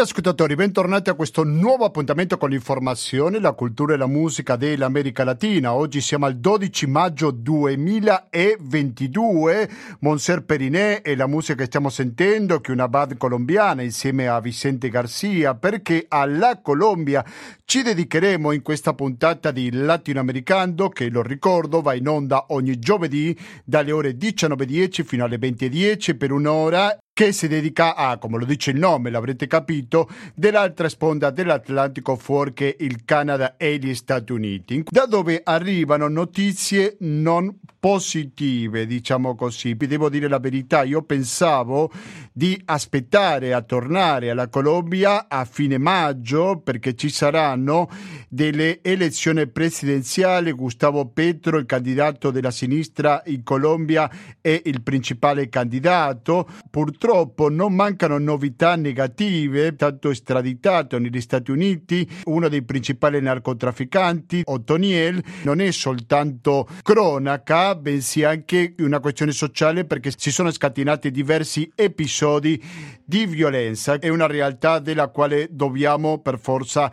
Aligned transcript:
ascoltatori, 0.00 0.54
bentornati 0.54 1.10
a 1.10 1.14
questo 1.14 1.44
nuovo 1.44 1.84
appuntamento 1.84 2.38
con 2.38 2.48
l'informazione, 2.48 3.38
la 3.38 3.52
cultura 3.52 3.92
e 3.92 3.98
la 3.98 4.06
musica 4.06 4.56
dell'America 4.56 5.24
Latina. 5.24 5.74
Oggi 5.74 6.00
siamo 6.00 6.24
al 6.24 6.38
12 6.38 6.86
maggio 6.86 7.30
2022. 7.30 9.70
Monser 10.00 10.42
Periné 10.44 11.02
e 11.02 11.14
la 11.16 11.26
musica 11.26 11.58
che 11.58 11.66
stiamo 11.66 11.90
sentendo, 11.90 12.60
che 12.60 12.70
è 12.70 12.74
una 12.74 12.88
band 12.88 13.18
colombiana 13.18 13.82
insieme 13.82 14.26
a 14.26 14.40
Vicente 14.40 14.88
Garcia, 14.88 15.54
perché 15.54 16.06
alla 16.08 16.62
Colombia 16.62 17.22
ci 17.66 17.82
dedicheremo 17.82 18.52
in 18.52 18.62
questa 18.62 18.94
puntata 18.94 19.50
di 19.50 19.70
Latinoamericano, 19.70 20.88
che 20.88 21.10
lo 21.10 21.20
ricordo 21.20 21.82
va 21.82 21.92
in 21.94 22.08
onda 22.08 22.46
ogni 22.48 22.78
giovedì 22.78 23.38
dalle 23.64 23.92
ore 23.92 24.16
19.10 24.16 25.04
fino 25.04 25.24
alle 25.24 25.36
20.10 25.36 26.16
per 26.16 26.32
un'ora 26.32 26.96
che 27.20 27.32
si 27.32 27.48
dedica 27.48 27.96
a, 27.96 28.16
come 28.16 28.38
lo 28.38 28.46
dice 28.46 28.70
il 28.70 28.78
nome, 28.78 29.10
l'avrete 29.10 29.46
capito, 29.46 30.08
dell'altra 30.34 30.88
sponda 30.88 31.28
dell'Atlantico 31.28 32.16
fuorché 32.16 32.74
il 32.78 33.04
Canada 33.04 33.58
e 33.58 33.76
gli 33.76 33.94
Stati 33.94 34.32
Uniti, 34.32 34.84
da 34.88 35.04
dove 35.04 35.42
arrivano 35.44 36.08
notizie 36.08 36.96
non 37.00 37.58
positive, 37.78 38.86
diciamo 38.86 39.34
così. 39.34 39.74
Vi 39.74 39.86
devo 39.86 40.08
dire 40.08 40.28
la 40.28 40.38
verità, 40.38 40.82
io 40.82 41.02
pensavo 41.02 41.90
di 42.32 42.58
aspettare 42.66 43.52
a 43.52 43.60
tornare 43.60 44.30
alla 44.30 44.48
Colombia 44.48 45.26
a 45.28 45.44
fine 45.44 45.76
maggio 45.76 46.60
perché 46.62 46.94
ci 46.94 47.10
saranno 47.10 47.90
delle 48.30 48.80
elezioni 48.82 49.46
presidenziali. 49.46 50.52
Gustavo 50.52 51.06
Petro, 51.06 51.58
il 51.58 51.66
candidato 51.66 52.30
della 52.30 52.50
sinistra 52.50 53.22
in 53.26 53.42
Colombia, 53.42 54.10
è 54.40 54.62
il 54.64 54.80
principale 54.82 55.50
candidato. 55.50 56.48
Purtroppo 56.70 57.09
non 57.50 57.74
mancano 57.74 58.18
novità 58.18 58.76
negative, 58.76 59.74
tanto 59.74 60.10
estraditato 60.10 60.98
negli 60.98 61.20
Stati 61.20 61.50
Uniti, 61.50 62.08
uno 62.24 62.48
dei 62.48 62.62
principali 62.62 63.20
narcotrafficanti, 63.20 64.42
Otoniel, 64.44 65.22
non 65.42 65.60
è 65.60 65.70
soltanto 65.70 66.68
cronaca, 66.82 67.74
bensì 67.74 68.22
anche 68.22 68.74
una 68.78 69.00
questione 69.00 69.32
sociale 69.32 69.84
perché 69.84 70.12
si 70.16 70.30
sono 70.30 70.50
scatenati 70.50 71.10
diversi 71.10 71.70
episodi 71.74 72.62
di 73.04 73.26
violenza. 73.26 73.98
È 73.98 74.08
una 74.08 74.26
realtà 74.26 74.78
della 74.78 75.08
quale 75.08 75.48
dobbiamo 75.50 76.18
per 76.18 76.38
forza 76.38 76.92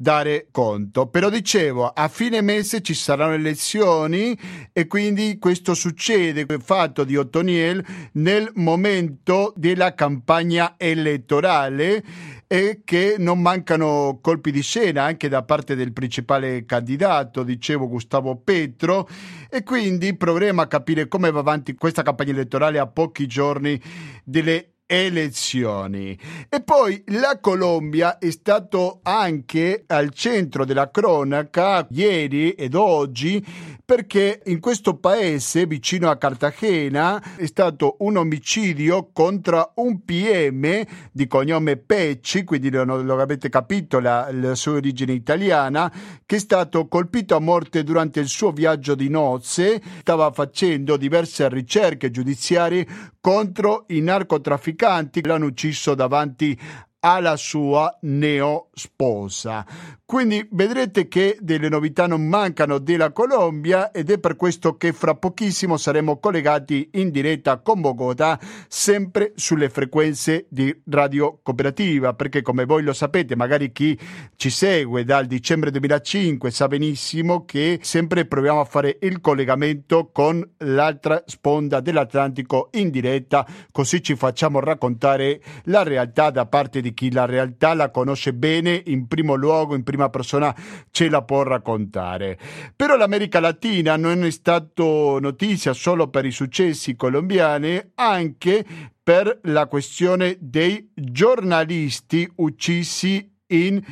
dare 0.00 0.48
conto. 0.50 1.08
Però 1.08 1.28
dicevo, 1.28 1.86
a 1.86 2.08
fine 2.08 2.40
mese 2.40 2.80
ci 2.80 2.94
saranno 2.94 3.34
elezioni 3.34 4.38
e 4.72 4.86
quindi 4.86 5.38
questo 5.38 5.74
succede, 5.74 6.46
il 6.48 6.62
fatto 6.62 7.04
di 7.04 7.18
Ottoniel 7.18 7.84
nel 8.12 8.50
momento 8.54 9.52
della 9.56 9.94
campagna 9.94 10.76
elettorale 10.78 12.02
e 12.46 12.80
che 12.82 13.16
non 13.18 13.42
mancano 13.42 14.20
colpi 14.22 14.50
di 14.50 14.62
scena 14.62 15.04
anche 15.04 15.28
da 15.28 15.42
parte 15.42 15.76
del 15.76 15.92
principale 15.92 16.64
candidato, 16.64 17.42
dicevo 17.42 17.86
Gustavo 17.86 18.36
Petro, 18.36 19.06
e 19.50 19.62
quindi 19.62 20.16
proveremo 20.16 20.62
a 20.62 20.66
capire 20.66 21.08
come 21.08 21.30
va 21.30 21.40
avanti 21.40 21.74
questa 21.74 22.02
campagna 22.02 22.32
elettorale 22.32 22.78
a 22.78 22.86
pochi 22.86 23.26
giorni 23.26 23.78
delle 24.24 24.76
elezioni. 24.92 26.18
E 26.48 26.62
poi 26.62 27.00
la 27.08 27.38
Colombia 27.40 28.18
è 28.18 28.30
stato 28.30 28.98
anche 29.04 29.84
al 29.86 30.10
centro 30.10 30.64
della 30.64 30.90
cronaca 30.90 31.86
ieri 31.90 32.50
ed 32.50 32.74
oggi 32.74 33.78
perché 33.84 34.42
in 34.46 34.60
questo 34.60 34.96
paese 34.96 35.66
vicino 35.66 36.10
a 36.10 36.16
Cartagena 36.16 37.20
è 37.36 37.46
stato 37.46 37.96
un 38.00 38.16
omicidio 38.16 39.10
contro 39.12 39.72
un 39.76 40.04
PM 40.04 40.84
di 41.10 41.26
cognome 41.26 41.76
Pecci, 41.76 42.44
quindi 42.44 42.70
lo, 42.70 42.84
lo 42.84 43.20
avete 43.20 43.48
capito 43.48 43.98
la, 43.98 44.28
la 44.32 44.54
sua 44.54 44.74
origine 44.74 45.12
italiana, 45.12 45.92
che 46.24 46.36
è 46.36 46.38
stato 46.38 46.86
colpito 46.86 47.34
a 47.34 47.40
morte 47.40 47.82
durante 47.82 48.20
il 48.20 48.28
suo 48.28 48.52
viaggio 48.52 48.94
di 48.94 49.08
nozze, 49.08 49.82
stava 50.00 50.30
facendo 50.30 50.96
diverse 50.96 51.48
ricerche 51.48 52.12
giudiziarie 52.12 52.86
contro 53.20 53.86
i 53.88 54.00
narcotrafficanti 54.00 54.79
che 55.20 55.28
l'hanno 55.28 55.46
ucciso 55.46 55.94
davanti 55.94 56.58
alla 57.00 57.36
sua 57.36 57.96
neo 58.02 58.70
sposa. 58.72 59.64
Quindi 60.10 60.44
vedrete 60.50 61.06
che 61.06 61.38
delle 61.40 61.68
novità 61.68 62.08
non 62.08 62.26
mancano 62.26 62.78
della 62.78 63.12
Colombia 63.12 63.92
ed 63.92 64.10
è 64.10 64.18
per 64.18 64.34
questo 64.34 64.76
che 64.76 64.92
fra 64.92 65.14
pochissimo 65.14 65.76
saremo 65.76 66.18
collegati 66.18 66.90
in 66.94 67.12
diretta 67.12 67.58
con 67.58 67.80
Bogotà 67.80 68.36
sempre 68.66 69.30
sulle 69.36 69.68
frequenze 69.68 70.46
di 70.48 70.76
Radio 70.86 71.38
Cooperativa 71.44 72.12
perché 72.14 72.42
come 72.42 72.64
voi 72.64 72.82
lo 72.82 72.92
sapete 72.92 73.36
magari 73.36 73.70
chi 73.70 73.96
ci 74.34 74.50
segue 74.50 75.04
dal 75.04 75.26
dicembre 75.26 75.70
2005 75.70 76.50
sa 76.50 76.66
benissimo 76.66 77.44
che 77.44 77.78
sempre 77.80 78.24
proviamo 78.24 78.58
a 78.58 78.64
fare 78.64 78.98
il 79.02 79.20
collegamento 79.20 80.10
con 80.12 80.44
l'altra 80.56 81.22
sponda 81.24 81.78
dell'Atlantico 81.78 82.70
in 82.72 82.90
diretta 82.90 83.46
così 83.70 84.02
ci 84.02 84.16
facciamo 84.16 84.58
raccontare 84.58 85.40
la 85.66 85.84
realtà 85.84 86.30
da 86.30 86.46
parte 86.46 86.80
di 86.80 86.92
chi 86.92 87.12
la 87.12 87.26
realtà 87.26 87.74
la 87.74 87.92
conosce 87.92 88.34
bene 88.34 88.82
in 88.86 89.06
primo 89.06 89.36
luogo 89.36 89.76
in 89.76 89.84
prima 89.84 89.98
prima 90.00 90.08
persona 90.08 90.54
ce 90.90 91.10
la 91.10 91.22
può 91.22 91.42
raccontare. 91.42 92.38
Però 92.74 92.96
l'America 92.96 93.40
Latina 93.40 93.96
non 93.96 94.24
è 94.24 94.30
stato 94.30 95.18
notizia 95.20 95.74
solo 95.74 96.08
per 96.08 96.24
i 96.24 96.30
successi 96.30 96.96
colombiani, 96.96 97.80
anche 97.96 98.64
per 99.02 99.40
la 99.44 99.66
questione 99.66 100.38
dei 100.40 100.90
giornalisti 100.94 102.30
uccisi 102.36 103.28
in 103.48 103.82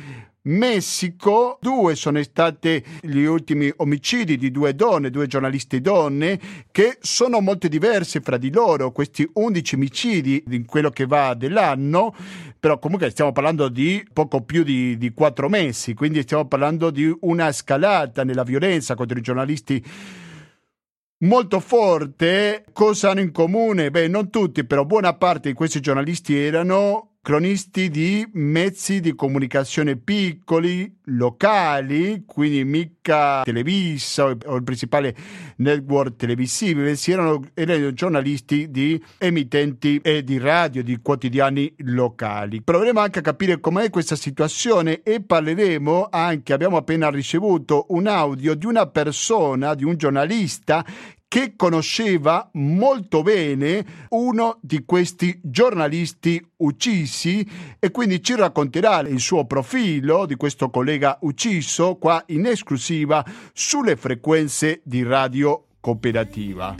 Messico, 0.41 1.59
due 1.61 1.95
sono 1.95 2.23
stati 2.23 2.83
gli 3.01 3.23
ultimi 3.23 3.71
omicidi 3.75 4.37
di 4.37 4.51
due 4.51 4.73
donne, 4.73 5.09
due 5.09 5.27
giornaliste 5.27 5.81
donne, 5.81 6.39
che 6.71 6.97
sono 7.01 7.41
molto 7.41 7.67
diverse 7.67 8.21
fra 8.21 8.37
di 8.37 8.49
loro, 8.51 8.91
questi 8.91 9.29
11 9.31 9.75
omicidi 9.75 10.43
in 10.49 10.65
quello 10.65 10.89
che 10.89 11.05
va 11.05 11.33
dell'anno, 11.33 12.15
però 12.59 12.77
comunque 12.77 13.09
stiamo 13.09 13.31
parlando 13.31 13.69
di 13.69 14.05
poco 14.11 14.41
più 14.41 14.63
di, 14.63 14.97
di 14.97 15.13
quattro 15.13 15.47
mesi, 15.47 15.93
quindi 15.93 16.21
stiamo 16.23 16.45
parlando 16.47 16.89
di 16.89 17.15
una 17.21 17.51
scalata 17.51 18.23
nella 18.23 18.43
violenza 18.43 18.95
contro 18.95 19.17
i 19.17 19.21
giornalisti 19.21 19.83
molto 21.19 21.59
forte. 21.59 22.65
Cosa 22.73 23.11
hanno 23.11 23.21
in 23.21 23.31
comune? 23.31 23.91
Beh, 23.91 24.07
non 24.07 24.29
tutti, 24.29 24.65
però 24.65 24.85
buona 24.85 25.13
parte 25.15 25.49
di 25.49 25.55
questi 25.55 25.79
giornalisti 25.79 26.37
erano 26.37 27.08
cronisti 27.21 27.89
di 27.89 28.27
mezzi 28.33 29.01
di 29.01 29.13
comunicazione 29.13 29.97
piccoli, 29.97 30.91
locali, 31.05 32.23
quindi 32.25 32.63
mica 32.63 33.41
Televisa 33.43 34.25
o 34.25 34.55
il 34.55 34.63
principale 34.63 35.15
network 35.57 36.15
televisivo, 36.15 36.81
bensì 36.81 37.11
erano, 37.11 37.41
erano 37.53 37.93
giornalisti 37.93 38.71
di 38.71 39.01
emittenti 39.17 39.99
e 40.01 40.23
di 40.23 40.37
radio, 40.37 40.83
di 40.83 40.99
quotidiani 41.01 41.73
locali. 41.79 42.61
Proveremo 42.61 42.99
anche 42.99 43.19
a 43.19 43.23
capire 43.23 43.59
com'è 43.59 43.89
questa 43.89 44.15
situazione 44.15 45.01
e 45.03 45.21
parleremo 45.21 46.07
anche, 46.09 46.53
abbiamo 46.53 46.77
appena 46.77 47.09
ricevuto 47.09 47.85
un 47.89 48.07
audio 48.07 48.55
di 48.55 48.65
una 48.65 48.87
persona, 48.87 49.75
di 49.75 49.83
un 49.83 49.97
giornalista 49.97 50.85
che 51.29 51.53
conosceva 51.55 52.49
molto 52.53 53.21
bene 53.21 53.85
uno 54.09 54.57
di 54.61 54.83
questi 54.83 55.39
giornalisti 55.43 56.43
uccisi 56.57 57.47
e 57.77 57.91
quindi 57.91 58.21
ci 58.21 58.35
racconterà 58.35 59.01
il 59.01 59.19
suo 59.19 59.45
profilo 59.45 60.25
di 60.25 60.35
questo 60.35 60.71
collega 60.71 61.19
ucciso 61.21 61.95
qua 61.97 62.21
in 62.27 62.47
esclusiva 62.47 63.23
sulle 63.53 63.95
frequenze 63.95 64.81
di 64.83 65.03
radio 65.03 65.65
cooperativa. 65.79 66.75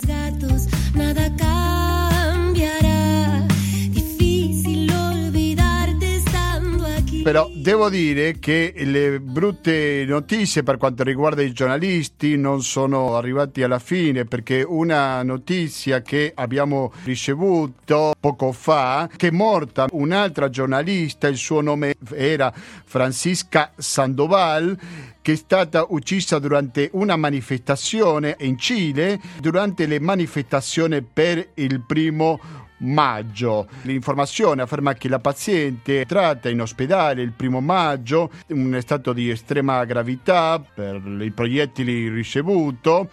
Però 7.22 7.50
devo 7.54 7.90
dire 7.90 8.40
che 8.40 8.74
le 8.76 9.20
brutte 9.20 10.06
notizie 10.08 10.64
per 10.64 10.78
quanto 10.78 11.04
riguarda 11.04 11.42
i 11.42 11.52
giornalisti 11.52 12.38
non 12.38 12.64
sono 12.64 13.18
arrivate 13.18 13.64
alla 13.64 13.78
fine 13.78 14.26
perché 14.26 14.64
una 14.66 15.22
notizia 15.22 16.02
che 16.02 16.32
abbiamo 16.34 16.92
ricevuto 17.04 18.14
poco 18.20 18.52
fa 18.54 19.10
che 19.16 19.28
è 19.28 19.32
morta 19.32 19.88
un'altra 19.92 20.50
giornalista, 20.50 21.28
il 21.28 21.38
suo 21.38 21.62
nome 21.62 21.96
era 22.14 22.52
Francisca 22.54 23.74
Sandoval 23.76 24.78
che 25.22 25.34
è 25.34 25.36
stata 25.36 25.86
uccisa 25.90 26.40
durante 26.40 26.90
una 26.94 27.18
manifestazione 27.18 28.38
in 28.40 28.58
Cile, 28.58 29.20
durante 29.40 29.86
le 29.86 30.00
manifestazioni 30.00 31.04
per 31.04 31.50
il 31.56 31.82
primo 31.86 32.40
maggio. 32.80 33.68
L'informazione 33.84 34.62
afferma 34.62 34.94
che 34.94 35.10
la 35.10 35.20
paziente 35.20 36.02
è 36.02 36.06
tratta 36.06 36.50
in 36.50 36.62
ospedale 36.62 37.22
il 37.22 37.34
primo 37.34 37.62
maggio, 37.62 38.32
in 38.48 38.74
un 38.74 38.82
stato 38.82 39.14
di 39.14 39.30
estrema 39.30 39.84
gravità 39.86 40.60
per 40.60 41.02
i 41.22 41.32
proiettili 41.32 42.10
ricevuti 42.10 43.08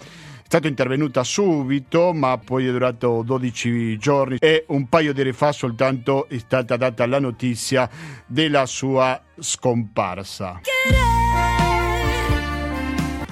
stata 0.47 0.69
intervenuta 0.69 1.25
subito, 1.25 2.13
ma 2.13 2.39
poi 2.39 2.69
è 2.69 2.71
durato 2.71 3.23
12 3.25 3.99
giorni 3.99 4.37
e 4.39 4.65
un 4.69 4.89
paio 4.89 5.13
di 5.13 5.21
ore 5.21 5.33
fa 5.33 5.51
soltanto 5.51 6.29
è 6.29 6.39
stata 6.39 6.77
data 6.77 7.05
la 7.07 7.19
notizia 7.19 7.89
della 8.27 8.65
sua 8.67 9.21
scomparsa. 9.39 10.61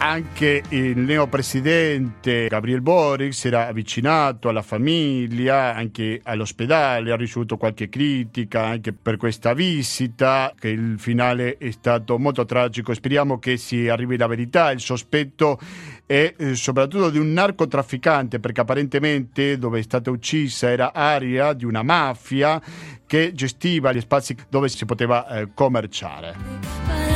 Anche 0.04 0.62
il 0.68 0.98
neopresidente 0.98 2.46
Gabriel 2.48 2.82
Boric 2.82 3.32
si 3.32 3.46
era 3.46 3.68
avvicinato 3.68 4.50
alla 4.50 4.60
famiglia, 4.60 5.74
anche 5.74 6.20
all'ospedale, 6.22 7.10
ha 7.10 7.16
ricevuto 7.16 7.56
qualche 7.56 7.88
critica 7.88 8.66
anche 8.66 8.92
per 8.92 9.16
questa 9.16 9.54
visita, 9.54 10.52
che 10.58 10.68
il 10.68 10.96
finale 10.98 11.56
è 11.56 11.70
stato 11.70 12.18
molto 12.18 12.44
tragico. 12.44 12.92
Speriamo 12.92 13.38
che 13.38 13.56
si 13.56 13.88
arrivi 13.88 14.18
la 14.18 14.26
verità. 14.26 14.72
Il 14.72 14.80
sospetto 14.80 15.58
è 16.04 16.34
eh, 16.36 16.54
soprattutto 16.54 17.08
di 17.08 17.16
un 17.16 17.32
narcotrafficante, 17.32 18.40
perché 18.40 18.60
apparentemente 18.60 19.56
dove 19.56 19.78
è 19.78 19.82
stata 19.82 20.10
uccisa 20.10 20.70
era 20.70 20.92
area 20.92 21.54
di 21.54 21.64
una 21.64 21.82
mafia 21.82 22.60
che 23.06 23.32
gestiva 23.32 23.90
gli 23.90 24.00
spazi 24.00 24.36
dove 24.50 24.68
si 24.68 24.84
poteva 24.84 25.26
eh, 25.28 25.48
commerciare. 25.54 27.13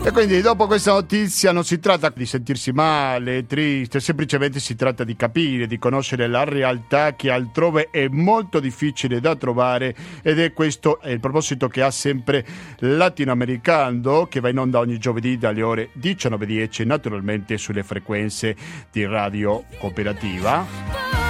E 0.00 0.10
quindi 0.12 0.40
dopo 0.40 0.66
questa 0.66 0.92
notizia 0.92 1.52
non 1.52 1.64
si 1.64 1.78
tratta 1.80 2.10
di 2.14 2.24
sentirsi 2.24 2.72
male, 2.72 3.46
triste, 3.46 4.00
semplicemente 4.00 4.58
si 4.58 4.74
tratta 4.74 5.04
di 5.04 5.14
capire, 5.16 5.66
di 5.66 5.78
conoscere 5.78 6.26
la 6.28 6.44
realtà 6.44 7.14
che 7.14 7.30
altrove 7.30 7.88
è 7.90 8.08
molto 8.08 8.58
difficile 8.58 9.20
da 9.20 9.36
trovare 9.36 9.94
ed 10.22 10.38
è 10.38 10.54
questo 10.54 11.00
il 11.04 11.20
proposito 11.20 11.68
che 11.68 11.82
ha 11.82 11.90
sempre 11.90 12.46
Latinoamericano 12.78 14.26
che 14.26 14.40
va 14.40 14.48
in 14.48 14.58
onda 14.58 14.78
ogni 14.78 14.98
giovedì 14.98 15.36
dalle 15.36 15.62
ore 15.62 15.90
19.10 16.00 16.86
naturalmente 16.86 17.58
sulle 17.58 17.82
frequenze 17.82 18.56
di 18.90 19.04
Radio 19.04 19.64
Cooperativa. 19.78 21.27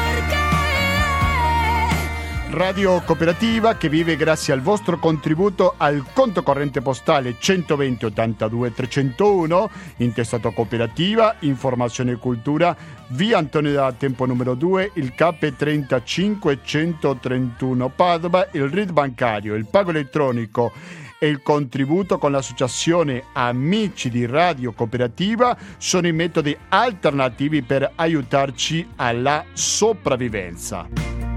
Radio 2.58 3.00
Cooperativa 3.02 3.76
che 3.76 3.88
vive 3.88 4.16
grazie 4.16 4.52
al 4.52 4.60
vostro 4.62 4.98
contributo 4.98 5.74
al 5.76 6.04
conto 6.12 6.42
corrente 6.42 6.80
postale 6.80 7.36
120 7.38 8.06
82 8.06 8.74
301, 8.74 9.70
intestato 9.98 10.50
Cooperativa, 10.50 11.36
Informazione 11.40 12.12
e 12.12 12.16
Cultura, 12.16 12.76
via 13.10 13.38
Antonio 13.38 13.70
da 13.70 13.92
Tempo 13.92 14.26
numero 14.26 14.54
2, 14.54 14.90
il 14.94 15.14
CAP 15.14 15.54
35 15.54 16.58
131 16.60 17.88
Padova, 17.90 18.48
il 18.50 18.68
RID 18.68 18.90
bancario, 18.90 19.54
il 19.54 19.66
pago 19.66 19.90
elettronico 19.90 20.72
e 21.20 21.28
il 21.28 21.40
contributo 21.42 22.18
con 22.18 22.32
l'associazione 22.32 23.22
Amici 23.34 24.10
di 24.10 24.26
Radio 24.26 24.72
Cooperativa 24.72 25.56
sono 25.76 26.08
i 26.08 26.12
metodi 26.12 26.56
alternativi 26.70 27.62
per 27.62 27.92
aiutarci 27.94 28.84
alla 28.96 29.44
sopravvivenza. 29.52 31.27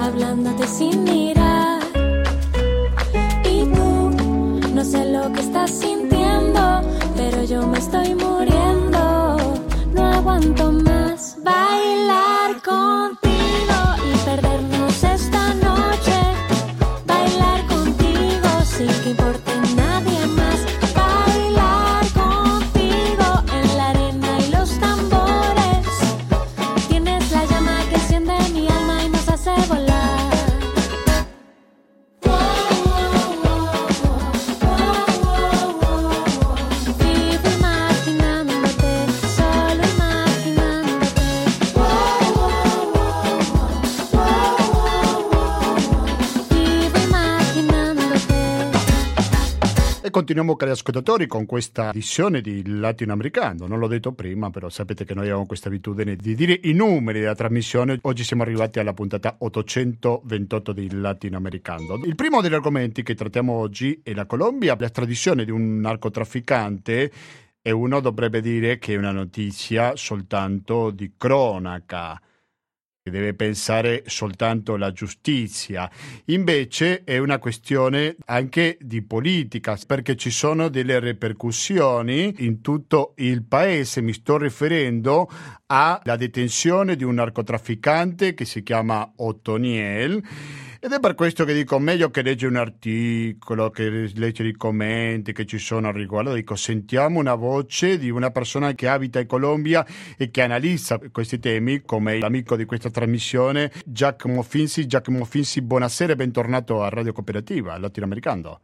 hablándote 0.00 0.66
sin 0.66 1.04
mirar 1.04 1.80
y 3.44 3.64
tú 3.64 4.10
no 4.74 4.84
sé 4.84 5.06
lo 5.10 5.32
que 5.32 5.40
estás 5.40 5.70
sintiendo, 5.70 6.82
pero 7.16 7.42
yo 7.44 7.66
me 7.66 7.78
estoy 7.78 8.14
muriendo 8.14 8.55
tanto 10.56 10.85
continuiamo 50.26 50.56
cari 50.58 50.72
ascoltatori 50.72 51.28
con 51.28 51.46
questa 51.46 51.90
edizione 51.90 52.40
di 52.40 52.66
Latinoamericano. 52.66 53.68
Non 53.68 53.78
l'ho 53.78 53.86
detto 53.86 54.10
prima, 54.10 54.50
però 54.50 54.68
sapete 54.68 55.04
che 55.04 55.14
noi 55.14 55.26
abbiamo 55.26 55.46
questa 55.46 55.68
abitudine 55.68 56.16
di 56.16 56.34
dire 56.34 56.58
i 56.64 56.72
numeri 56.72 57.20
della 57.20 57.36
trasmissione. 57.36 57.96
Oggi 58.02 58.24
siamo 58.24 58.42
arrivati 58.42 58.80
alla 58.80 58.92
puntata 58.92 59.36
828 59.38 60.72
di 60.72 60.90
Latinoamericano. 60.90 62.00
Il 62.02 62.16
primo 62.16 62.40
degli 62.40 62.54
argomenti 62.54 63.04
che 63.04 63.14
trattiamo 63.14 63.52
oggi 63.52 64.00
è 64.02 64.14
la 64.14 64.26
Colombia, 64.26 64.74
la 64.76 64.90
tradizione 64.90 65.44
di 65.44 65.52
un 65.52 65.78
narcotrafficante 65.78 67.12
e 67.62 67.70
uno 67.70 68.00
dovrebbe 68.00 68.40
dire 68.40 68.78
che 68.78 68.94
è 68.94 68.96
una 68.96 69.12
notizia 69.12 69.94
soltanto 69.94 70.90
di 70.90 71.12
cronaca 71.16 72.20
che 73.06 73.12
deve 73.12 73.34
pensare 73.34 74.02
soltanto 74.06 74.74
alla 74.74 74.90
giustizia. 74.90 75.88
Invece 76.24 77.04
è 77.04 77.18
una 77.18 77.38
questione 77.38 78.16
anche 78.24 78.78
di 78.80 79.00
politica, 79.00 79.78
perché 79.86 80.16
ci 80.16 80.30
sono 80.30 80.66
delle 80.66 80.98
ripercussioni 80.98 82.34
in 82.38 82.60
tutto 82.62 83.12
il 83.18 83.44
paese. 83.44 84.00
Mi 84.00 84.12
sto 84.12 84.38
riferendo 84.38 85.30
alla 85.66 86.16
detenzione 86.16 86.96
di 86.96 87.04
un 87.04 87.14
narcotrafficante 87.14 88.34
che 88.34 88.44
si 88.44 88.64
chiama 88.64 89.08
Ottoniel. 89.18 90.20
Ed 90.78 90.92
è 90.92 91.00
per 91.00 91.14
questo 91.14 91.44
che 91.44 91.54
dico 91.54 91.78
meglio 91.78 92.10
che 92.10 92.20
legge 92.20 92.46
un 92.46 92.56
articolo, 92.56 93.70
che 93.70 94.10
legge 94.14 94.46
i 94.46 94.52
commenti 94.52 95.32
che 95.32 95.46
ci 95.46 95.58
sono 95.58 95.88
al 95.88 95.94
riguardo. 95.94 96.34
Dico, 96.34 96.54
sentiamo 96.54 97.18
una 97.18 97.34
voce 97.34 97.96
di 97.96 98.10
una 98.10 98.30
persona 98.30 98.72
che 98.74 98.86
abita 98.86 99.18
in 99.18 99.26
Colombia 99.26 99.86
e 100.18 100.30
che 100.30 100.42
analizza 100.42 101.00
questi 101.10 101.38
temi, 101.38 101.80
come 101.82 102.18
l'amico 102.18 102.56
di 102.56 102.66
questa 102.66 102.90
trasmissione, 102.90 103.72
Giacomo 103.86 104.42
Finzi. 104.42 104.86
Giacomo 104.86 105.24
Finzi, 105.24 105.62
buonasera 105.62 106.12
e 106.12 106.16
bentornato 106.16 106.82
a 106.82 106.90
Radio 106.90 107.12
Cooperativa, 107.12 107.78
latinoamericano. 107.78 108.60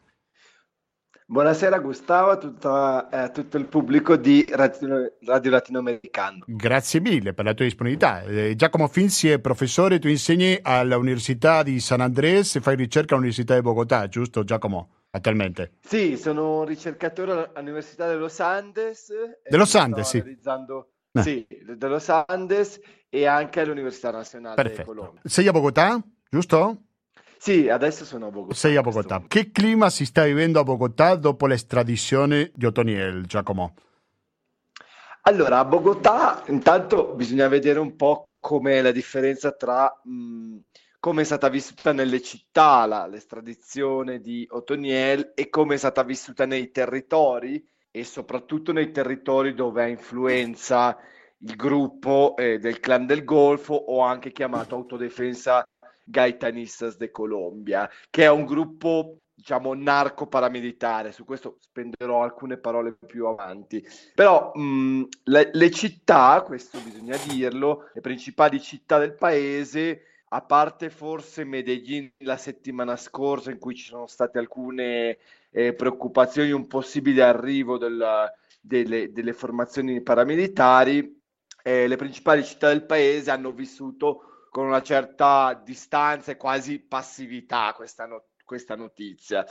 Buonasera 1.27 1.79
Gustavo, 1.79 2.31
a 2.31 2.37
tutto, 2.37 2.75
a 2.75 3.31
tutto 3.31 3.57
il 3.57 3.67
pubblico 3.67 4.17
di 4.17 4.45
Radio, 4.51 5.13
Radio 5.25 5.51
Latinoamericano. 5.51 6.45
Grazie 6.47 7.01
mille 7.01 7.33
per 7.33 7.45
la 7.45 7.55
tua 7.55 7.65
disponibilità. 7.65 8.23
Eh, 8.23 8.55
Giacomo 8.57 8.89
Finzi 8.89 9.31
è 9.31 9.39
professore, 9.39 9.99
tu 9.99 10.09
insegni 10.09 10.59
all'Università 10.61 11.63
di 11.63 11.81
San 11.81 12.01
Andrés 12.01 12.57
e 12.57 12.61
fai 12.61 12.77
ricerca 12.77 13.15
all'Università 13.15 13.55
di 13.55 13.63
Bogotà, 13.63 14.09
giusto 14.09 14.45
Giacomo? 14.45 14.91
attualmente? 15.15 15.73
Sì, 15.81 16.17
sono 16.17 16.65
ricercatore 16.65 17.51
all'Università 17.53 18.09
de 18.09 18.15
Los 18.15 18.41
Andes. 18.41 19.13
De 19.49 19.57
Los 19.57 19.75
Andes, 19.75 20.09
sì. 20.09 20.19
Realizzando... 20.21 20.89
Eh. 21.13 21.21
Sì, 21.21 21.47
de 21.47 21.87
Los 21.89 22.09
Andes 22.09 22.81
e 23.11 23.27
anche 23.27 23.61
all'Università 23.61 24.11
Nazionale 24.11 24.55
Perfetto. 24.55 24.85
Colombia. 24.85 25.21
Sei 25.25 25.47
a 25.47 25.53
Bogotà, 25.53 26.03
giusto? 26.31 26.85
Sì, 27.43 27.69
adesso 27.69 28.05
sono 28.05 28.29
a 28.29 28.31
Bogotà. 28.31 28.55
Sei 28.55 28.77
a 28.77 28.83
Bogotà. 28.83 29.21
Che 29.27 29.51
clima 29.51 29.91
si 29.91 30.05
sta 30.05 30.23
vivendo 30.23 30.61
a 30.61 30.63
Bogotà 30.63 31.17
dopo 31.17 31.49
l'estradizione 31.49 32.53
di 32.55 32.67
Otoniel, 32.67 33.27
Giacomo? 33.27 33.75
Allora, 35.23 35.59
a 35.59 35.65
Bogotà 35.65 36.45
intanto 36.47 37.15
bisogna 37.15 37.49
vedere 37.49 37.81
un 37.81 37.97
po' 37.97 38.29
com'è 38.39 38.81
la 38.81 38.93
differenza 38.93 39.51
tra 39.51 39.93
mh, 40.05 40.59
come 41.01 41.23
è 41.23 41.25
stata 41.25 41.49
vissuta 41.49 41.91
nelle 41.91 42.23
città 42.23 42.87
la, 42.87 43.09
l'estradizione 43.09 44.21
di 44.21 44.47
Otoniel 44.49 45.33
e 45.35 45.49
come 45.49 45.75
è 45.75 45.79
stata 45.79 46.05
vissuta 46.05 46.47
nei 46.47 46.71
territori 46.71 47.69
e 47.91 48.05
soprattutto 48.05 48.71
nei 48.71 48.93
territori 48.93 49.53
dove 49.53 49.83
ha 49.83 49.89
influenza 49.89 50.97
il 51.39 51.57
gruppo 51.57 52.37
eh, 52.37 52.61
del 52.61 52.79
clan 52.79 53.05
del 53.05 53.25
Golfo 53.25 53.75
o 53.75 53.99
anche 54.03 54.31
chiamato 54.31 54.77
Autodefensa 54.77 55.67
Gaitanistas 56.05 56.97
de 56.97 57.11
Colombia, 57.11 57.89
che 58.11 58.25
è 58.25 58.31
un 58.31 58.45
gruppo 58.45 59.19
diciamo 59.35 59.75
narco 59.75 60.27
paramilitare, 60.29 61.11
su 61.11 61.25
questo 61.25 61.57
spenderò 61.59 62.23
alcune 62.23 62.59
parole 62.59 62.97
più 63.07 63.27
avanti. 63.27 63.85
Però 64.15 64.53
mh, 64.55 65.09
le, 65.25 65.51
le 65.53 65.71
città, 65.71 66.43
questo 66.43 66.79
bisogna 66.79 67.17
dirlo, 67.29 67.91
le 67.93 68.01
principali 68.01 68.61
città 68.61 68.99
del 68.99 69.15
paese 69.15 70.07
a 70.35 70.41
parte 70.41 70.89
forse 70.89 71.45
Medellin 71.45 72.11
la 72.19 72.39
settimana 72.39 72.97
scorsa 72.97 73.51
in 73.51 73.59
cui 73.59 73.75
ci 73.75 73.85
sono 73.85 74.07
state 74.07 74.39
alcune 74.39 75.19
eh, 75.51 75.75
preoccupazioni 75.75 76.53
un 76.53 76.67
possibile 76.67 77.23
arrivo 77.23 77.77
del, 77.77 78.33
delle, 78.61 79.13
delle, 79.13 79.33
formazioni 79.35 80.01
paramilitari, 80.01 81.21
eh, 81.63 81.87
le 81.87 81.97
principali 81.97 82.45
città 82.45 82.69
del 82.69 82.87
paese 82.87 83.31
hanno 83.31 83.53
vissuto 83.53 84.32
con 84.53 84.67
una 84.67 84.83
certa 84.83 85.59
distanza 85.65 86.31
e 86.31 86.37
quasi 86.37 86.79
passività 86.79 87.73
questa, 87.75 88.05
not- 88.05 88.43
questa 88.45 88.77
notizia. 88.77 89.47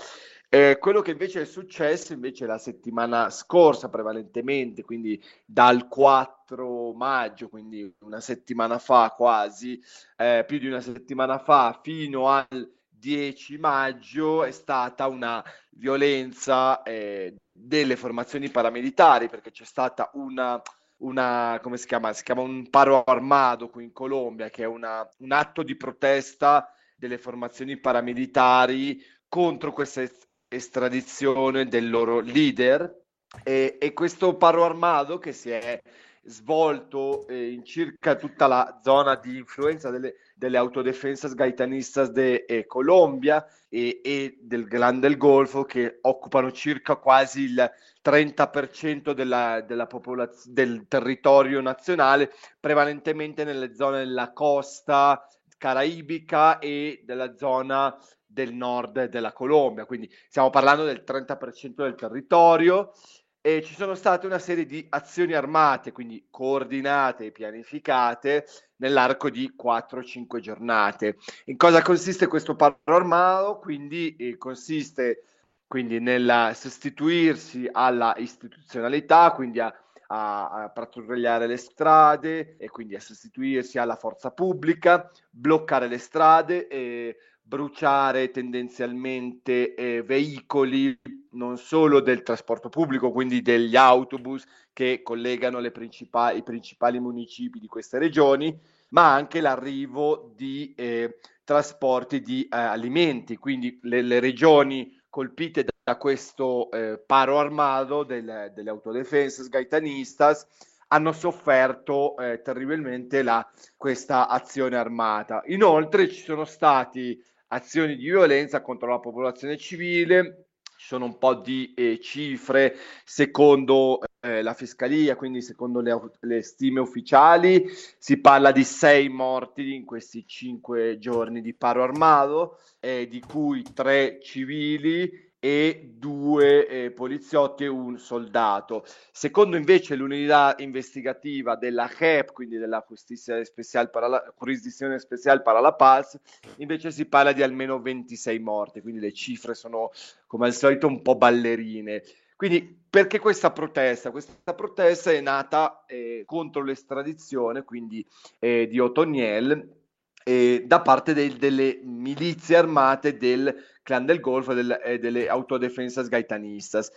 Eh, 0.48 0.78
quello 0.80 1.02
che 1.02 1.10
invece 1.10 1.42
è 1.42 1.46
successo 1.46 2.14
invece 2.14 2.46
la 2.46 2.60
settimana 2.60 3.32
scorsa 3.32 3.90
prevalentemente, 3.90 4.84
quindi 4.84 5.20
dal 5.44 5.88
4 5.88 6.94
maggio, 6.94 7.50
quindi 7.50 7.92
una 8.02 8.20
settimana 8.20 8.78
fa 8.78 9.12
quasi, 9.18 9.82
eh, 10.18 10.44
più 10.46 10.60
di 10.60 10.68
una 10.68 10.82
settimana 10.82 11.40
fa, 11.40 11.80
fino 11.82 12.30
al 12.30 12.72
10 12.88 13.58
maggio 13.58 14.44
è 14.44 14.52
stata 14.52 15.08
una 15.08 15.44
violenza 15.72 16.84
eh, 16.84 17.38
delle 17.52 17.96
formazioni 17.96 18.52
paramilitari 18.52 19.30
perché 19.30 19.50
c'è 19.50 19.66
stata 19.66 20.12
una, 20.14 20.62
una, 21.02 21.60
come 21.62 21.78
si 21.78 21.88
chiama? 21.88 22.14
Si 22.14 22.24
chiama 22.24 22.42
un 22.42 22.70
paro 22.70 23.04
armato 23.04 23.70
qui 23.70 23.84
in 23.84 23.92
Colombia, 23.92 24.50
che 24.50 24.64
è 24.64 24.68
una, 24.68 25.08
un 25.20 25.32
atto 25.32 25.64
di 25.64 25.76
protesta 25.76 26.74
delle 26.96 27.18
formazioni 27.18 27.78
paramilitari 27.78 29.02
contro 29.28 29.72
questa 29.72 30.04
estradizione 30.48 31.68
del 31.68 31.90
loro 31.90 32.20
leader 32.20 33.04
e, 33.44 33.78
e 33.80 33.94
questo 33.94 34.36
paro 34.36 34.66
armato 34.66 35.18
che 35.18 35.32
si 35.32 35.50
è 35.50 35.82
svolto 36.24 37.28
eh, 37.28 37.52
in 37.52 37.64
circa 37.64 38.16
tutta 38.16 38.48
la 38.48 38.80
zona 38.84 39.16
di 39.16 39.38
influenza 39.38 39.90
delle, 39.90 40.16
delle 40.36 40.58
autodefensas 40.58 41.34
gaitanistas 41.34 42.12
de 42.12 42.46
eh, 42.46 42.66
Colombia 42.68 43.46
e, 43.70 44.02
e, 44.04 44.38
del 44.42 44.66
Gran 44.66 45.00
del 45.00 45.18
Golfo 45.18 45.64
che 45.64 45.98
occupano 46.02 46.52
circa 46.52 46.96
quasi 46.96 47.42
il 47.44 47.72
30% 48.04 49.12
della, 49.12 49.62
della 49.62 49.88
popolaz- 49.88 50.48
del 50.48 50.86
territorio 50.88 51.62
nazionale, 51.62 52.32
prevalentemente 52.60 53.44
nelle 53.44 53.74
zone 53.74 54.00
della 54.00 54.32
costa 54.32 55.26
caraibica 55.58 56.60
e 56.60 57.02
della 57.04 57.36
zona 57.36 57.96
del 58.26 58.54
nord 58.54 59.06
della 59.06 59.34
Colombia, 59.34 59.86
quindi 59.86 60.10
stiamo 60.28 60.50
parlando 60.50 60.86
del 60.86 61.04
30% 61.06 61.84
del 61.84 61.96
territorio 61.96 62.94
e 63.42 63.64
ci 63.64 63.74
sono 63.74 63.96
state 63.96 64.28
una 64.28 64.38
serie 64.38 64.66
di 64.66 64.86
azioni 64.90 65.34
armate, 65.34 65.92
quindi 65.92 66.28
coordinate 66.30 67.26
e 67.26 67.32
pianificate 67.32 68.46
nell'arco 68.78 69.32
di 69.32 69.56
4-5 69.62 70.40
giornate. 70.40 71.18
In 71.46 71.58
cosa 71.58 71.82
consiste 71.82 72.28
questo 72.28 72.56
paro 72.56 72.78
armato? 72.84 73.58
Quindi 73.58 74.16
eh, 74.16 74.38
consiste 74.38 75.24
quindi 75.72 76.00
nel 76.00 76.52
sostituirsi 76.54 77.68
alla 77.72 78.14
istituzionalità, 78.18 79.32
quindi 79.32 79.62
a, 79.62 79.74
a, 80.08 80.50
a, 80.50 80.70
pattugliare 80.70 81.48
le 81.48 81.56
strade 81.56 82.58
e 82.58 82.70
quindi 82.70 82.96
a 82.96 83.00
sostituirsi 83.00 83.78
alla 83.78 83.96
forza 83.96 84.32
pubblica, 84.32 85.10
bloccare 85.30 85.88
le 85.88 85.98
strade 85.98 86.68
e 86.68 87.16
bruciare 87.52 88.32
tendenzialmente 88.32 89.76
eh, 89.76 90.04
veicoli 90.04 90.98
non 91.32 91.58
solo 91.58 92.00
del 92.00 92.24
trasporto 92.24 92.70
pubblico, 92.70 93.12
quindi 93.12 93.42
degli 93.42 93.76
autobus 93.76 94.46
che 94.72 95.02
collegano 95.04 95.60
principali, 95.70 96.38
i 96.38 96.44
principali 96.44 97.02
municipi 97.02 97.60
di 97.60 97.68
queste 97.68 97.98
regioni, 97.98 98.58
ma 98.92 99.14
anche 99.14 99.42
l'arrivo 99.42 100.32
di 100.34 100.74
eh, 100.78 101.18
trasporti 101.44 102.22
di 102.22 102.44
eh, 102.44 102.56
alimenti, 102.56 103.36
quindi 103.36 103.78
le, 103.84 104.02
le, 104.02 104.22
regioni 104.22 104.98
colpite 105.10 105.66
da 105.84 105.98
questo 105.98 106.72
eh, 106.72 107.04
paro 107.06 107.38
armato 107.38 108.06
del, 108.06 108.54
delle 108.56 108.70
autodefensas 108.70 109.50
gaitanistas 109.50 110.48
hanno 110.88 111.12
sofferto 111.12 112.16
eh, 112.18 112.42
terribilmente 112.42 113.24
la, 113.24 113.46
questa 113.76 114.30
azione 114.30 114.78
armata. 114.78 115.42
Inoltre 115.48 116.10
ci 116.10 116.22
sono 116.22 116.46
stati 116.46 117.22
azioni 117.54 117.96
di 117.96 118.04
violenza 118.04 118.62
contro 118.62 118.90
la 118.90 119.00
popolazione 119.00 119.58
civile, 119.58 120.48
ci 120.76 120.88
sono 120.88 121.06
un 121.06 121.18
po' 121.18 121.36
di 121.36 121.74
eh, 121.76 122.00
cifre 122.02 122.76
secondo 123.06 124.00
eh, 124.20 124.42
la 124.42 124.54
fiscalia, 124.54 125.16
quindi 125.16 125.42
secondo 125.42 125.80
le, 125.80 126.00
le, 126.22 126.42
stime 126.42 126.80
ufficiali, 126.80 127.66
si 127.98 128.20
parla 128.20 128.52
di 128.52 128.64
sei 128.64 129.08
morti 129.10 129.76
in 129.76 129.86
questi 129.86 130.26
cinque 130.26 130.98
giorni 130.98 131.42
di 131.42 131.54
paro 131.54 131.84
armato, 131.84 132.60
eh, 132.80 133.08
di 133.08 133.20
cui 133.20 133.64
tre 133.74 134.20
civili 134.22 135.31
e 135.44 135.96
due 135.98 136.68
eh, 136.68 136.92
poliziotti 136.92 137.64
e 137.64 137.68
un 137.68 137.98
soldato. 137.98 138.86
Secondo 139.12 139.58
invece 139.58 139.96
l'unità 139.96 140.54
investigativa 140.60 141.56
della 141.56 141.90
JEP, 141.90 142.32
quindi 142.32 142.60
della 142.60 142.86
Justicia 142.88 143.44
Special 143.44 143.90
para 143.90 144.08
la, 144.08 144.34
Jurisdizione 144.38 145.00
Special 145.00 145.42
para 145.42 145.60
la 145.60 145.74
Paz, 145.74 146.20
invece 146.58 146.92
si 146.92 147.08
parla 147.08 147.32
di 147.32 147.42
almeno 147.42 147.82
26 147.82 148.38
morti, 148.38 148.82
quindi 148.82 149.00
le 149.00 149.14
cifre 149.14 149.56
sono 149.56 149.90
come 150.28 150.46
al 150.46 150.54
solito 150.54 150.86
un 150.86 151.02
po' 151.02 151.16
ballerine. 151.16 152.04
Quindi 152.36 152.80
perché 152.88 153.18
questa 153.18 153.52
protesta? 153.52 154.12
Questa 154.12 154.54
protesta 154.54 155.12
è 155.12 155.22
nata 155.22 155.86
eh, 155.88 156.22
contro 156.28 156.62
l'estradizione, 156.62 157.64
quindi 157.64 158.06
eh, 158.38 158.68
di 158.68 158.78
Otoniel, 158.78 159.80
eh, 160.24 160.64
da 160.68 160.82
parte 160.82 161.16
del, 161.16 161.38
delle 161.38 161.80
milizie 161.84 162.58
armate 162.58 163.18
del 163.18 163.56
clan 163.84 164.06
del 164.06 164.20
Golfo 164.20 164.52
e, 164.52 164.56
del, 164.56 164.82
e 164.84 165.00
delle 165.00 165.28
autodefensas 165.28 166.08
gaitanistas. 166.08 166.92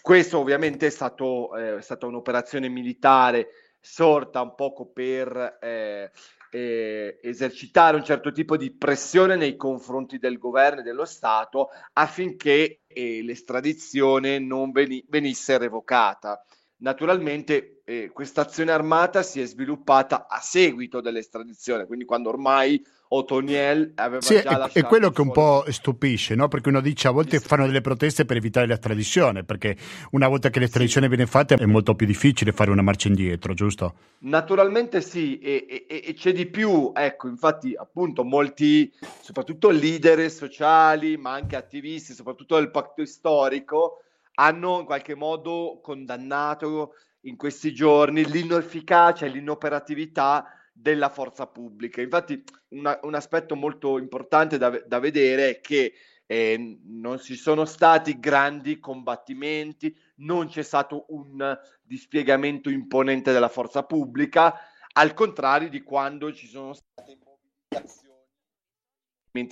Questo 0.00 0.38
ovviamente 0.38 0.86
è, 0.86 0.90
stato, 0.90 1.54
eh, 1.56 1.76
è 1.76 1.80
stata 1.82 2.06
un'operazione 2.06 2.68
militare 2.68 3.48
sorta 3.80 4.40
un 4.40 4.54
poco 4.54 4.86
per 4.86 5.58
eh, 5.60 6.10
eh, 6.50 7.18
esercitare 7.22 7.96
un 7.96 8.04
certo 8.04 8.32
tipo 8.32 8.56
di 8.56 8.70
pressione 8.72 9.36
nei 9.36 9.56
confronti 9.56 10.18
del 10.18 10.38
governo 10.38 10.80
e 10.80 10.82
dello 10.82 11.04
Stato 11.04 11.68
affinché 11.94 12.80
eh, 12.86 13.22
l'estradizione 13.22 14.38
non 14.38 14.70
veni- 14.70 15.04
venisse 15.08 15.58
revocata. 15.58 16.42
Naturalmente 16.80 17.80
eh, 17.84 18.10
questa 18.12 18.42
azione 18.42 18.70
armata 18.70 19.22
si 19.22 19.40
è 19.40 19.46
sviluppata 19.46 20.26
a 20.28 20.38
seguito 20.40 21.00
dell'estradizione, 21.00 21.86
quindi 21.86 22.04
quando 22.04 22.28
ormai 22.28 22.80
Otoniel 23.08 23.92
aveva 23.96 24.20
sì, 24.20 24.40
già 24.40 24.56
lasciato... 24.56 24.78
È 24.78 24.84
quello 24.84 25.10
che 25.10 25.20
un 25.22 25.32
po' 25.32 25.64
stupisce, 25.68 26.34
no? 26.34 26.46
perché 26.46 26.68
uno 26.68 26.80
dice 26.80 27.08
a 27.08 27.10
volte 27.10 27.40
fanno 27.40 27.66
delle 27.66 27.80
proteste 27.80 28.24
per 28.24 28.36
evitare 28.36 28.66
l'estradizione, 28.66 29.42
perché 29.42 29.76
una 30.10 30.28
volta 30.28 30.50
che 30.50 30.60
l'estradizione 30.60 31.08
sì. 31.08 31.14
viene 31.14 31.28
fatta 31.28 31.56
è 31.56 31.64
molto 31.64 31.94
più 31.94 32.06
difficile 32.06 32.52
fare 32.52 32.70
una 32.70 32.82
marcia 32.82 33.08
indietro, 33.08 33.54
giusto? 33.54 33.94
Naturalmente 34.18 35.00
sì, 35.00 35.38
e, 35.38 35.86
e, 35.88 36.02
e 36.06 36.14
c'è 36.14 36.32
di 36.32 36.46
più, 36.46 36.92
ecco, 36.94 37.26
infatti 37.26 37.74
appunto 37.74 38.22
molti, 38.22 38.92
soprattutto 39.20 39.70
leader 39.70 40.30
sociali, 40.30 41.16
ma 41.16 41.32
anche 41.32 41.56
attivisti, 41.56 42.12
soprattutto 42.12 42.56
del 42.56 42.70
patto 42.70 43.04
storico, 43.04 44.02
hanno 44.40 44.80
in 44.80 44.84
qualche 44.86 45.14
modo 45.14 45.80
condannato 45.82 46.94
in 47.22 47.36
questi 47.36 47.74
giorni 47.74 48.24
l'inefficacia 48.24 49.26
e 49.26 49.28
l'inoperatività 49.28 50.46
della 50.72 51.08
forza 51.08 51.46
pubblica. 51.46 52.00
Infatti 52.00 52.42
una, 52.68 52.98
un 53.02 53.14
aspetto 53.14 53.56
molto 53.56 53.98
importante 53.98 54.56
da, 54.56 54.70
da 54.86 54.98
vedere 55.00 55.50
è 55.50 55.60
che 55.60 55.92
eh, 56.24 56.78
non 56.84 57.18
ci 57.18 57.34
sono 57.34 57.64
stati 57.64 58.20
grandi 58.20 58.78
combattimenti, 58.78 59.96
non 60.16 60.46
c'è 60.46 60.62
stato 60.62 61.06
un 61.08 61.58
dispiegamento 61.82 62.70
imponente 62.70 63.32
della 63.32 63.48
forza 63.48 63.82
pubblica, 63.82 64.54
al 64.92 65.14
contrario 65.14 65.68
di 65.68 65.82
quando 65.82 66.32
ci 66.32 66.46
sono 66.46 66.74
state 66.74 67.18
mobilitazioni 67.24 68.14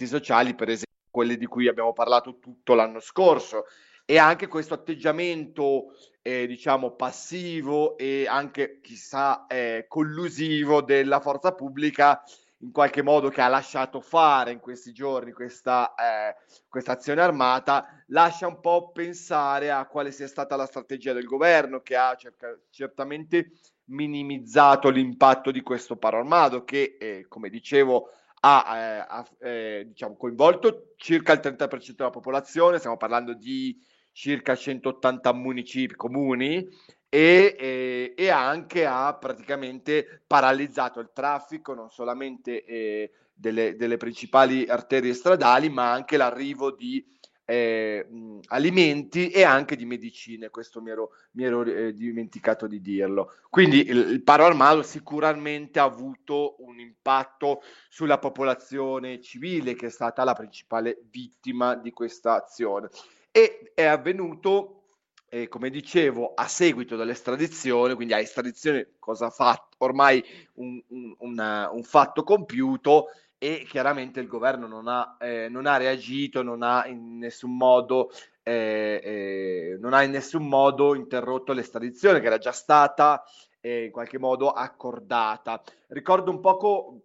sociali, 0.06 0.54
per 0.54 0.68
esempio 0.68 0.94
quelle 1.10 1.36
di 1.36 1.46
cui 1.46 1.66
abbiamo 1.66 1.92
parlato 1.92 2.38
tutto 2.38 2.74
l'anno 2.74 3.00
scorso. 3.00 3.64
E 4.08 4.18
anche 4.18 4.46
questo 4.46 4.72
atteggiamento, 4.74 5.96
eh, 6.22 6.46
diciamo, 6.46 6.92
passivo 6.92 7.98
e 7.98 8.24
anche, 8.28 8.78
chissà, 8.80 9.46
eh, 9.48 9.86
collusivo 9.88 10.80
della 10.80 11.18
forza 11.18 11.52
pubblica 11.52 12.22
in 12.60 12.70
qualche 12.70 13.02
modo 13.02 13.28
che 13.30 13.40
ha 13.40 13.48
lasciato 13.48 14.00
fare 14.00 14.52
in 14.52 14.60
questi 14.60 14.92
giorni 14.92 15.32
questa, 15.32 15.92
eh, 15.94 16.36
questa 16.68 16.92
azione 16.92 17.20
armata, 17.20 18.04
lascia 18.06 18.46
un 18.46 18.60
po' 18.60 18.92
pensare 18.92 19.72
a 19.72 19.86
quale 19.86 20.12
sia 20.12 20.28
stata 20.28 20.54
la 20.54 20.66
strategia 20.66 21.12
del 21.12 21.24
governo 21.24 21.80
che 21.80 21.96
ha 21.96 22.14
cerca- 22.14 22.56
certamente 22.70 23.50
minimizzato 23.86 24.88
l'impatto 24.88 25.50
di 25.50 25.62
questo 25.62 25.96
paro 25.96 26.18
armato 26.18 26.64
che, 26.64 26.96
eh, 26.98 27.26
come 27.28 27.50
dicevo, 27.50 28.10
ha, 28.40 28.76
eh, 28.76 29.04
ha 29.08 29.28
eh, 29.40 29.84
diciamo, 29.88 30.16
coinvolto 30.16 30.92
circa 30.96 31.32
il 31.32 31.40
30% 31.40 31.96
della 31.96 32.10
popolazione, 32.10 32.78
stiamo 32.78 32.96
parlando 32.96 33.34
di 33.34 33.78
circa 34.16 34.56
180 34.56 35.30
municipi 35.34 35.94
comuni 35.94 36.66
e, 37.06 37.54
e, 37.58 38.14
e, 38.16 38.28
anche 38.30 38.86
ha 38.86 39.14
praticamente 39.14 40.22
paralizzato 40.26 41.00
il 41.00 41.10
traffico 41.12 41.74
non 41.74 41.90
solamente 41.90 42.64
eh, 42.64 43.10
delle, 43.34 43.76
delle, 43.76 43.98
principali 43.98 44.66
arterie 44.66 45.12
stradali 45.12 45.68
ma 45.68 45.92
anche 45.92 46.16
l'arrivo 46.16 46.70
di 46.70 47.04
eh, 47.44 48.08
alimenti 48.46 49.28
e 49.28 49.42
anche 49.44 49.76
di 49.76 49.84
medicine, 49.84 50.48
questo 50.48 50.80
mi 50.80 50.90
ero, 50.90 51.10
mi 51.32 51.44
ero 51.44 51.62
eh, 51.64 51.92
dimenticato 51.92 52.66
di 52.66 52.80
dirlo. 52.80 53.34
Quindi 53.50 53.86
il, 53.86 53.98
il 53.98 54.22
paro 54.22 54.46
armato 54.46 54.82
sicuramente 54.82 55.78
ha 55.78 55.84
avuto 55.84 56.56
un 56.60 56.80
impatto 56.80 57.60
sulla 57.90 58.18
popolazione 58.18 59.20
civile 59.20 59.74
che 59.74 59.86
è 59.86 59.90
stata 59.90 60.24
la 60.24 60.32
principale 60.32 61.02
vittima 61.10 61.76
di 61.76 61.90
questa 61.90 62.34
azione 62.34 62.88
e 63.36 63.72
è 63.74 63.84
avvenuto 63.84 64.84
eh, 65.28 65.46
come 65.46 65.68
dicevo, 65.68 66.32
a 66.34 66.48
seguito 66.48 66.96
dell'estradizione, 66.96 67.94
quindi 67.94 68.14
a 68.14 68.18
estradizione 68.18 68.94
cosa 68.98 69.26
ha 69.26 69.30
fatto? 69.30 69.76
Ormai 69.84 70.24
un, 70.54 70.82
un, 70.88 71.14
una, 71.18 71.68
un 71.70 71.82
fatto 71.82 72.22
compiuto 72.22 73.08
e 73.36 73.66
chiaramente 73.68 74.20
il 74.20 74.26
governo 74.26 74.66
non 74.66 74.88
ha, 74.88 75.18
eh, 75.20 75.50
non 75.50 75.66
ha 75.66 75.76
reagito, 75.76 76.42
non 76.42 76.62
ha 76.62 76.86
in 76.86 77.18
nessun 77.18 77.54
modo 77.54 78.10
eh, 78.42 79.00
eh, 79.04 79.76
non 79.80 79.92
ha 79.92 80.02
in 80.02 80.12
nessun 80.12 80.48
modo 80.48 80.94
interrotto 80.94 81.52
l'estradizione 81.52 82.20
che 82.20 82.26
era 82.26 82.38
già 82.38 82.52
stata 82.52 83.22
eh, 83.60 83.84
in 83.84 83.90
qualche 83.90 84.18
modo 84.18 84.50
accordata. 84.50 85.62
Ricordo 85.88 86.30
un 86.30 86.40
poco 86.40 87.02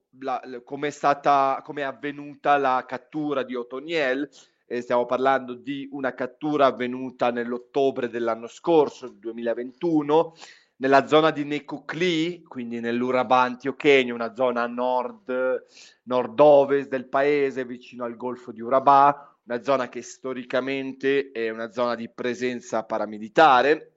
come 0.63 0.87
è 0.87 0.91
stata, 0.91 1.61
come 1.63 1.81
è 1.81 1.85
avvenuta 1.85 2.57
la 2.57 2.85
cattura 2.87 3.43
di 3.43 3.55
Otoniel. 3.55 4.29
Eh, 4.71 4.79
stiamo 4.79 5.05
parlando 5.05 5.53
di 5.53 5.89
una 5.91 6.13
cattura 6.13 6.67
avvenuta 6.67 7.29
nell'ottobre 7.29 8.07
dell'anno 8.07 8.47
scorso, 8.47 9.09
2021 9.09 10.33
nella 10.77 11.07
zona 11.07 11.31
di 11.31 11.43
Nekukli, 11.43 12.41
quindi 12.43 12.79
nell'Urabà 12.79 13.41
antiochegno, 13.41 14.15
una 14.15 14.33
zona 14.33 14.65
nord, 14.67 15.65
nord-ovest 16.03 16.87
del 16.87 17.09
paese, 17.09 17.65
vicino 17.65 18.05
al 18.05 18.15
golfo 18.15 18.53
di 18.53 18.61
Urabà, 18.61 19.37
una 19.43 19.61
zona 19.61 19.89
che 19.89 20.01
storicamente 20.01 21.31
è 21.33 21.49
una 21.49 21.69
zona 21.73 21.95
di 21.95 22.07
presenza 22.07 22.85
paramilitare. 22.85 23.95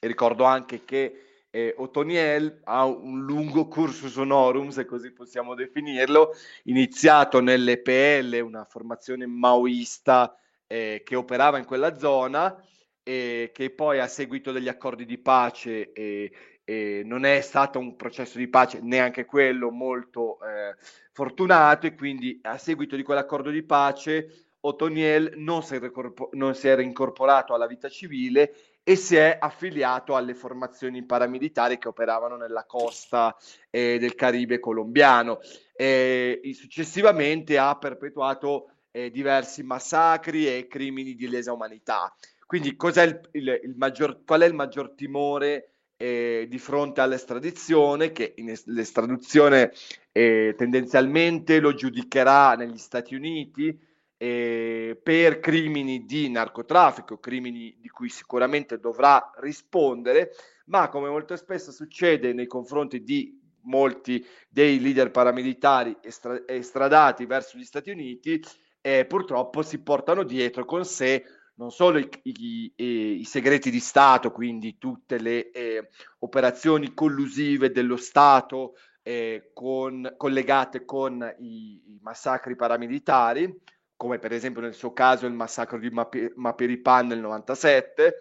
E 0.00 0.06
ricordo 0.06 0.44
anche 0.44 0.86
che 0.86 1.33
eh, 1.54 1.72
Otoniel 1.78 2.62
ha 2.64 2.84
un 2.84 3.24
lungo 3.24 3.68
cursus 3.68 4.16
honorum, 4.16 4.70
se 4.70 4.84
così 4.84 5.12
possiamo 5.12 5.54
definirlo, 5.54 6.32
iniziato 6.64 7.40
nell'EPL, 7.40 8.40
una 8.40 8.64
formazione 8.64 9.24
maoista 9.26 10.36
eh, 10.66 11.02
che 11.04 11.14
operava 11.14 11.58
in 11.58 11.64
quella 11.64 11.96
zona, 11.96 12.60
e 13.04 13.52
che 13.54 13.70
poi 13.70 14.00
a 14.00 14.08
seguito 14.08 14.50
degli 14.50 14.66
accordi 14.66 15.04
di 15.04 15.16
pace 15.16 15.92
e, 15.92 16.32
e 16.64 17.02
non 17.04 17.24
è 17.24 17.40
stato 17.40 17.78
un 17.78 17.94
processo 17.94 18.36
di 18.38 18.48
pace 18.48 18.80
neanche 18.82 19.24
quello 19.24 19.70
molto 19.70 20.40
eh, 20.40 20.74
fortunato 21.12 21.86
e 21.86 21.94
quindi 21.94 22.40
a 22.42 22.58
seguito 22.58 22.96
di 22.96 23.04
quell'accordo 23.04 23.50
di 23.50 23.62
pace 23.62 24.48
Otoniel 24.60 25.34
non 25.36 25.62
si, 25.62 25.76
è 25.76 26.74
reincorporato 26.74 27.54
alla 27.54 27.66
vita 27.66 27.88
civile 27.88 28.54
e 28.84 28.96
si 28.96 29.16
è 29.16 29.38
affiliato 29.40 30.14
alle 30.14 30.34
formazioni 30.34 31.04
paramilitari 31.04 31.78
che 31.78 31.88
operavano 31.88 32.36
nella 32.36 32.64
costa 32.64 33.34
eh, 33.70 33.98
del 33.98 34.14
Caribe 34.14 34.60
colombiano. 34.60 35.40
E 35.74 36.38
successivamente 36.54 37.56
ha 37.58 37.76
perpetuato 37.76 38.68
eh, 38.92 39.10
diversi 39.10 39.62
massacri 39.62 40.46
e 40.46 40.68
crimini 40.68 41.14
di 41.14 41.28
lesa 41.28 41.52
umanità. 41.52 42.14
Quindi 42.46 42.76
il, 42.78 43.20
il, 43.32 43.60
il 43.64 43.74
maggior, 43.76 44.22
qual 44.24 44.42
è 44.42 44.46
il 44.46 44.54
maggior 44.54 44.92
timore 44.94 45.70
eh, 45.96 46.46
di 46.46 46.58
fronte 46.58 47.00
all'estradizione? 47.00 48.12
Che 48.12 48.34
in, 48.36 48.54
l'estradizione 48.66 49.72
eh, 50.12 50.54
tendenzialmente 50.58 51.58
lo 51.58 51.74
giudicherà 51.74 52.54
negli 52.54 52.76
Stati 52.76 53.14
Uniti 53.14 53.76
eh, 54.24 54.98
per 55.02 55.38
crimini 55.38 56.06
di 56.06 56.30
narcotraffico, 56.30 57.18
crimini 57.18 57.76
di 57.78 57.90
cui 57.90 58.08
sicuramente 58.08 58.78
dovrà 58.78 59.30
rispondere, 59.36 60.30
ma 60.66 60.88
come 60.88 61.10
molto 61.10 61.36
spesso 61.36 61.70
succede 61.70 62.32
nei 62.32 62.46
confronti 62.46 63.02
di 63.02 63.38
molti 63.64 64.24
dei 64.48 64.80
leader 64.80 65.10
paramilitari 65.10 65.98
estra- 66.00 66.42
estradati 66.46 67.26
verso 67.26 67.58
gli 67.58 67.64
Stati 67.64 67.90
Uniti, 67.90 68.42
eh, 68.80 69.04
purtroppo 69.04 69.60
si 69.60 69.82
portano 69.82 70.22
dietro 70.22 70.64
con 70.64 70.86
sé 70.86 71.22
non 71.56 71.70
solo 71.70 71.98
i, 71.98 72.08
i, 72.22 72.72
i, 72.76 73.20
i, 73.20 73.24
segreti 73.24 73.70
di 73.70 73.78
Stato, 73.78 74.32
quindi 74.32 74.78
tutte 74.78 75.18
le 75.18 75.50
eh, 75.50 75.88
operazioni 76.20 76.94
collusive 76.94 77.70
dello 77.70 77.96
Stato 77.96 78.74
eh, 79.02 79.50
con, 79.52 80.14
collegate 80.16 80.84
con 80.86 81.34
i, 81.38 81.80
massacri 82.00 82.56
paramilitari, 82.56 83.62
come 83.96 84.18
per 84.18 84.32
esempio 84.32 84.60
nel 84.60 84.74
suo 84.74 84.92
caso 84.92 85.26
il 85.26 85.32
massacro 85.32 85.78
di 85.78 85.90
Mapi, 85.90 86.32
Mapiripan 86.34 87.06
nel 87.06 87.20
97, 87.20 88.14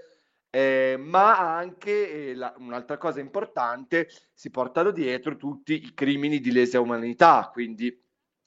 eh, 0.50 0.96
ma 1.00 1.56
anche 1.56 2.30
eh, 2.30 2.36
la, 2.36 2.54
un'altra 2.58 2.98
cosa 2.98 3.20
importante, 3.20 4.10
si 4.34 4.50
portano 4.50 4.92
dietro 4.92 5.36
tutti 5.36 5.74
i 5.74 5.94
crimini 5.94 6.40
di 6.40 6.52
lesa 6.52 6.80
umanità, 6.80 7.50
quindi 7.52 8.00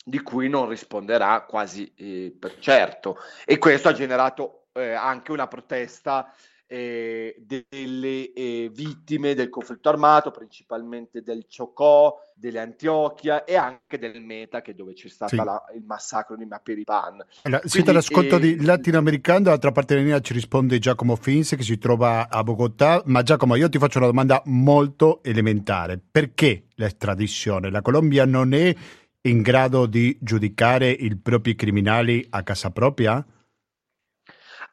di 0.04 0.20
cui 0.20 0.48
non 0.48 0.68
risponderà 0.68 1.42
quasi 1.42 1.92
eh, 1.96 2.36
per 2.38 2.58
certo. 2.60 3.16
E 3.44 3.58
questo 3.58 3.88
ha 3.88 3.92
generato 3.92 4.68
eh, 4.74 4.92
anche 4.92 5.32
una 5.32 5.48
protesta 5.48 6.32
eh, 6.66 7.36
delle 7.38 8.32
eh, 8.32 8.70
vittime 8.72 9.34
del 9.34 9.48
conflitto 9.48 9.88
armato, 9.88 10.30
principalmente 10.30 11.22
del 11.22 11.46
Ciocò, 11.48 12.14
delle 12.34 12.58
Antiochia 12.58 13.44
e 13.44 13.56
anche 13.56 13.98
del 13.98 14.20
Meta, 14.20 14.60
che 14.60 14.72
è 14.72 14.74
dove 14.74 14.92
c'è 14.92 15.08
stato 15.08 15.36
sì. 15.36 15.76
il 15.76 15.84
massacro 15.84 16.36
di 16.36 16.44
Mapiripan. 16.44 17.24
Allora, 17.42 17.62
siete 17.64 17.90
all'ascolto 17.90 18.36
eh, 18.36 18.40
di 18.40 18.64
Latinoamericano, 18.64 19.44
dall'altra 19.44 19.72
parte 19.72 19.94
della 19.94 20.06
linea 20.06 20.20
ci 20.20 20.32
risponde 20.32 20.78
Giacomo 20.78 21.16
Fins 21.16 21.54
che 21.56 21.62
si 21.62 21.78
trova 21.78 22.28
a 22.28 22.42
Bogotà, 22.42 23.02
ma 23.06 23.22
Giacomo 23.22 23.54
io 23.54 23.68
ti 23.68 23.78
faccio 23.78 23.98
una 23.98 24.08
domanda 24.08 24.42
molto 24.46 25.22
elementare, 25.22 25.98
perché 26.10 26.64
l'estradizione? 26.74 27.70
La 27.70 27.80
Colombia 27.80 28.26
non 28.26 28.52
è 28.52 28.74
in 29.22 29.42
grado 29.42 29.86
di 29.86 30.16
giudicare 30.20 30.90
i 30.90 31.16
propri 31.16 31.54
criminali 31.54 32.24
a 32.30 32.42
casa 32.42 32.70
propria? 32.70 33.24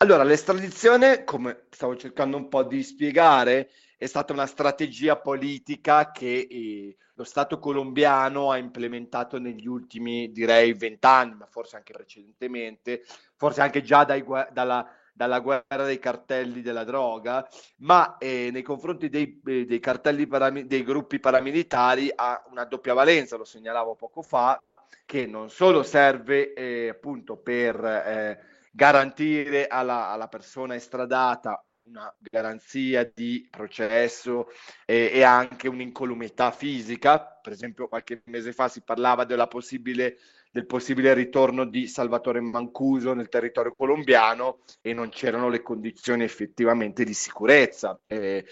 Allora, 0.03 0.23
l'estradizione, 0.23 1.23
come 1.23 1.67
stavo 1.69 1.95
cercando 1.95 2.35
un 2.35 2.49
po' 2.49 2.63
di 2.63 2.83
spiegare, 2.83 3.69
è 3.97 4.05
stata 4.05 4.33
una 4.33 4.47
strategia 4.47 5.15
politica 5.15 6.11
che 6.11 6.45
eh, 6.51 6.97
lo 7.13 7.23
Stato 7.23 7.57
colombiano 7.57 8.51
ha 8.51 8.57
implementato 8.57 9.39
negli 9.39 9.65
ultimi, 9.65 10.29
direi, 10.33 10.73
vent'anni, 10.73 11.35
ma 11.35 11.45
forse 11.45 11.77
anche 11.77 11.93
precedentemente, 11.93 13.05
forse 13.37 13.61
anche 13.61 13.81
già 13.81 14.03
dai, 14.03 14.25
dalla, 14.51 14.85
dalla, 15.13 15.39
guerra 15.39 15.85
dei 15.85 15.99
cartelli 15.99 16.61
della 16.61 16.83
droga, 16.83 17.47
ma 17.77 18.17
eh, 18.17 18.49
nei 18.51 18.61
confronti 18.61 19.07
dei, 19.07 19.39
eh, 19.45 19.65
dei 19.65 20.27
parami- 20.27 20.67
dei 20.67 20.83
gruppi 20.83 21.21
paramilitari 21.21 22.11
ha 22.13 22.43
una 22.49 22.65
doppia 22.65 22.93
valenza, 22.93 23.37
lo 23.37 23.45
segnalavo 23.45 23.95
poco 23.95 24.21
fa, 24.21 24.61
che 25.05 25.25
non 25.27 25.49
solo 25.49 25.81
serve 25.81 26.53
eh, 26.53 26.89
appunto 26.89 27.37
per 27.37 27.81
eh, 27.85 28.52
garantire 28.75 29.67
alla, 29.67 30.09
alla 30.09 30.27
persona 30.27 30.73
estradata 30.73 31.63
una 31.85 32.13
garanzia 32.19 33.09
di 33.13 33.45
processo 33.49 34.47
e, 34.85 35.11
e, 35.13 35.21
anche 35.23 35.67
un'incolumità 35.67 36.51
fisica. 36.51 37.19
Per 37.19 37.51
esempio, 37.51 37.87
qualche 37.87 38.23
mese 38.25 38.51
fa 38.53 38.67
si 38.69 38.81
parlava 38.81 39.25
possibile 39.47 40.17
del 40.53 40.67
possibile 40.67 41.15
ritorno 41.15 41.65
di 41.65 41.87
Salvatore 41.87 42.39
Mancuso 42.39 43.13
nel 43.13 43.27
territorio 43.27 43.73
colombiano 43.75 44.59
e 44.81 44.93
non 44.93 45.09
c'erano 45.09 45.49
le 45.49 45.63
condizioni 45.63 46.23
effettivamente 46.23 47.03
di 47.03 47.13
sicurezza. 47.15 47.99
Eh, 48.05 48.45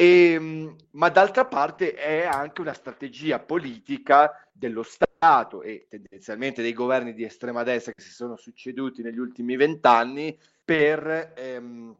e, 0.00 0.32
ehm, 0.32 0.76
ma 0.92 1.10
d'altra 1.10 1.44
parte 1.44 1.92
è 1.92 2.24
anche 2.24 2.62
una 2.62 2.72
strategia 2.72 3.38
politica 3.38 4.48
dello 4.50 4.82
Stato 4.82 5.60
e 5.60 5.86
tendenzialmente 5.90 6.62
dei 6.62 6.72
governi 6.72 7.12
di 7.12 7.22
estrema 7.22 7.62
destra 7.64 7.92
che 7.92 8.00
si 8.02 8.10
sono 8.10 8.36
succeduti 8.36 9.02
negli 9.02 9.18
ultimi 9.18 9.56
vent'anni 9.56 10.38
per 10.64 11.34
ehm, 11.36 11.94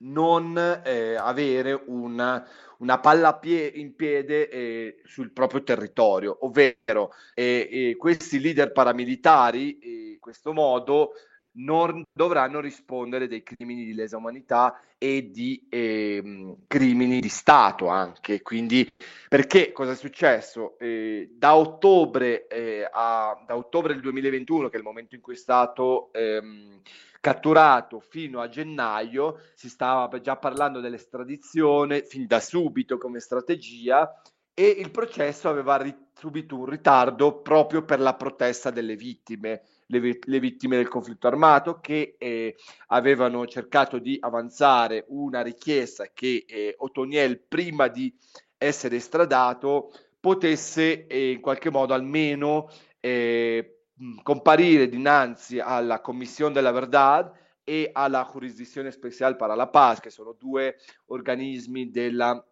non 0.00 0.82
eh, 0.84 1.14
avere 1.14 1.72
una, 1.86 2.46
una 2.78 3.00
palla 3.00 3.38
pie- 3.38 3.68
in 3.68 3.94
piede 3.94 4.50
eh, 4.50 5.00
sul 5.06 5.32
proprio 5.32 5.62
territorio, 5.62 6.44
ovvero 6.44 7.14
eh, 7.32 7.96
questi 7.98 8.38
leader 8.38 8.72
paramilitari 8.72 10.10
in 10.12 10.18
questo 10.20 10.52
modo 10.52 11.12
non 11.56 12.02
dovranno 12.12 12.60
rispondere 12.60 13.28
dei 13.28 13.42
crimini 13.42 13.84
di 13.84 13.94
lesa 13.94 14.16
umanità 14.16 14.80
e 14.98 15.30
di 15.30 15.66
eh, 15.68 16.56
crimini 16.66 17.20
di 17.20 17.28
Stato 17.28 17.88
anche. 17.88 18.42
Quindi, 18.42 18.88
perché 19.28 19.72
cosa 19.72 19.92
è 19.92 19.96
successo? 19.96 20.78
Eh, 20.78 21.30
da, 21.32 21.56
ottobre, 21.56 22.46
eh, 22.46 22.88
a, 22.90 23.42
da 23.46 23.56
ottobre 23.56 23.92
del 23.92 24.02
2021, 24.02 24.68
che 24.68 24.76
è 24.76 24.78
il 24.78 24.84
momento 24.84 25.14
in 25.14 25.20
cui 25.20 25.34
è 25.34 25.38
stato 25.38 26.12
ehm, 26.12 26.80
catturato, 27.20 28.00
fino 28.00 28.40
a 28.40 28.48
gennaio, 28.48 29.40
si 29.54 29.68
stava 29.68 30.20
già 30.20 30.36
parlando 30.36 30.80
dell'estradizione 30.80 32.04
fin 32.04 32.26
da 32.26 32.40
subito 32.40 32.98
come 32.98 33.20
strategia 33.20 34.20
e 34.58 34.68
il 34.68 34.90
processo 34.90 35.50
aveva 35.50 35.76
ri- 35.76 35.94
subito 36.14 36.56
un 36.56 36.64
ritardo 36.64 37.40
proprio 37.42 37.84
per 37.84 38.00
la 38.00 38.14
protesta 38.14 38.70
delle 38.70 38.96
vittime 38.96 39.62
le, 39.86 40.18
le 40.20 40.40
vittime 40.40 40.76
del 40.76 40.88
conflitto 40.88 41.26
armato 41.26 41.78
che 41.80 42.16
eh, 42.18 42.56
avevano 42.88 43.46
cercato 43.46 43.98
di 43.98 44.16
avanzare 44.20 45.04
una 45.08 45.42
richiesta 45.42 46.06
che 46.12 46.44
eh, 46.46 46.74
Otoniel 46.78 47.40
prima 47.40 47.88
di 47.88 48.14
essere 48.58 48.96
estradato 48.96 49.92
potesse 50.18 51.06
eh, 51.06 51.32
in 51.32 51.40
qualche 51.40 51.70
modo 51.70 51.94
almeno 51.94 52.68
eh, 53.00 53.84
comparire 54.22 54.88
dinanzi 54.88 55.58
alla 55.58 56.00
Commissione 56.00 56.52
della 56.52 56.72
Verdad 56.72 57.32
e 57.62 57.90
alla 57.92 58.28
Jurisdizione 58.30 58.90
Special 58.90 59.36
para 59.36 59.54
la 59.54 59.68
Paz, 59.68 60.00
che 60.00 60.10
sono 60.10 60.32
due 60.38 60.76
organismi 61.06 61.90
della 61.90 62.44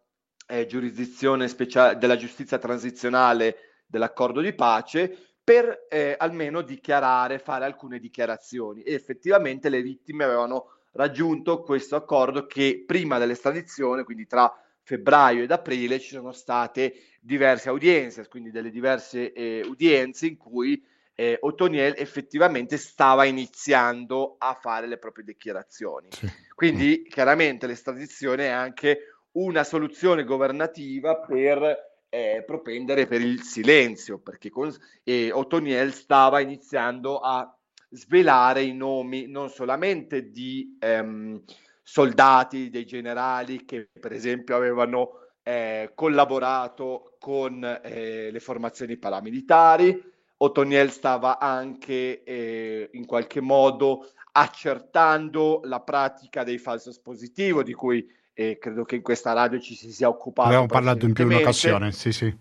eh, 0.47 0.67
giurisdizione 0.67 1.49
speciale 1.49 1.97
della 1.99 2.17
giustizia 2.17 2.59
transizionale 2.59 3.57
dell'accordo 3.87 4.41
di 4.41 4.53
pace 4.55 5.34
per 5.45 5.87
eh, 5.91 6.15
almeno 6.19 6.63
dichiarare, 6.63 7.39
fare 7.39 7.67
alcune 7.67 7.99
dichiarazioni. 7.99 8.83
E 8.83 8.95
effettivamente 8.95 9.69
le 9.69 9.83
vittime 9.83 10.25
avevano 10.25 10.71
raggiunto 10.93 11.63
questo 11.63 11.97
accordo 11.97 12.47
che 12.47 12.83
prima 12.87 13.19
dell'estradizione, 13.19 14.05
quindi 14.05 14.27
tra 14.27 14.53
febbraio 14.83 15.43
ed 15.43 15.51
aprile, 15.51 16.01
ci 16.01 16.15
sono 16.15 16.33
state 16.33 16.95
diverse 17.21 17.71
udienze, 17.71 18.27
quindi 18.29 18.51
delle 18.51 18.71
diverse 18.71 19.33
eh, 19.33 19.63
udienze 19.67 20.27
in 20.27 20.37
cui 20.37 20.83
eh, 21.15 21.39
Otoniel 21.41 21.95
effettivamente 21.97 22.77
stava 22.77 23.25
iniziando 23.25 24.37
a 24.39 24.59
fare 24.61 24.87
le 24.87 24.99
proprie 24.99 25.25
dichiarazioni. 25.25 26.09
Sì. 26.11 26.29
Quindi 26.55 27.07
chiaramente 27.09 27.67
l'estradizione 27.67 28.47
è 28.47 28.51
anche 28.51 28.99
una 29.33 29.65
soluzione 29.65 30.25
governativa 30.25 31.17
per 31.19 31.94
eh, 32.15 32.45
propendere 32.47 33.07
per 33.07 33.21
il 33.21 33.43
silenzio, 33.43 34.21
perché 34.21 34.49
con, 34.49 34.73
eh, 35.03 35.33
Otoniel 35.33 35.93
stava 35.93 36.39
iniziando 36.39 37.19
a 37.19 37.53
svelare 37.91 38.63
i 38.63 38.73
nomi 38.73 39.27
non 39.27 39.51
solamente 39.51 40.31
di 40.31 40.77
ehm, 40.79 41.43
soldati, 41.83 42.71
dei 42.71 42.87
generali 42.87 43.65
che 43.65 43.89
per 43.99 44.13
esempio 44.13 44.55
avevano 44.55 45.23
eh, 45.43 45.91
collaborato 45.97 47.17
con 47.19 47.65
eh, 47.83 48.31
le 48.31 48.41
formazioni 48.41 48.97
paramilitari, 48.97 50.01
Otoniel 50.37 50.93
stava 50.93 51.41
anche 51.41 52.23
eh, 52.23 52.91
in 52.93 53.07
qualche 53.07 53.41
modo 53.41 54.09
accertando 54.31 55.63
la 55.65 55.81
pratica 55.81 56.45
dei 56.45 56.59
falsos 56.59 57.01
positivo 57.01 57.65
di 57.65 57.73
cui 57.73 58.07
e 58.35 58.59
credo 58.59 58.85
che 58.85 58.97
in 58.97 59.03
questa 59.03 59.33
radio 59.33 59.59
ci 59.61 59.75
si 59.75 59.93
sia 59.93 60.09
occupato. 60.09 60.49
Abbiamo 60.49 60.67
parlato 60.67 61.07
in 61.07 61.13
più 61.15 61.27
di 61.27 61.35
un'occasione, 61.35 61.93
sì, 61.93 62.13
sì. 62.13 62.37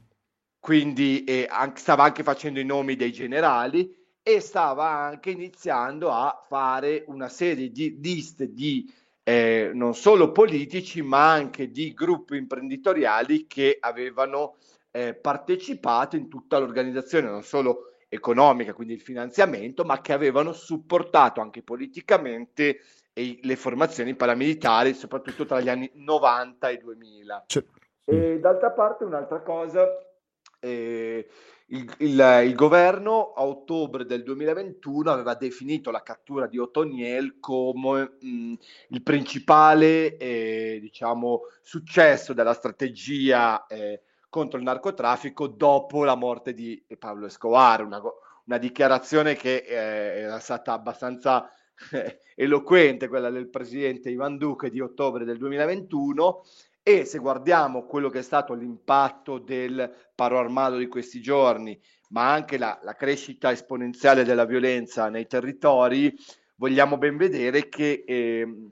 Quindi 0.59 1.23
eh, 1.23 1.47
anche, 1.49 1.79
stava 1.79 2.03
anche 2.03 2.23
facendo 2.23 2.59
i 2.59 2.65
nomi 2.65 2.95
dei 2.95 3.11
generali 3.11 3.95
e 4.23 4.39
stava 4.39 4.89
anche 4.89 5.29
iniziando 5.29 6.11
a 6.11 6.43
fare 6.47 7.03
una 7.07 7.29
serie 7.29 7.69
di 7.69 7.99
liste 8.01 8.53
di 8.53 8.91
eh, 9.23 9.71
non 9.73 9.93
solo 9.93 10.31
politici, 10.31 11.01
ma 11.01 11.31
anche 11.31 11.69
di 11.69 11.93
gruppi 11.93 12.37
imprenditoriali 12.37 13.45
che 13.45 13.77
avevano 13.79 14.55
eh, 14.91 15.13
partecipato 15.13 16.15
in 16.15 16.27
tutta 16.27 16.57
l'organizzazione, 16.57 17.29
non 17.29 17.43
solo 17.43 17.93
economica, 18.07 18.73
quindi 18.73 18.93
il 18.93 19.01
finanziamento, 19.01 19.83
ma 19.83 20.01
che 20.01 20.13
avevano 20.13 20.53
supportato 20.53 21.41
anche 21.41 21.61
politicamente 21.61 22.79
e 23.13 23.39
le 23.41 23.55
formazioni 23.55 24.15
paramilitari, 24.15 24.93
soprattutto 24.93 25.45
tra 25.45 25.61
gli 25.61 25.69
anni 25.69 25.89
90 25.93 26.69
e 26.69 26.77
2000. 26.77 27.43
Cioè, 27.45 27.63
e 28.05 28.39
d'altra 28.39 28.71
parte, 28.71 29.03
un'altra 29.03 29.41
cosa, 29.41 29.87
eh, 30.59 31.27
il, 31.67 31.93
il, 31.99 32.41
il, 32.45 32.55
governo 32.55 33.31
a 33.33 33.45
ottobre 33.45 34.05
del 34.05 34.23
2021 34.23 35.11
aveva 35.11 35.35
definito 35.35 35.91
la 35.91 36.03
cattura 36.03 36.47
di 36.47 36.57
Otoniel 36.57 37.39
come 37.39 38.17
mh, 38.19 38.53
il 38.89 39.03
principale 39.03 40.17
eh, 40.17 40.79
diciamo, 40.81 41.41
successo 41.61 42.33
della 42.33 42.53
strategia 42.53 43.65
eh, 43.67 44.01
contro 44.29 44.57
il 44.57 44.65
narcotraffico 44.65 45.47
dopo 45.47 46.03
la 46.03 46.15
morte 46.15 46.53
di 46.53 46.83
Pablo 46.97 47.27
Escobar, 47.27 47.85
una, 47.85 48.01
una 48.45 48.57
dichiarazione 48.57 49.35
che 49.35 49.57
eh, 49.57 50.21
era 50.21 50.39
stata 50.39 50.73
abbastanza 50.73 51.49
eloquente, 52.35 53.07
quella 53.07 53.29
del 53.29 53.49
presidente 53.49 54.09
Ivan 54.09 54.37
Duque 54.37 54.69
di 54.69 54.79
ottobre 54.79 55.25
del 55.25 55.37
2021 55.37 56.43
e 56.85 57.05
se 57.05 57.17
guardiamo 57.19 57.85
quello 57.85 58.09
che 58.09 58.19
è 58.19 58.23
stato 58.23 58.53
l'impatto 58.53 59.39
del 59.39 59.89
paro 60.13 60.37
armato 60.37 60.75
di 60.75 60.87
questi 60.87 61.21
giorni, 61.21 61.79
ma 62.09 62.33
anche 62.33 62.57
la, 62.57 62.77
la 62.83 62.95
crescita 62.95 63.51
esponenziale 63.51 64.25
della 64.25 64.45
violenza 64.45 65.07
nei 65.07 65.25
territori, 65.25 66.13
vogliamo 66.57 66.97
ben 66.97 67.15
vedere 67.15 67.69
che 67.69 68.03
eh, 68.05 68.71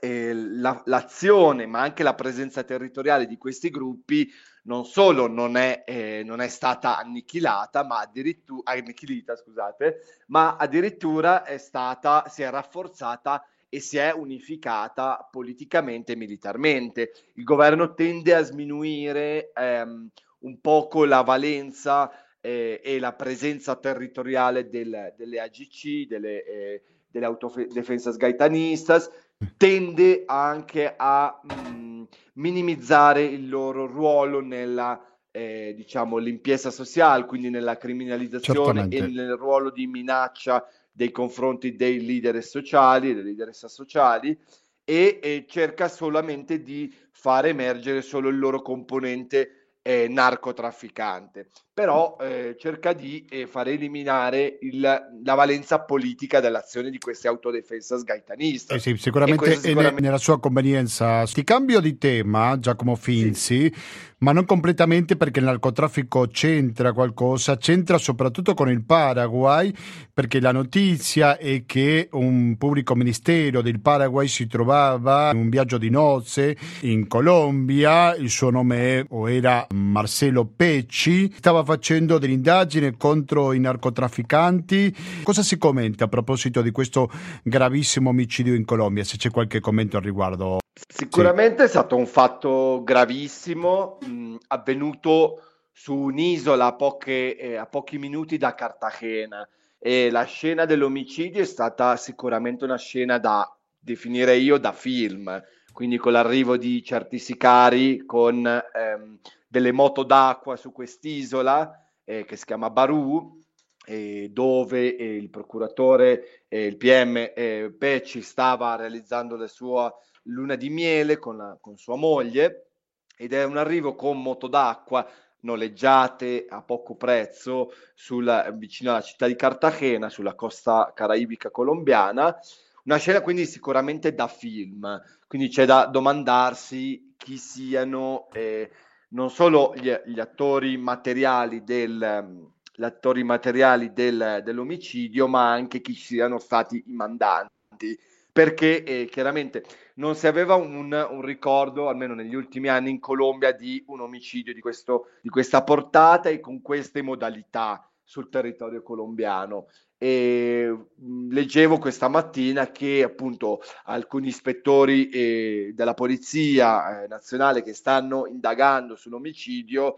eh, 0.00 0.34
la, 0.34 0.82
l'azione, 0.86 1.66
ma 1.66 1.80
anche 1.80 2.02
la 2.02 2.16
presenza 2.16 2.64
territoriale 2.64 3.26
di 3.26 3.36
questi 3.38 3.70
gruppi 3.70 4.28
non 4.62 4.84
solo 4.84 5.26
non 5.26 5.56
è, 5.56 5.84
eh, 5.86 6.22
non 6.24 6.40
è 6.40 6.48
stata 6.48 6.96
annichilata, 6.96 7.84
ma 7.84 8.00
addirittura, 8.00 8.72
annichilita, 8.72 9.36
scusate, 9.36 10.00
ma 10.26 10.56
addirittura 10.56 11.44
è 11.44 11.58
stata, 11.58 12.24
si 12.28 12.42
è 12.42 12.50
rafforzata 12.50 13.44
e 13.68 13.80
si 13.80 13.96
è 13.96 14.12
unificata 14.12 15.26
politicamente 15.30 16.12
e 16.12 16.16
militarmente. 16.16 17.12
Il 17.34 17.44
governo 17.44 17.94
tende 17.94 18.34
a 18.34 18.42
sminuire 18.42 19.50
ehm, 19.52 20.08
un 20.40 20.60
poco 20.60 21.04
la 21.04 21.22
valenza 21.22 22.10
eh, 22.40 22.80
e 22.84 22.98
la 22.98 23.14
presenza 23.14 23.76
territoriale 23.76 24.68
del, 24.68 25.14
delle 25.16 25.40
AGC, 25.40 26.06
delle, 26.06 26.44
eh, 26.44 26.82
delle 27.08 27.24
autodefensas 27.24 28.16
gaitanistas, 28.16 29.10
tende 29.56 30.24
anche 30.26 30.92
a 30.94 31.40
mh, 31.42 31.70
mm, 31.70 31.91
minimizzare 32.34 33.24
il 33.24 33.48
loro 33.48 33.86
ruolo 33.86 34.40
nella 34.40 35.00
eh, 35.30 35.72
diciamo 35.74 36.18
limpieza 36.18 36.70
sociale, 36.70 37.24
quindi 37.24 37.50
nella 37.50 37.76
criminalizzazione 37.76 38.80
Certamente. 38.80 38.96
e 38.96 39.06
nel 39.08 39.36
ruolo 39.36 39.70
di 39.70 39.86
minaccia 39.86 40.66
dei 40.90 41.10
confronti 41.10 41.74
dei 41.74 42.04
leader 42.04 42.42
sociali, 42.44 43.08
delle 43.08 43.22
leaderessa 43.24 43.66
sociali 43.66 44.38
e, 44.84 45.18
e 45.22 45.46
cerca 45.48 45.88
solamente 45.88 46.62
di 46.62 46.94
far 47.10 47.46
emergere 47.46 48.02
solo 48.02 48.28
il 48.28 48.38
loro 48.38 48.60
componente 48.60 49.61
eh, 49.82 50.06
narcotrafficante, 50.08 51.48
però 51.74 52.16
eh, 52.20 52.56
cerca 52.58 52.92
di 52.92 53.26
eh, 53.28 53.46
far 53.46 53.68
eliminare 53.68 54.58
il, 54.60 54.80
la 54.80 55.34
valenza 55.34 55.80
politica 55.80 56.40
dell'azione 56.40 56.88
di 56.88 56.98
queste 56.98 57.28
autodefensa 57.28 57.98
sgaitaniste. 57.98 58.74
Eh 58.74 58.78
sì, 58.78 58.96
sicuramente, 58.96 59.56
sicuramente... 59.56 60.00
nella 60.00 60.18
sua 60.18 60.38
convenienza. 60.38 61.24
Ti 61.24 61.42
cambio 61.42 61.80
di 61.80 61.98
tema, 61.98 62.58
Giacomo 62.58 62.94
Finzi. 62.94 63.72
Sì 63.72 63.74
ma 64.22 64.32
non 64.32 64.44
completamente 64.44 65.16
perché 65.16 65.40
il 65.40 65.46
narcotraffico 65.46 66.28
c'entra 66.28 66.92
qualcosa, 66.92 67.56
c'entra 67.56 67.98
soprattutto 67.98 68.54
con 68.54 68.70
il 68.70 68.82
Paraguay, 68.84 69.72
perché 70.12 70.40
la 70.40 70.52
notizia 70.52 71.36
è 71.36 71.64
che 71.66 72.08
un 72.12 72.56
pubblico 72.56 72.94
ministero 72.94 73.62
del 73.62 73.80
Paraguay 73.80 74.28
si 74.28 74.46
trovava 74.46 75.30
in 75.32 75.38
un 75.38 75.48
viaggio 75.48 75.76
di 75.76 75.90
nozze 75.90 76.56
in 76.82 77.08
Colombia, 77.08 78.14
il 78.14 78.30
suo 78.30 78.50
nome 78.50 79.06
era 79.28 79.66
Marcelo 79.72 80.46
Pecci, 80.46 81.32
stava 81.34 81.64
facendo 81.64 82.18
dell'indagine 82.18 82.96
contro 82.96 83.52
i 83.52 83.60
narcotrafficanti. 83.60 84.94
Cosa 85.22 85.42
si 85.42 85.58
commenta 85.58 86.04
a 86.04 86.08
proposito 86.08 86.62
di 86.62 86.70
questo 86.70 87.10
gravissimo 87.42 88.10
omicidio 88.10 88.54
in 88.54 88.64
Colombia? 88.64 89.04
Se 89.04 89.16
c'è 89.16 89.30
qualche 89.30 89.60
commento 89.60 89.96
al 89.96 90.02
riguardo. 90.02 90.58
Sicuramente 90.86 91.62
sì. 91.62 91.64
è 91.64 91.68
stato 91.68 91.96
un 91.96 92.06
fatto 92.06 92.82
gravissimo, 92.84 93.98
mh, 94.00 94.36
avvenuto 94.48 95.40
su 95.72 95.94
un'isola 95.94 96.66
a, 96.66 96.74
poche, 96.74 97.36
eh, 97.36 97.56
a 97.56 97.66
pochi 97.66 97.98
minuti 97.98 98.36
da 98.36 98.54
Cartagena 98.54 99.46
e 99.78 100.10
la 100.10 100.24
scena 100.24 100.64
dell'omicidio 100.64 101.42
è 101.42 101.44
stata 101.44 101.96
sicuramente 101.96 102.64
una 102.64 102.78
scena 102.78 103.18
da 103.18 103.52
definire 103.76 104.36
io 104.36 104.58
da 104.58 104.70
film, 104.72 105.42
quindi 105.72 105.96
con 105.96 106.12
l'arrivo 106.12 106.56
di 106.56 106.84
certi 106.84 107.18
sicari 107.18 108.04
con 108.06 108.46
ehm, 108.46 109.18
delle 109.52 109.70
moto 109.70 110.02
d'acqua 110.02 110.56
su 110.56 110.72
quest'isola 110.72 111.78
eh, 112.04 112.24
che 112.24 112.36
si 112.36 112.46
chiama 112.46 112.70
Baru, 112.70 113.38
eh, 113.84 114.30
dove 114.32 114.96
eh, 114.96 115.16
il 115.16 115.28
procuratore, 115.28 116.46
il 116.48 116.78
PM 116.78 117.32
eh, 117.34 117.74
Pecci 117.76 118.22
stava 118.22 118.76
realizzando 118.76 119.36
la 119.36 119.46
sua 119.46 119.94
luna 120.22 120.54
di 120.54 120.70
miele 120.70 121.18
con, 121.18 121.36
la, 121.36 121.58
con 121.60 121.76
sua 121.76 121.96
moglie 121.96 122.70
ed 123.14 123.34
è 123.34 123.44
un 123.44 123.58
arrivo 123.58 123.94
con 123.94 124.22
moto 124.22 124.46
d'acqua 124.46 125.06
noleggiate 125.40 126.46
a 126.48 126.62
poco 126.62 126.94
prezzo 126.96 127.72
sulla, 127.94 128.50
vicino 128.52 128.92
alla 128.92 129.02
città 129.02 129.26
di 129.26 129.36
Cartagena, 129.36 130.08
sulla 130.08 130.34
costa 130.34 130.92
caraibica 130.94 131.50
colombiana. 131.50 132.38
Una 132.84 132.96
scena 132.96 133.20
quindi 133.20 133.44
sicuramente 133.44 134.14
da 134.14 134.28
film, 134.28 134.98
quindi 135.26 135.48
c'è 135.48 135.66
da 135.66 135.84
domandarsi 135.84 137.12
chi 137.18 137.36
siano 137.36 138.28
eh, 138.32 138.70
non 139.12 139.30
solo 139.30 139.74
gli, 139.76 139.92
gli, 140.06 140.20
attori 140.20 140.76
materiali 140.76 141.64
del, 141.64 142.50
gli 142.74 142.82
attori 142.82 143.24
materiali 143.24 143.92
del, 143.92 144.40
dell'omicidio, 144.44 145.28
ma 145.28 145.50
anche 145.50 145.80
chi 145.80 145.94
siano 145.94 146.38
stati 146.38 146.82
i 146.86 146.92
mandanti 146.92 147.98
perché 148.32 148.82
eh, 148.82 149.08
chiaramente 149.10 149.62
non 149.96 150.14
si 150.14 150.26
aveva 150.26 150.54
un, 150.54 150.90
un, 150.90 151.20
ricordo, 151.20 151.88
almeno 151.88 152.14
negli 152.14 152.34
ultimi 152.34 152.68
anni 152.68 152.88
in 152.88 152.98
Colombia, 152.98 153.52
di 153.52 153.84
un 153.88 154.00
omicidio 154.00 154.54
di, 154.54 154.60
questo, 154.60 155.08
di 155.20 155.28
questa 155.28 155.62
portata 155.62 156.30
e 156.30 156.40
con 156.40 156.62
queste 156.62 157.02
modalità 157.02 157.86
sul 158.02 158.30
territorio 158.30 158.82
colombiano. 158.82 159.66
E 160.02 160.68
mh, 160.96 161.32
leggevo 161.32 161.78
questa 161.78 162.08
mattina 162.08 162.72
che 162.72 163.04
appunto 163.04 163.60
alcuni 163.84 164.26
ispettori 164.26 165.08
eh, 165.10 165.70
della 165.76 165.94
polizia 165.94 167.04
eh, 167.04 167.06
nazionale 167.06 167.62
che 167.62 167.72
stanno 167.72 168.26
indagando 168.26 168.96
sull'omicidio 168.96 169.94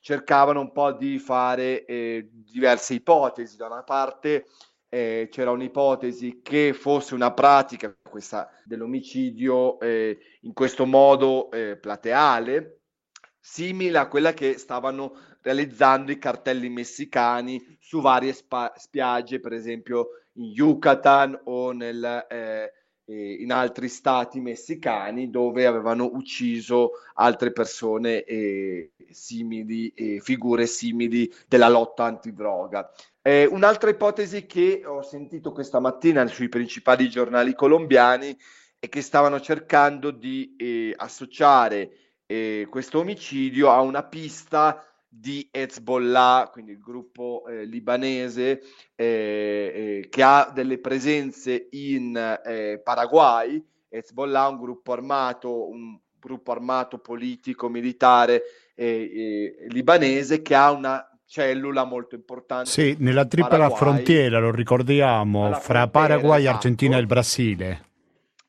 cercavano 0.00 0.58
un 0.58 0.72
po' 0.72 0.90
di 0.90 1.20
fare 1.20 1.84
eh, 1.84 2.28
diverse 2.32 2.94
ipotesi. 2.94 3.56
Da 3.56 3.66
una 3.66 3.84
parte 3.84 4.46
eh, 4.88 5.28
c'era 5.30 5.52
un'ipotesi 5.52 6.40
che 6.42 6.72
fosse 6.72 7.14
una 7.14 7.32
pratica, 7.32 7.96
questa 8.02 8.50
dell'omicidio, 8.64 9.78
eh, 9.78 10.18
in 10.40 10.54
questo 10.54 10.86
modo 10.86 11.52
eh, 11.52 11.76
plateale, 11.76 12.80
simile 13.38 13.98
a 13.98 14.08
quella 14.08 14.34
che 14.34 14.58
stavano 14.58 15.35
realizzando 15.46 16.10
i 16.10 16.18
cartelli 16.18 16.68
messicani 16.68 17.78
su 17.78 18.00
varie 18.00 18.32
spa- 18.32 18.72
spiagge, 18.76 19.38
per 19.38 19.52
esempio 19.52 20.08
in 20.32 20.46
Yucatan 20.46 21.40
o 21.44 21.70
nel, 21.70 22.26
eh, 22.28 22.72
eh, 23.04 23.32
in 23.34 23.52
altri 23.52 23.88
stati 23.88 24.40
messicani 24.40 25.30
dove 25.30 25.64
avevano 25.64 26.10
ucciso 26.12 26.94
altre 27.14 27.52
persone 27.52 28.24
eh, 28.24 28.90
simili, 29.08 29.88
eh, 29.94 30.18
figure 30.18 30.66
simili 30.66 31.32
della 31.46 31.68
lotta 31.68 32.02
antidroga. 32.02 32.90
Eh, 33.22 33.46
un'altra 33.46 33.88
ipotesi 33.88 34.46
che 34.46 34.82
ho 34.84 35.02
sentito 35.02 35.52
questa 35.52 35.78
mattina 35.78 36.26
sui 36.26 36.48
principali 36.48 37.08
giornali 37.08 37.54
colombiani 37.54 38.36
è 38.80 38.88
che 38.88 39.00
stavano 39.00 39.38
cercando 39.38 40.10
di 40.10 40.56
eh, 40.58 40.92
associare 40.96 41.90
eh, 42.26 42.66
questo 42.68 42.98
omicidio 42.98 43.70
a 43.70 43.80
una 43.80 44.02
pista 44.02 44.82
di 45.18 45.48
Hezbollah, 45.50 46.50
quindi 46.52 46.72
il 46.72 46.80
gruppo 46.80 47.44
eh, 47.48 47.64
libanese 47.64 48.60
eh, 48.94 49.04
eh, 49.04 50.08
che 50.10 50.22
ha 50.22 50.50
delle 50.52 50.78
presenze 50.78 51.68
in 51.70 52.12
Paraguay. 52.82 53.64
Hezbollah 53.88 54.46
è 54.46 54.50
un 54.50 54.58
gruppo 54.58 54.92
armato, 54.92 55.68
un 55.68 55.98
gruppo 56.18 56.52
armato 56.52 56.98
politico 56.98 57.68
militare 57.68 58.42
libanese 58.74 60.42
che 60.42 60.54
ha 60.54 60.70
una 60.70 61.08
cellula 61.24 61.84
molto 61.84 62.14
importante. 62.14 62.68
Sì, 62.68 62.96
nella 62.98 63.24
tripla 63.24 63.48
Paraguay, 63.48 63.78
frontiera, 63.78 64.38
lo 64.38 64.50
ricordiamo, 64.50 65.52
fra 65.54 65.88
Paraguay, 65.88 66.40
esatto. 66.40 66.56
Argentina 66.56 66.96
e 66.96 67.00
il 67.00 67.06
Brasile. 67.06 67.84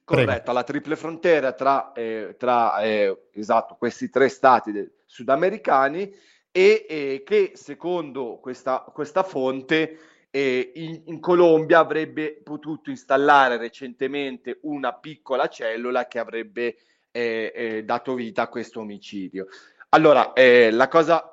Corretto, 0.04 0.52
alla 0.52 0.64
triple 0.64 0.96
frontiera 0.96 1.52
tra, 1.52 1.92
eh, 1.92 2.36
tra 2.38 2.80
eh, 2.80 3.28
esatto, 3.34 3.76
questi 3.76 4.10
tre 4.10 4.30
stati 4.30 4.72
sudamericani 5.06 6.10
e 6.58 6.88
eh, 6.90 7.24
che 7.24 7.52
secondo 7.54 8.40
questa, 8.42 8.80
questa 8.92 9.22
fonte 9.22 10.00
eh, 10.32 10.72
in, 10.74 11.04
in, 11.06 11.20
Colombia 11.20 11.78
avrebbe 11.78 12.42
potuto 12.44 12.90
installare 12.90 13.58
recentemente 13.58 14.58
una 14.64 14.92
piccola 14.96 15.50
cellula 15.50 16.08
che 16.08 16.18
avrebbe 16.18 16.78
eh, 17.12 17.52
eh, 17.54 17.84
dato 17.84 18.16
vita 18.16 18.42
a 18.42 18.48
questo 18.48 18.80
omicidio. 18.80 19.46
Allora, 19.90 20.34
la 20.36 20.88
cosa 20.88 21.32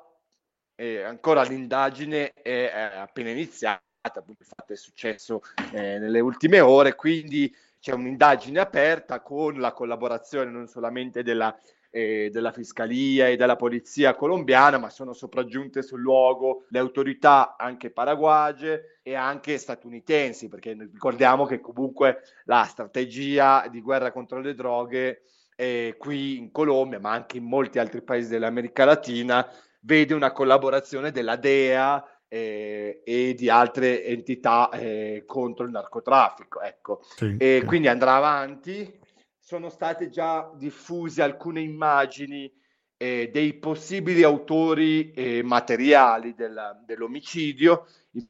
eh, 0.75 1.01
ancora 1.01 1.41
l'indagine 1.41 2.31
è, 2.31 2.69
è, 2.69 2.97
appena 2.97 3.31
iniziata, 3.31 3.81
infatti 4.27 4.73
è 4.73 4.77
successo 4.77 5.41
eh, 5.71 5.97
nelle 5.97 6.19
ultime 6.19 6.59
ore, 6.59 6.93
quindi 6.93 7.51
c'è 7.79 7.93
un'indagine 7.93 8.59
aperta 8.59 9.21
con 9.21 9.59
la 9.59 9.73
collaborazione 9.73 10.51
non 10.51 10.67
solamente 10.67 11.23
della, 11.23 11.57
eh, 11.95 12.29
della 12.29 12.51
Fiscalia 12.51 13.29
e 13.29 13.37
della 13.37 13.55
Polizia 13.55 14.15
colombiana, 14.15 14.77
ma 14.77 14.89
sono 14.89 15.13
sopraggiunte 15.13 15.81
sul 15.81 16.01
luogo 16.01 16.65
le 16.67 16.79
autorità 16.79 17.55
anche 17.57 17.89
paraguage 17.89 18.99
e 19.01 19.15
anche 19.15 19.57
statunitensi, 19.57 20.49
perché 20.49 20.73
ricordiamo 20.73 21.45
che 21.45 21.61
comunque 21.61 22.23
la 22.43 22.65
strategia 22.65 23.65
di 23.71 23.79
guerra 23.79 24.11
contro 24.11 24.41
le 24.41 24.53
droghe 24.55 25.21
eh, 25.55 25.95
qui 25.97 26.37
in 26.37 26.51
Colombia, 26.51 26.99
ma 26.99 27.11
anche 27.11 27.37
in 27.37 27.45
molti 27.45 27.79
altri 27.79 28.01
paesi 28.01 28.27
dell'America 28.27 28.83
Latina, 28.83 29.49
vede 29.79 30.13
una 30.13 30.33
collaborazione 30.33 31.11
della 31.11 31.37
DEA 31.37 32.05
eh, 32.27 33.03
e 33.05 33.33
di 33.35 33.49
altre 33.49 34.03
entità 34.03 34.69
eh, 34.71 35.23
contro 35.25 35.63
il 35.63 35.71
narcotraffico. 35.71 36.59
Ecco. 36.59 36.99
Sì, 37.03 37.37
e 37.39 37.59
sì. 37.61 37.65
quindi 37.65 37.87
andrà 37.87 38.15
avanti. 38.15 39.03
Sono 39.47 39.69
state 39.69 40.09
già 40.09 40.51
diffuse 40.55 41.21
alcune 41.21 41.61
immagini 41.61 42.51
eh, 42.97 43.29
dei 43.31 43.53
possibili 43.59 44.23
autori 44.23 45.11
eh, 45.11 45.43
materiali 45.43 46.33
della, 46.33 46.75
dell'omicidio, 46.83 47.85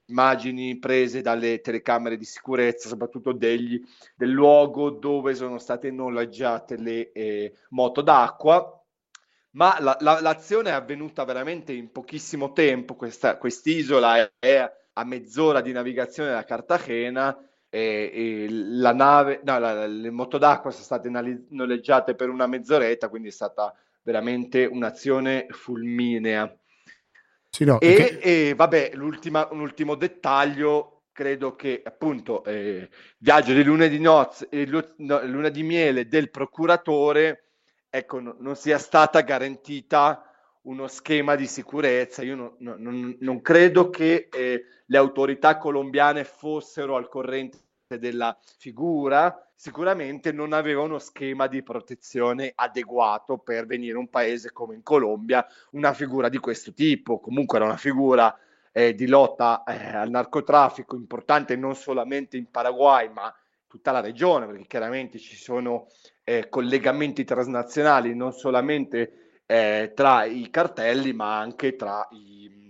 immagini 0.07 0.77
prese 0.77 1.21
dalle 1.21 1.61
telecamere 1.61 2.17
di 2.17 2.25
sicurezza, 2.25 2.89
soprattutto 2.89 3.31
degli, 3.31 3.81
del 4.13 4.31
luogo 4.31 4.89
dove 4.89 5.35
sono 5.35 5.57
state 5.57 5.89
noleggiate 5.89 6.75
le 6.75 7.13
eh, 7.13 7.53
moto 7.69 8.01
d'acqua. 8.01 8.77
Ma 9.51 9.77
la, 9.79 9.95
la, 10.01 10.19
l'azione 10.19 10.71
è 10.71 10.73
avvenuta 10.73 11.23
veramente 11.23 11.71
in 11.71 11.93
pochissimo 11.93 12.51
tempo, 12.51 12.95
questa, 12.95 13.37
quest'isola 13.37 14.17
è, 14.17 14.31
è, 14.37 14.69
a 14.91 15.03
mezz'ora 15.05 15.61
di 15.61 15.71
navigazione 15.71 16.31
da 16.31 16.43
Cartagena 16.43 17.33
e, 17.75 18.11
e 18.13 18.47
la 18.49 18.93
nave, 18.93 19.41
no, 19.43 19.59
la, 19.59 19.85
le 19.85 20.09
moto 20.09 20.37
d'acqua 20.37 20.71
sono 20.71 20.83
state 20.85 21.09
noleggiate 21.49 22.15
per 22.15 22.29
una 22.29 22.47
mezz'oretta, 22.47 23.09
quindi 23.09 23.27
è 23.27 23.31
stata 23.31 23.75
veramente 24.01 24.65
un'azione 24.65 25.47
fulminea. 25.49 26.55
Sì, 27.49 27.65
no, 27.65 27.79
e, 27.81 27.93
che... 27.93 28.19
e, 28.21 28.53
vabbè, 28.55 28.91
un 28.95 29.59
ultimo 29.59 29.95
dettaglio, 29.95 31.03
credo 31.11 31.55
che 31.55 31.81
appunto 31.83 32.43
eh, 32.45 32.89
viaggio 33.17 33.53
di 33.53 33.63
luna 33.63 33.87
di 33.87 33.99
nozze, 33.99 34.47
eh, 34.49 34.65
luna 34.65 35.49
di 35.49 35.63
miele 35.63 36.07
del 36.07 36.29
procuratore 36.29 37.43
ecco, 37.89 38.19
no, 38.19 38.35
non 38.39 38.55
sia 38.55 38.77
stata 38.77 39.21
garantita 39.21 40.29
uno 40.63 40.87
schema 40.87 41.35
di 41.35 41.47
sicurezza. 41.47 42.23
Io 42.23 42.35
non, 42.35 42.55
non, 42.59 43.17
non 43.19 43.41
credo 43.41 43.89
che 43.89 44.27
eh, 44.31 44.63
le 44.85 44.97
autorità 44.97 45.57
colombiane 45.57 46.23
fossero 46.23 46.95
al 46.95 47.07
corrente 47.07 47.63
della 47.87 48.35
figura, 48.57 49.47
sicuramente 49.53 50.31
non 50.31 50.53
aveva 50.53 50.81
uno 50.81 50.97
schema 50.97 51.45
di 51.47 51.61
protezione 51.61 52.51
adeguato 52.55 53.37
per 53.37 53.67
venire 53.67 53.97
un 53.97 54.09
paese 54.09 54.51
come 54.51 54.73
in 54.73 54.81
Colombia, 54.81 55.45
una 55.71 55.93
figura 55.93 56.27
di 56.27 56.39
questo 56.39 56.73
tipo. 56.73 57.19
Comunque 57.19 57.57
era 57.57 57.67
una 57.67 57.77
figura 57.77 58.35
eh, 58.71 58.95
di 58.95 59.07
lotta 59.07 59.63
eh, 59.63 59.95
al 59.95 60.09
narcotraffico 60.09 60.95
importante 60.95 61.55
non 61.55 61.75
solamente 61.75 62.37
in 62.37 62.49
Paraguay, 62.49 63.09
ma 63.09 63.33
tutta 63.67 63.91
la 63.91 64.01
regione, 64.01 64.47
perché 64.47 64.65
chiaramente 64.65 65.19
ci 65.19 65.35
sono 65.35 65.87
eh, 66.23 66.49
collegamenti 66.49 67.23
transnazionali 67.23 68.15
non 68.15 68.31
solamente 68.31 69.41
eh, 69.45 69.91
tra 69.93 70.23
i 70.23 70.49
cartelli, 70.49 71.13
ma 71.13 71.37
anche 71.37 71.75
tra, 71.75 72.07
i, 72.11 72.64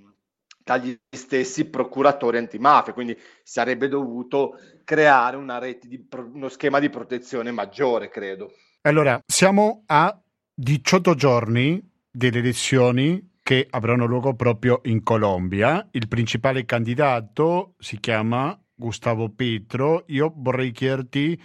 tra 0.65 0.77
gli 0.77 0.97
stessi 1.09 1.69
procuratori 1.69 2.39
antimafia. 2.39 2.91
Quindi 2.91 3.15
sarebbe 3.43 3.87
dovuto 3.87 4.57
creare 4.83 5.37
una 5.37 5.59
rete 5.59 5.87
di, 5.87 6.07
uno 6.33 6.49
schema 6.49 6.79
di 6.79 6.89
protezione 6.89 7.51
maggiore, 7.51 8.09
credo. 8.09 8.51
Allora, 8.81 9.21
siamo 9.25 9.83
a 9.85 10.19
18 10.55 11.13
giorni 11.13 11.81
delle 12.09 12.39
elezioni 12.39 13.33
che 13.43 13.67
avranno 13.69 14.05
luogo 14.05 14.33
proprio 14.33 14.81
in 14.85 15.03
Colombia. 15.03 15.87
Il 15.91 16.07
principale 16.07 16.65
candidato 16.65 17.75
si 17.77 17.99
chiama 17.99 18.59
Gustavo 18.73 19.29
Petro. 19.29 20.03
Io 20.07 20.33
vorrei 20.35 20.71
chiederti 20.71 21.39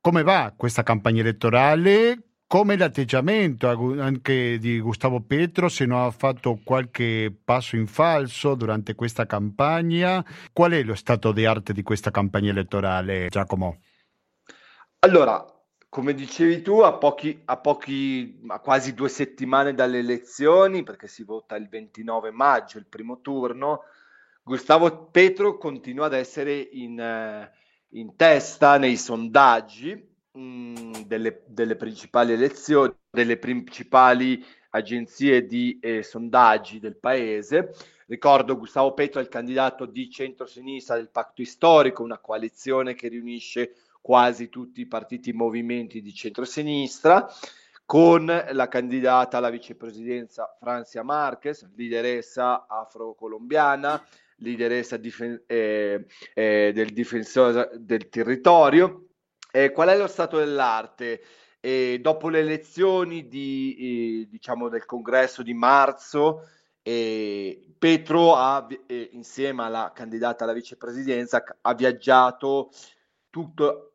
come 0.00 0.22
va 0.22 0.54
questa 0.56 0.82
campagna 0.82 1.20
elettorale, 1.20 2.31
come 2.52 2.76
l'atteggiamento 2.76 3.66
anche 3.66 4.58
di 4.58 4.78
Gustavo 4.78 5.22
Petro, 5.22 5.70
se 5.70 5.86
non 5.86 6.04
ha 6.04 6.10
fatto 6.10 6.60
qualche 6.62 7.34
passo 7.42 7.76
in 7.76 7.86
falso 7.86 8.54
durante 8.54 8.94
questa 8.94 9.24
campagna. 9.24 10.22
Qual 10.52 10.72
è 10.72 10.82
lo 10.82 10.94
stato 10.94 11.32
di 11.32 11.46
arte 11.46 11.72
di 11.72 11.82
questa 11.82 12.10
campagna 12.10 12.50
elettorale, 12.50 13.28
Giacomo? 13.30 13.80
Allora, 14.98 15.42
come 15.88 16.12
dicevi 16.12 16.60
tu, 16.60 16.80
a, 16.80 16.92
pochi, 16.92 17.40
a, 17.46 17.56
pochi, 17.56 18.42
a 18.48 18.58
quasi 18.58 18.92
due 18.92 19.08
settimane 19.08 19.72
dalle 19.72 20.00
elezioni, 20.00 20.82
perché 20.82 21.08
si 21.08 21.24
vota 21.24 21.56
il 21.56 21.70
29 21.70 22.32
maggio, 22.32 22.76
il 22.76 22.86
primo 22.86 23.22
turno, 23.22 23.84
Gustavo 24.42 25.06
Petro 25.06 25.56
continua 25.56 26.04
ad 26.04 26.12
essere 26.12 26.68
in, 26.72 27.00
eh, 27.00 27.50
in 27.92 28.14
testa 28.14 28.76
nei 28.76 28.98
sondaggi 28.98 30.10
mm, 30.38 31.02
delle, 31.06 31.42
delle, 31.46 31.76
principali 31.76 32.32
elezioni, 32.32 32.92
delle 33.10 33.36
principali 33.38 34.44
agenzie 34.70 35.46
di 35.46 35.78
eh, 35.80 36.02
sondaggi 36.02 36.78
del 36.78 36.96
paese. 36.96 37.74
Ricordo 38.06 38.58
Gustavo 38.58 38.92
Petro 38.92 39.20
è 39.20 39.22
il 39.22 39.28
candidato 39.28 39.86
di 39.86 40.10
centrosinistra 40.10 40.96
del 40.96 41.10
Patto 41.10 41.44
Storico, 41.44 42.02
una 42.02 42.18
coalizione 42.18 42.94
che 42.94 43.08
riunisce 43.08 43.74
quasi 44.02 44.48
tutti 44.48 44.80
i 44.80 44.86
partiti 44.86 45.30
e 45.30 45.34
movimenti 45.34 46.02
di 46.02 46.12
centrosinistra, 46.12 47.26
con 47.86 48.26
la 48.26 48.68
candidata 48.68 49.38
alla 49.38 49.50
vicepresidenza 49.50 50.54
Francia 50.58 51.02
Marquez, 51.02 51.68
lideressa 51.74 52.66
afro-colombiana, 52.66 54.04
lideressa 54.36 54.96
difen- 54.96 55.42
eh, 55.46 56.06
eh, 56.34 56.72
del 56.74 56.90
difensore 56.92 57.70
del 57.74 58.08
territorio. 58.08 59.11
Eh, 59.54 59.70
qual 59.70 59.88
è 59.88 59.96
lo 59.96 60.08
stato 60.08 60.38
dell'arte? 60.38 61.22
dopo 62.00 62.28
le 62.28 62.40
elezioni 62.40 63.28
di, 63.28 64.26
diciamo 64.28 64.68
del 64.68 64.84
congresso 64.84 65.44
di 65.44 65.54
marzo, 65.54 66.48
Petro 66.82 68.34
ha, 68.34 68.66
insieme 69.12 69.62
alla 69.62 69.92
candidata 69.94 70.42
alla 70.42 70.54
vicepresidenza 70.54 71.44
ha 71.60 71.74
viaggiato 71.74 72.70
tutto, 73.30 73.92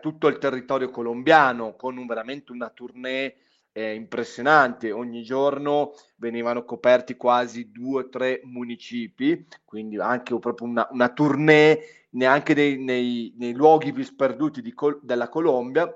tutto 0.00 0.26
il 0.26 0.38
territorio 0.38 0.90
colombiano 0.90 1.76
con 1.76 1.98
un, 1.98 2.06
veramente 2.06 2.50
una 2.50 2.68
tournée 2.70 3.36
eh, 3.72 3.94
impressionante. 3.94 4.92
Ogni 4.92 5.22
giorno 5.22 5.94
venivano 6.16 6.64
coperti 6.64 7.16
quasi 7.16 7.70
due 7.70 8.02
o 8.04 8.08
tre 8.08 8.40
municipi, 8.44 9.46
quindi 9.64 9.98
anche 9.98 10.38
proprio 10.38 10.68
una, 10.68 10.88
una 10.90 11.12
tournée 11.12 12.03
neanche 12.14 12.54
nei, 12.54 12.78
nei, 12.78 13.34
nei, 13.38 13.52
luoghi 13.52 13.92
più 13.92 14.02
sperduti 14.02 14.72
Col- 14.72 15.00
della 15.02 15.28
Colombia 15.28 15.92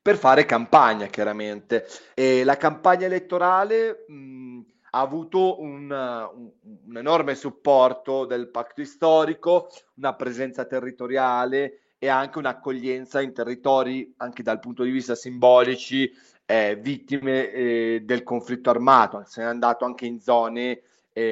per 0.00 0.16
fare 0.16 0.44
campagna 0.44 1.06
chiaramente. 1.06 1.86
E 2.14 2.44
la 2.44 2.56
campagna 2.56 3.06
elettorale 3.06 4.04
mh, 4.06 4.60
ha 4.90 5.00
avuto 5.00 5.60
un, 5.60 5.90
un, 5.90 6.50
un 6.86 6.96
enorme 6.96 7.34
supporto 7.34 8.24
del 8.24 8.48
patto 8.48 8.84
storico, 8.84 9.68
una 9.94 10.14
presenza 10.14 10.64
territoriale 10.64 11.80
e 11.98 12.08
anche 12.08 12.38
un'accoglienza 12.38 13.20
in 13.20 13.32
territori, 13.32 14.14
anche 14.18 14.42
dal 14.42 14.60
punto 14.60 14.84
di 14.84 14.90
vista 14.90 15.14
simbolici, 15.14 16.10
eh, 16.46 16.76
vittime 16.76 17.50
eh, 17.50 18.02
del 18.04 18.22
conflitto 18.22 18.70
armato. 18.70 19.24
Se 19.26 19.42
n'è 19.42 19.46
andato 19.46 19.84
anche 19.84 20.06
in 20.06 20.20
zone, 20.20 20.82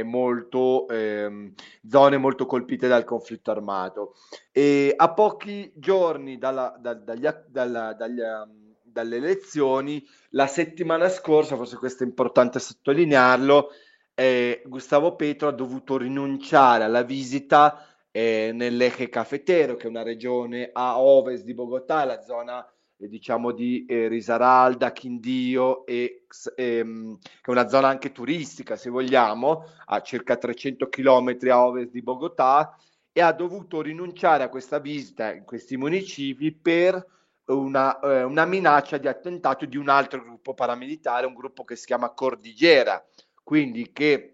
molto, 0.02 0.88
ehm, 0.88 1.52
zone 1.88 2.16
molto 2.16 2.46
colpite 2.46 2.88
dal 2.88 3.04
conflitto 3.04 3.50
armato. 3.50 4.14
E 4.52 4.92
a 4.96 5.12
pochi 5.12 5.72
giorni 5.74 6.38
dalla, 6.38 6.76
da, 6.78 6.94
dagli, 6.94 7.28
dalla, 7.48 7.92
dagli, 7.92 8.20
um, 8.20 8.74
dalle 8.82 9.16
elezioni, 9.16 10.04
la 10.30 10.46
settimana 10.46 11.08
scorsa, 11.08 11.56
forse 11.56 11.76
questo 11.76 12.02
è 12.02 12.06
importante 12.06 12.58
sottolinearlo, 12.58 13.70
eh, 14.14 14.62
Gustavo 14.64 15.14
Petro 15.14 15.48
ha 15.48 15.52
dovuto 15.52 15.98
rinunciare 15.98 16.84
alla 16.84 17.02
visita 17.02 17.86
eh, 18.10 18.50
nell'Eje 18.54 19.10
Cafetero, 19.10 19.76
che 19.76 19.86
è 19.86 19.90
una 19.90 20.02
regione 20.02 20.70
a 20.72 20.98
ovest 20.98 21.44
di 21.44 21.52
Bogotà, 21.52 22.04
la 22.04 22.22
zona 22.22 22.66
diciamo 22.96 23.52
di 23.52 23.84
eh, 23.86 24.08
Risaralda, 24.08 24.92
Quindio, 24.92 25.84
e, 25.84 26.24
ehm, 26.54 27.18
che 27.18 27.30
è 27.42 27.50
una 27.50 27.68
zona 27.68 27.88
anche 27.88 28.12
turistica 28.12 28.76
se 28.76 28.90
vogliamo, 28.90 29.64
a 29.86 30.00
circa 30.00 30.36
300 30.36 30.88
km 30.88 31.36
a 31.50 31.66
ovest 31.66 31.90
di 31.90 32.02
Bogotà, 32.02 32.76
e 33.12 33.20
ha 33.20 33.32
dovuto 33.32 33.80
rinunciare 33.80 34.44
a 34.44 34.48
questa 34.48 34.78
visita 34.78 35.32
in 35.32 35.44
questi 35.44 35.76
municipi 35.76 36.52
per 36.52 37.04
una, 37.46 37.98
eh, 38.00 38.22
una 38.24 38.44
minaccia 38.44 38.98
di 38.98 39.08
attentato 39.08 39.64
di 39.64 39.76
un 39.76 39.88
altro 39.88 40.22
gruppo 40.22 40.54
paramilitare, 40.54 41.26
un 41.26 41.34
gruppo 41.34 41.64
che 41.64 41.76
si 41.76 41.86
chiama 41.86 42.10
Cordigera, 42.10 43.04
quindi 43.42 43.92
che 43.92 44.32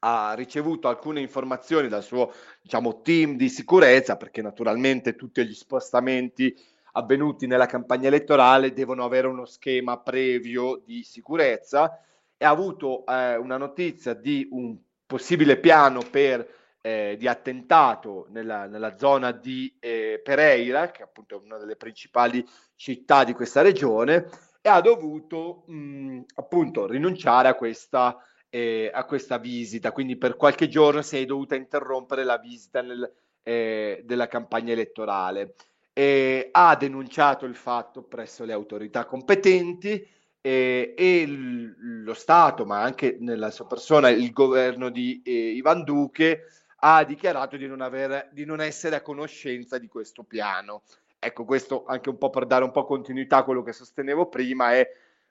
ha 0.00 0.34
ricevuto 0.34 0.88
alcune 0.88 1.20
informazioni 1.20 1.88
dal 1.88 2.02
suo 2.02 2.32
diciamo, 2.60 3.00
team 3.00 3.36
di 3.36 3.48
sicurezza, 3.48 4.16
perché 4.16 4.42
naturalmente 4.42 5.16
tutti 5.16 5.44
gli 5.46 5.54
spostamenti 5.54 6.54
avvenuti 6.96 7.46
nella 7.46 7.66
campagna 7.66 8.08
elettorale 8.08 8.72
devono 8.72 9.04
avere 9.04 9.26
uno 9.26 9.44
schema 9.44 9.98
previo 9.98 10.82
di 10.84 11.02
sicurezza 11.02 12.00
e 12.36 12.44
ha 12.44 12.50
avuto 12.50 13.06
eh, 13.06 13.36
una 13.36 13.56
notizia 13.56 14.14
di 14.14 14.48
un 14.50 14.76
possibile 15.06 15.58
piano 15.58 16.00
per, 16.10 16.46
eh, 16.80 17.16
di 17.18 17.28
attentato 17.28 18.26
nella, 18.30 18.66
nella 18.66 18.96
zona 18.96 19.32
di 19.32 19.74
eh, 19.78 20.20
Pereira, 20.22 20.90
che 20.90 21.02
appunto 21.02 21.36
è 21.36 21.40
una 21.44 21.58
delle 21.58 21.76
principali 21.76 22.44
città 22.74 23.24
di 23.24 23.32
questa 23.32 23.62
regione, 23.62 24.28
e 24.60 24.68
ha 24.68 24.80
dovuto 24.80 25.64
mh, 25.66 26.22
appunto 26.36 26.86
rinunciare 26.86 27.48
a 27.48 27.54
questa 27.54 28.18
eh, 28.54 28.88
a 28.94 29.04
questa 29.04 29.38
visita, 29.38 29.90
quindi 29.90 30.16
per 30.16 30.36
qualche 30.36 30.68
giorno 30.68 31.02
si 31.02 31.18
è 31.18 31.24
dovuta 31.24 31.56
interrompere 31.56 32.22
la 32.22 32.38
visita 32.38 32.82
nel, 32.82 33.12
eh, 33.42 34.02
della 34.04 34.28
campagna 34.28 34.72
elettorale. 34.72 35.56
Eh, 35.96 36.48
ha 36.50 36.74
denunciato 36.74 37.46
il 37.46 37.54
fatto 37.54 38.02
presso 38.02 38.44
le 38.44 38.52
autorità 38.52 39.04
competenti 39.04 40.04
eh, 40.40 40.92
e 40.96 41.26
l- 41.26 42.02
lo 42.02 42.14
Stato, 42.14 42.66
ma 42.66 42.82
anche 42.82 43.16
nella 43.20 43.50
sua 43.50 43.66
persona 43.66 44.08
il 44.10 44.32
governo 44.32 44.90
di 44.90 45.22
eh, 45.24 45.30
Ivan 45.30 45.84
Duque, 45.84 46.48
ha 46.78 47.04
dichiarato 47.04 47.56
di 47.56 47.66
non, 47.66 47.80
avere, 47.80 48.28
di 48.32 48.44
non 48.44 48.60
essere 48.60 48.96
a 48.96 49.02
conoscenza 49.02 49.78
di 49.78 49.86
questo 49.86 50.22
piano. 50.24 50.82
Ecco, 51.18 51.44
questo 51.44 51.84
anche 51.86 52.10
un 52.10 52.18
po' 52.18 52.28
per 52.28 52.44
dare 52.44 52.64
un 52.64 52.72
po' 52.72 52.84
continuità 52.84 53.38
a 53.38 53.44
quello 53.44 53.62
che 53.62 53.72
sostenevo 53.72 54.28
prima 54.28 54.74
è 54.74 54.86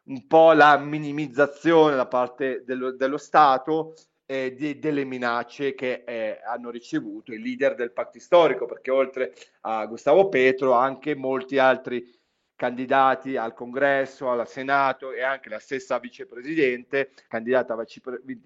un 0.06 0.26
po' 0.26 0.54
la 0.54 0.78
minimizzazione 0.78 1.96
da 1.96 2.08
parte 2.08 2.64
dello, 2.66 2.92
dello 2.92 3.18
Stato 3.18 3.94
eh, 4.26 4.54
di, 4.54 4.80
delle 4.80 5.04
minacce 5.04 5.74
che 5.74 6.04
eh, 6.06 6.40
hanno 6.46 6.70
ricevuto 6.70 7.34
i 7.34 7.42
leader 7.42 7.76
del 7.76 7.92
patto 7.92 8.20
storico, 8.20 8.66
perché 8.66 8.92
oltre 8.92 9.34
a 9.62 9.86
Gustavo 9.86 10.30
Petro, 10.30 10.74
anche 10.74 11.16
molti 11.16 11.58
altri 11.58 12.22
candidati 12.56 13.36
al 13.36 13.54
congresso, 13.54 14.30
al 14.30 14.48
senato 14.48 15.12
e 15.12 15.22
anche 15.22 15.50
la 15.50 15.60
stessa 15.60 16.00
vicepresidente, 16.00 17.12
candidata 17.28 17.74
a 17.74 17.86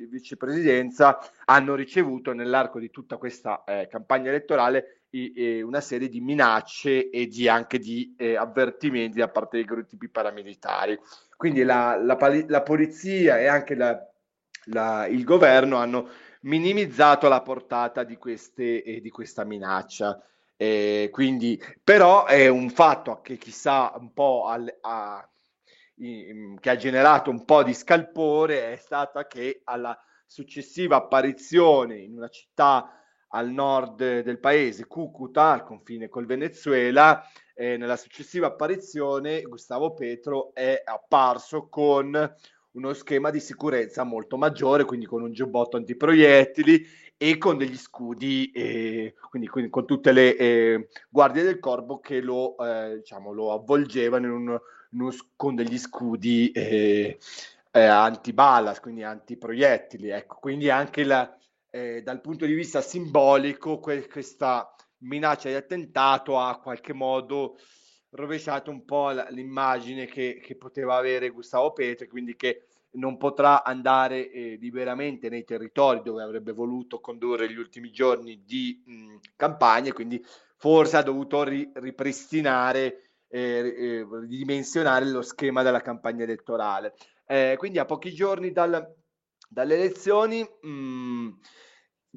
vicepresidenza, 0.09 1.19
hanno 1.45 1.75
ricevuto 1.75 2.33
nell'arco 2.33 2.79
di 2.79 2.89
tutta 2.89 3.17
questa 3.17 3.63
eh, 3.65 3.87
campagna 3.87 4.29
elettorale 4.29 5.01
i, 5.11 5.33
eh, 5.35 5.61
una 5.61 5.81
serie 5.81 6.09
di 6.09 6.19
minacce 6.19 7.09
e 7.09 7.27
di, 7.27 7.47
anche 7.47 7.77
di 7.77 8.15
eh, 8.17 8.35
avvertimenti 8.35 9.19
da 9.19 9.29
parte 9.29 9.57
dei 9.57 9.65
gruppi 9.65 10.09
paramilitari. 10.09 10.97
Quindi 11.35 11.63
la, 11.63 11.95
la, 12.01 12.17
la 12.47 12.63
polizia 12.63 13.39
e 13.39 13.45
anche 13.45 13.75
la, 13.75 13.99
la, 14.67 15.07
il 15.07 15.23
governo 15.23 15.77
hanno 15.77 16.09
minimizzato 16.41 17.27
la 17.27 17.41
portata 17.41 18.03
di, 18.03 18.17
queste, 18.17 18.83
eh, 18.83 19.01
di 19.01 19.09
questa 19.09 19.43
minaccia. 19.43 20.21
Eh, 20.55 21.09
quindi, 21.11 21.61
però 21.83 22.25
è 22.25 22.47
un 22.47 22.69
fatto 22.69 23.21
che 23.21 23.37
chissà 23.37 23.93
un 23.95 24.11
po' 24.11 24.47
al, 24.47 24.75
a, 24.81 25.27
in, 25.97 26.57
che 26.59 26.69
ha 26.69 26.75
generato 26.75 27.29
un 27.29 27.45
po' 27.45 27.63
di 27.63 27.73
scalpore 27.73 28.71
è 28.71 28.75
stata 28.77 29.27
che 29.27 29.61
alla 29.63 29.97
successiva 30.25 30.97
apparizione 30.97 31.97
in 31.97 32.17
una 32.17 32.27
città 32.29 32.91
al 33.29 33.49
nord 33.49 34.21
del 34.21 34.39
paese, 34.39 34.87
Cucuta, 34.87 35.51
al 35.51 35.63
confine 35.63 36.09
col 36.09 36.25
Venezuela, 36.25 37.23
eh, 37.53 37.77
nella 37.77 37.97
successiva 37.97 38.47
apparizione 38.47 39.41
Gustavo 39.41 39.93
Petro 39.93 40.53
è 40.53 40.81
apparso 40.83 41.67
con 41.67 42.35
uno 42.77 42.93
schema 42.93 43.31
di 43.31 43.39
sicurezza 43.39 44.03
molto 44.03 44.37
maggiore, 44.37 44.85
quindi 44.85 45.07
con 45.07 45.23
un 45.23 45.33
giubbotto 45.33 45.77
antiproiettili 45.77 46.85
e 47.17 47.37
con 47.39 47.57
degli 47.57 47.75
scudi, 47.75 48.51
eh, 48.51 49.15
quindi, 49.29 49.47
quindi, 49.47 49.71
con 49.71 49.87
tutte 49.87 50.11
le 50.11 50.37
eh, 50.37 50.87
guardie 51.09 51.41
del 51.41 51.59
corpo 51.59 51.99
che 51.99 52.21
lo, 52.21 52.55
eh, 52.59 52.97
diciamo, 52.97 53.33
lo 53.33 53.51
avvolgevano 53.51 54.27
in 54.27 54.31
un, 54.31 54.59
in 54.91 55.01
un, 55.01 55.11
con 55.35 55.55
degli 55.55 55.77
scudi 55.77 56.51
eh, 56.51 57.17
eh, 57.71 57.83
antibalas, 57.83 58.79
quindi 58.79 59.01
antiproiettili. 59.01 60.09
Ecco, 60.09 60.37
quindi 60.39 60.69
anche 60.69 61.03
la, 61.03 61.35
eh, 61.71 62.03
dal 62.03 62.21
punto 62.21 62.45
di 62.45 62.53
vista 62.53 62.81
simbolico 62.81 63.79
que- 63.79 64.07
questa 64.07 64.71
minaccia 64.99 65.49
di 65.49 65.55
attentato 65.55 66.39
ha 66.39 66.59
qualche 66.59 66.93
modo 66.93 67.57
rovesciato 68.17 68.71
un 68.71 68.83
po' 68.83 69.11
l'immagine 69.29 70.05
che, 70.05 70.41
che 70.43 70.55
poteva 70.55 70.95
avere 70.95 71.29
Gustavo 71.29 71.71
Petro, 71.71 72.07
quindi 72.07 72.35
che 72.35 72.63
non 72.91 73.17
potrà 73.17 73.63
andare 73.63 74.31
eh, 74.31 74.57
liberamente 74.59 75.29
nei 75.29 75.43
territori 75.43 76.01
dove 76.01 76.23
avrebbe 76.23 76.51
voluto 76.51 76.99
condurre 76.99 77.49
gli 77.49 77.57
ultimi 77.57 77.91
giorni 77.91 78.43
di 78.43 78.81
mh, 78.85 79.15
campagna, 79.35 79.93
quindi 79.93 80.23
forse 80.55 80.97
ha 80.97 81.03
dovuto 81.03 81.43
ri- 81.43 81.69
ripristinare, 81.75 83.11
eh, 83.27 83.39
eh, 83.39 84.07
ridimensionare 84.21 85.05
lo 85.05 85.21
schema 85.21 85.61
della 85.61 85.81
campagna 85.81 86.23
elettorale. 86.23 86.95
Eh, 87.25 87.55
quindi 87.57 87.77
a 87.77 87.85
pochi 87.85 88.11
giorni 88.13 88.51
dal, 88.51 88.93
dalle 89.47 89.75
elezioni... 89.75 90.41
Mh, 90.61 91.29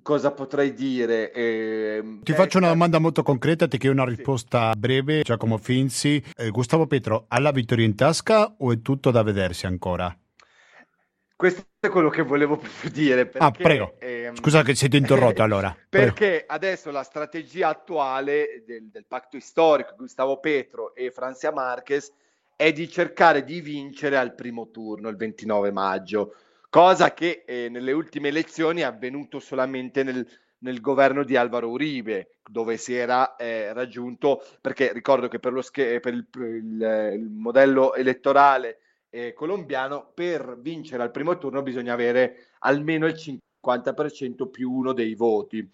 cosa 0.03 0.31
potrei 0.33 0.73
dire? 0.75 1.33
Eh, 1.33 2.19
Ti 2.23 2.33
faccio 2.33 2.59
una 2.59 2.69
domanda 2.69 2.99
molto 2.99 3.23
concreta, 3.23 3.69
ti 3.69 3.79
chiedo 3.79 3.95
una 4.01 4.09
risposta 4.09 4.73
sì. 4.73 4.79
breve. 4.79 5.23
Giacomo 5.23 5.59
Finzi, 5.59 6.23
eh, 6.37 6.51
Gustavo 6.51 6.87
Petro 6.87 7.25
ha 7.29 7.39
la 7.41 7.51
vittoria 7.51 7.85
in 7.85 7.95
tasca 7.95 8.55
o 8.59 8.73
è 8.73 8.81
tutto 8.83 9.11
da 9.11 9.23
vedersi 9.23 9.67
ancora? 9.67 10.15
Questo 11.37 11.65
è 11.81 11.89
quello 11.89 12.11
che 12.11 12.23
volevo 12.23 12.61
dire. 12.93 13.25
Perché, 13.25 13.39
ah, 13.47 13.51
prego. 13.51 13.95
Ehm, 13.99 14.35
Scusa 14.37 14.63
che 14.63 14.75
siete 14.75 14.99
interrotto 14.99 15.43
allora. 15.43 15.75
perché 15.89 16.45
adesso 16.47 16.91
la 16.91 17.03
strategia 17.03 17.69
attuale 17.69 18.63
del, 18.67 18.91
del 18.91 19.07
patto 19.07 19.41
storico 19.41 19.95
Gustavo 19.97 20.39
Petro 20.39 20.95
e 20.95 21.11
Francia 21.11 21.51
Marquez 21.51 22.13
è 22.57 22.73
di 22.73 22.91
cercare 22.91 23.43
di 23.43 23.63
vincere 23.63 24.19
al 24.19 24.35
primo 24.35 24.69
turno 24.71 25.09
il 25.09 25.17
29 25.17 25.71
maggio, 25.73 26.35
cosa 26.71 27.13
che 27.13 27.43
eh, 27.47 27.69
nelle 27.69 27.93
ultime 27.93 28.29
elezioni 28.29 28.81
è 28.81 28.85
avvenuto 28.85 29.41
solamente 29.41 30.03
nel, 30.03 30.27
nel 30.59 30.81
governo 30.81 31.25
di 31.25 31.37
Alvaro 31.37 31.69
Uribe, 31.69 32.37
dove 32.49 32.77
si 32.77 32.95
era 32.95 33.37
eh, 33.37 33.73
raggiunto, 33.73 34.43
perché 34.61 34.93
ricordo 34.93 35.29
che 35.29 35.39
per, 35.39 35.63
sch- 35.63 36.01
per 36.01 36.15
il, 36.15 36.27
il, 36.35 37.13
il 37.15 37.29
modello 37.29 37.95
elettorale 37.95 38.79
eh, 39.11 39.33
colombiano, 39.33 40.13
per 40.15 40.59
vincere 40.61 41.03
al 41.03 41.11
primo 41.11 41.37
turno 41.37 41.63
bisogna 41.63 41.93
avere 41.93 42.47
almeno 42.61 43.07
il 43.07 43.15
50% 43.15 44.49
più 44.49 44.71
uno 44.71 44.93
dei 44.93 45.15
voti. 45.15 45.69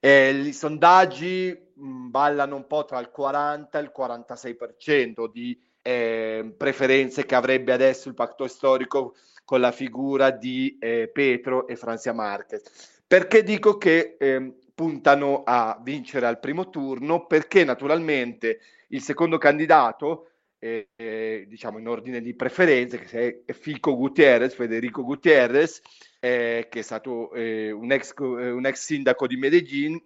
Eh, 0.00 0.30
I 0.30 0.52
sondaggi 0.52 1.56
mh, 1.74 1.86
mm, 1.86 2.10
ballano 2.10 2.56
un 2.56 2.66
po' 2.66 2.84
tra 2.84 2.98
il 3.00 3.10
40 3.10 3.78
e 3.78 3.82
il 3.82 3.92
46% 3.96 5.30
di 5.30 5.60
eh, 5.82 6.54
preferenze 6.56 7.26
che 7.26 7.34
avrebbe 7.34 7.72
adesso 7.72 8.08
il 8.08 8.14
patto 8.14 8.46
storico 8.46 9.14
con 9.48 9.60
la 9.60 9.72
figura 9.72 10.30
di 10.30 10.76
eh, 10.78 11.08
Petro 11.10 11.66
e 11.66 11.74
Francia 11.74 12.12
Marquez. 12.12 13.00
Perché 13.06 13.42
dico 13.42 13.78
che 13.78 14.16
eh, 14.18 14.58
puntano 14.74 15.42
a 15.46 15.80
vincere 15.82 16.26
al 16.26 16.38
primo 16.38 16.68
turno? 16.68 17.24
Perché 17.24 17.64
naturalmente 17.64 18.60
il 18.88 19.00
secondo 19.00 19.38
candidato 19.38 20.32
eh, 20.58 20.90
eh, 20.94 21.46
diciamo 21.48 21.78
in 21.78 21.88
ordine 21.88 22.20
di 22.20 22.34
preferenze, 22.34 22.98
che 22.98 23.44
è 23.46 23.52
Fico 23.54 23.96
Gutierrez, 23.96 24.54
Federico 24.54 25.02
Gutierrez, 25.02 25.80
eh, 26.20 26.66
che 26.68 26.80
è 26.80 26.82
stato 26.82 27.32
eh, 27.32 27.70
un 27.70 27.90
ex, 27.90 28.12
un, 28.18 28.66
ex, 28.66 28.84
sindaco 28.84 29.26
di 29.26 29.38
Medellin, 29.38 29.98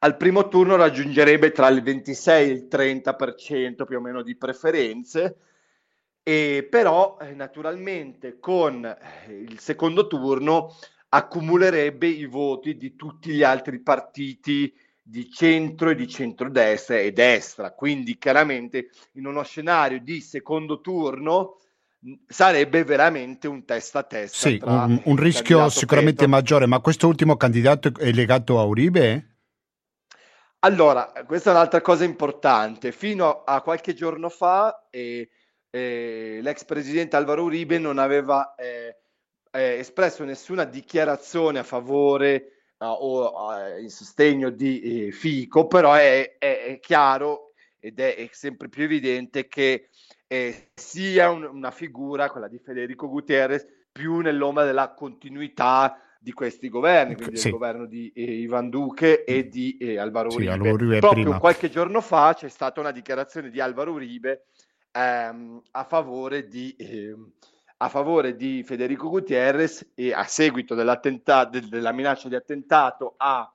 al 0.00 0.18
primo 0.18 0.48
turno 0.48 0.76
raggiungerebbe 0.76 1.50
tra 1.50 1.68
il 1.68 1.82
26 1.82 2.46
e 2.46 2.52
il 2.52 2.68
30% 2.70 3.84
più 3.86 3.96
o 3.96 4.00
meno 4.02 4.20
di 4.20 4.36
preferenze, 4.36 5.36
e 6.22 6.66
però 6.70 7.16
eh, 7.20 7.32
naturalmente 7.32 8.38
con 8.38 8.96
il 9.28 9.58
secondo 9.58 10.06
turno 10.06 10.76
accumulerebbe 11.08 12.06
i 12.06 12.26
voti 12.26 12.76
di 12.76 12.94
tutti 12.94 13.30
gli 13.30 13.42
altri 13.42 13.80
partiti 13.80 14.72
di 15.02 15.28
centro 15.30 15.90
e 15.90 15.96
di 15.96 16.06
centrodestra 16.06 16.98
e 16.98 17.12
destra. 17.12 17.72
Quindi 17.72 18.16
chiaramente 18.16 18.90
in 19.12 19.26
uno 19.26 19.42
scenario 19.42 20.00
di 20.00 20.20
secondo 20.20 20.80
turno 20.80 21.56
sarebbe 22.26 22.84
veramente 22.84 23.48
un 23.48 23.64
testa 23.64 24.00
a 24.00 24.02
testa. 24.04 24.48
Sì, 24.48 24.60
un, 24.62 25.00
un 25.04 25.16
rischio 25.16 25.68
sicuramente 25.68 26.24
Petro. 26.24 26.30
maggiore, 26.30 26.66
ma 26.66 26.78
questo 26.80 27.08
ultimo 27.08 27.36
candidato 27.36 27.92
è 27.98 28.12
legato 28.12 28.58
a 28.58 28.64
Uribe? 28.64 29.26
Allora, 30.60 31.10
questa 31.26 31.50
è 31.50 31.54
un'altra 31.54 31.80
cosa 31.80 32.04
importante. 32.04 32.92
Fino 32.92 33.42
a 33.44 33.62
qualche 33.62 33.94
giorno 33.94 34.28
fa 34.28 34.86
eh, 34.90 35.28
eh, 35.70 36.40
l'ex 36.42 36.64
presidente 36.64 37.16
Alvaro 37.16 37.44
Uribe 37.44 37.78
non 37.78 37.98
aveva 37.98 38.54
eh, 38.54 38.96
eh 39.50 39.78
espresso 39.78 40.24
nessuna 40.24 40.64
dichiarazione 40.64 41.58
a 41.58 41.64
favore 41.64 42.60
o 42.82 43.76
in 43.78 43.90
sostegno 43.90 44.50
di 44.50 45.06
eh, 45.06 45.12
Fico, 45.12 45.66
però 45.66 45.92
è, 45.94 46.36
è, 46.38 46.64
è, 46.64 46.78
chiaro 46.80 47.52
ed 47.78 48.00
è, 48.00 48.28
sempre 48.32 48.68
più 48.68 48.84
evidente 48.84 49.48
che 49.48 49.90
eh, 50.26 50.70
sia 50.74 51.30
un, 51.30 51.44
una 51.44 51.70
figura, 51.70 52.30
quella 52.30 52.48
di 52.48 52.58
Federico 52.58 53.08
Gutierrez, 53.08 53.66
più 53.92 54.18
nell'ombra 54.18 54.64
della 54.64 54.94
continuità 54.94 56.00
di 56.22 56.32
questi 56.32 56.68
governi, 56.68 57.16
quindi 57.16 57.36
sì. 57.36 57.44
del 57.44 57.52
governo 57.52 57.86
di 57.86 58.12
eh, 58.14 58.22
Ivan 58.22 58.68
Duque 58.68 59.24
e 59.24 59.48
di 59.48 59.76
eh, 59.78 59.98
Alvaro 59.98 60.28
Uribe. 60.28 60.52
Sì, 60.52 60.68
Uribe 60.68 60.98
Proprio 60.98 61.22
prima. 61.24 61.38
qualche 61.38 61.70
giorno 61.70 62.00
fa 62.00 62.34
c'è 62.34 62.48
stata 62.48 62.80
una 62.80 62.92
dichiarazione 62.92 63.50
di 63.50 63.58
Alvaro 63.58 63.92
Uribe 63.92 64.46
ehm, 64.92 65.62
a 65.72 65.84
favore 65.84 66.48
di 66.48 66.74
ehm, 66.78 67.32
a 67.82 67.88
favore 67.88 68.36
di 68.36 68.62
Federico 68.62 69.08
Gutierrez 69.08 69.92
e 69.94 70.12
a 70.12 70.24
seguito 70.24 70.74
della 70.74 71.92
minaccia 71.92 72.28
di 72.28 72.34
attentato 72.34 73.14
a, 73.16 73.50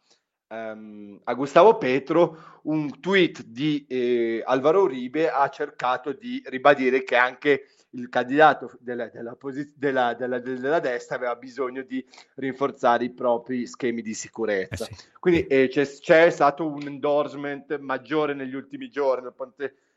um, 0.48 1.20
a, 1.24 1.34
Gustavo 1.36 1.78
Petro, 1.78 2.60
un 2.64 3.00
tweet 3.00 3.44
di 3.44 3.86
eh, 3.88 4.42
Alvaro 4.44 4.82
Uribe 4.82 5.30
ha 5.30 5.48
cercato 5.50 6.12
di 6.12 6.42
ribadire 6.48 7.04
che 7.04 7.16
anche 7.16 7.68
il 7.92 8.10
candidato 8.10 8.72
della, 8.80 9.10
della, 9.10 10.14
della, 10.16 10.40
della, 10.40 10.80
destra 10.80 11.16
aveva 11.16 11.36
bisogno 11.36 11.84
di 11.84 12.04
rinforzare 12.36 13.06
i 13.06 13.12
propri 13.12 13.68
schemi 13.68 14.02
di 14.02 14.16
sicurezza. 14.16 14.86
Eh 14.86 14.96
sì. 14.96 15.06
Quindi 15.20 15.46
eh, 15.46 15.68
c'è, 15.68 15.88
c'è, 15.88 16.32
stato 16.32 16.68
un 16.68 16.88
endorsement 16.88 17.78
maggiore 17.78 18.34
negli 18.34 18.56
ultimi 18.56 18.90
giorni 18.90 19.28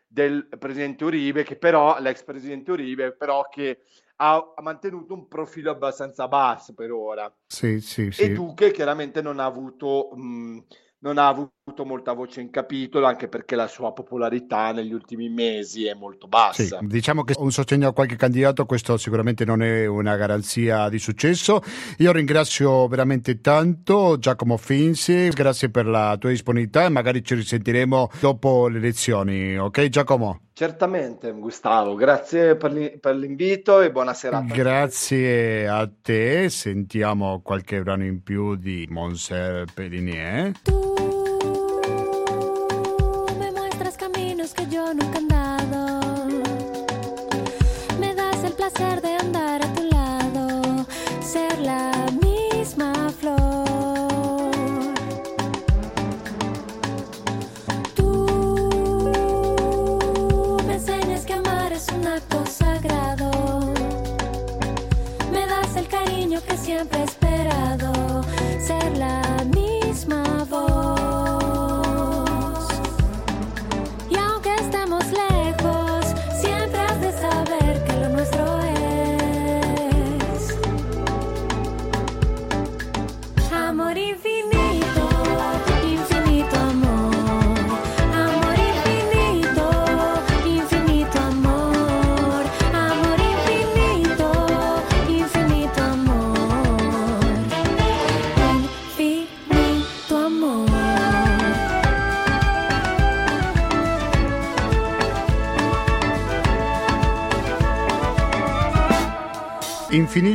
del 0.09 0.49
presidente 0.59 1.05
Uribe, 1.05 1.45
che 1.45 1.57
però, 1.57 2.01
l'ex 2.01 2.25
presidente 2.25 2.71
Uribe, 2.71 3.13
però 3.13 3.47
che 3.49 3.83
ha, 4.17 4.35
ha, 4.57 4.63
mantenuto 4.63 5.13
un 5.13 5.29
profilo 5.29 5.71
abbastanza 5.71 6.27
basso 6.27 6.73
per 6.73 6.91
ora. 6.91 7.33
Sì, 7.47 7.81
sì, 7.81 8.11
sì. 8.11 8.23
E 8.23 8.33
Duque 8.33 8.73
chiaramente 8.73 9.21
non 9.21 9.39
ha 9.39 9.45
avuto... 9.45 10.11
Mh, 10.15 10.65
non 11.01 11.19
ha 11.19 11.29
avuto 11.29 11.85
molta 11.85 12.13
voce 12.13 12.41
in 12.41 12.51
capitolo 12.51 13.07
anche 13.07 13.29
perché 13.29 13.55
la 13.55 13.69
sua 13.69 13.93
popolarità 13.93 14.73
negli 14.73 14.93
ultimi 14.93 15.29
mesi 15.29 15.87
è 15.87 15.95
molto 15.95 16.27
bassa. 16.27 16.79
Sì, 16.81 16.87
diciamo 16.87 17.23
che 17.23 17.35
un 17.39 17.53
sostegno 17.53 17.89
a 17.89 17.93
qualche 17.93 18.17
candidato 18.17 18.67
questo 18.67 18.97
sicuramente 18.97 19.45
non 19.45 19.63
è 19.63 19.87
una 19.87 20.17
garanzia 20.17 20.89
di 20.89 20.99
successo. 20.99 21.63
Io 21.99 22.11
ringrazio 22.11 22.89
veramente 22.89 23.41
tanto 23.41 24.19
Giacomo 24.19 24.57
Finzi, 24.57 25.29
grazie 25.29 25.71
per 25.71 25.87
la 25.87 26.17
tua 26.19 26.31
disponibilità 26.31 26.85
e 26.85 26.89
magari 26.89 27.23
ci 27.23 27.35
risentiremo 27.35 28.11
dopo 28.21 28.67
le 28.69 28.79
elezioni, 28.79 29.57
ok 29.57 29.89
Giacomo? 29.89 30.48
Certamente, 30.59 31.31
Gustavo, 31.35 31.95
grazie 31.95 32.57
per, 32.57 32.99
per, 32.99 33.15
l'invito 33.15 33.81
e 33.81 33.93
buona 33.93 34.13
serata. 34.13 34.53
Grazie 34.53 35.69
a 35.69 35.89
te, 36.03 36.49
sentiamo 36.51 37.43
qualche 37.43 37.81
brano 37.81 38.05
in 38.05 38.25
più 38.25 38.57
di 38.57 38.85
Monser 38.91 39.67
Pelinier. 39.73 40.51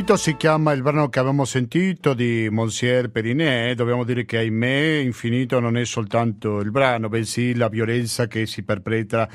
Infinito 0.04 0.22
si 0.30 0.36
chiama 0.36 0.72
il 0.72 0.82
brano 0.82 1.08
che 1.08 1.18
abbiamo 1.18 1.46
sentito 1.46 2.12
di 2.12 2.48
Monsieur 2.50 3.10
Perinet. 3.10 3.74
Dobbiamo 3.74 4.04
dire 4.04 4.26
che, 4.26 4.36
ahimè, 4.36 5.00
Infinito 5.02 5.60
non 5.60 5.78
è 5.78 5.86
soltanto 5.86 6.58
il 6.58 6.70
brano, 6.70 7.08
bensì 7.08 7.54
la 7.54 7.70
violenza 7.70 8.26
che 8.26 8.44
si 8.44 8.64
perpetra 8.64 9.26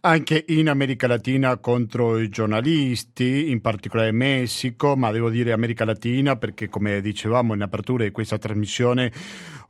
anche 0.00 0.42
in 0.48 0.70
America 0.70 1.06
Latina 1.06 1.58
contro 1.58 2.18
i 2.18 2.30
giornalisti, 2.30 3.50
in 3.50 3.60
particolare 3.60 4.08
in 4.08 4.16
Messico, 4.16 4.96
ma 4.96 5.10
devo 5.10 5.28
dire 5.28 5.52
America 5.52 5.84
Latina 5.84 6.36
perché, 6.36 6.70
come 6.70 7.02
dicevamo 7.02 7.52
in 7.52 7.60
apertura 7.60 8.04
di 8.04 8.10
questa 8.10 8.38
trasmissione, 8.38 9.12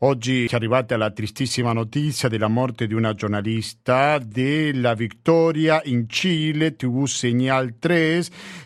oggi 0.01 0.45
è 0.45 0.55
arrivata 0.55 0.97
la 0.97 1.11
tristissima 1.11 1.73
notizia 1.73 2.29
della 2.29 2.49
morte 2.49 2.87
di 2.87 2.95
una 2.95 3.15
giornalista 3.15 4.19
della 4.19 4.95
Victoria 4.95 5.81
in 5.85 6.09
Cile, 6.09 6.77
TV 6.77 7.05
Señal 7.07 7.75
3, 7.79 8.25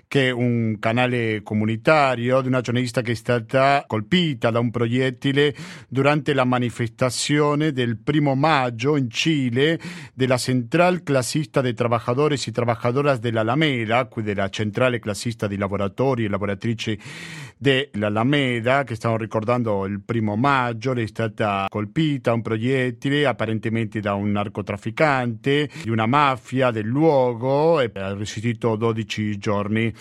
che 0.09 0.29
è 0.29 0.31
un 0.31 0.79
canale 0.79 1.43
comunitario 1.43 2.41
di 2.41 2.49
una 2.49 2.61
giornalista 2.61 3.03
che 3.03 3.13
è 3.13 3.15
stata 3.15 3.85
colpita 3.87 4.51
da 4.51 4.59
un 4.59 4.71
proiettile 4.71 5.55
durante 5.89 6.33
la 6.33 6.45
manifestazione 6.45 7.73
del 7.73 7.99
primo 7.99 8.35
maggio 8.35 8.97
in 8.97 9.11
Cile 9.11 9.79
della 10.15 10.39
Central 10.39 11.03
Classista 11.03 11.61
de 11.61 11.75
Trabajadores 11.75 12.47
y 12.47 12.53
Trabajadoras 12.53 13.21
de 13.21 13.33
la 13.33 13.41
Alameda, 13.41 14.09
della 14.17 14.49
centrale 14.49 14.99
classista 14.99 15.47
di 15.47 15.57
lavoratori 15.57 16.25
e 16.25 16.29
lavoratrici 16.29 16.99
dell'Alameda, 17.59 18.85
che 18.85 18.95
stanno 18.95 19.17
ricordando 19.17 19.85
il 19.85 20.01
primo 20.01 20.37
maggio, 20.37 20.95
è 20.95 21.07
stata 21.07 21.67
colpita 21.69 22.33
un 22.33 22.43
proiettile 22.43 23.27
apparentemente 23.27 24.01
da 24.01 24.15
un 24.15 24.31
narcotrafficante, 24.31 25.69
di 25.83 25.91
una 25.91 26.07
mafia 26.07 26.71
del 26.71 26.87
luogo 26.87 27.81
e 27.81 27.91
ha 27.95 28.15
resistito 28.15 28.77
12 28.77 29.39
giorni 29.39 29.93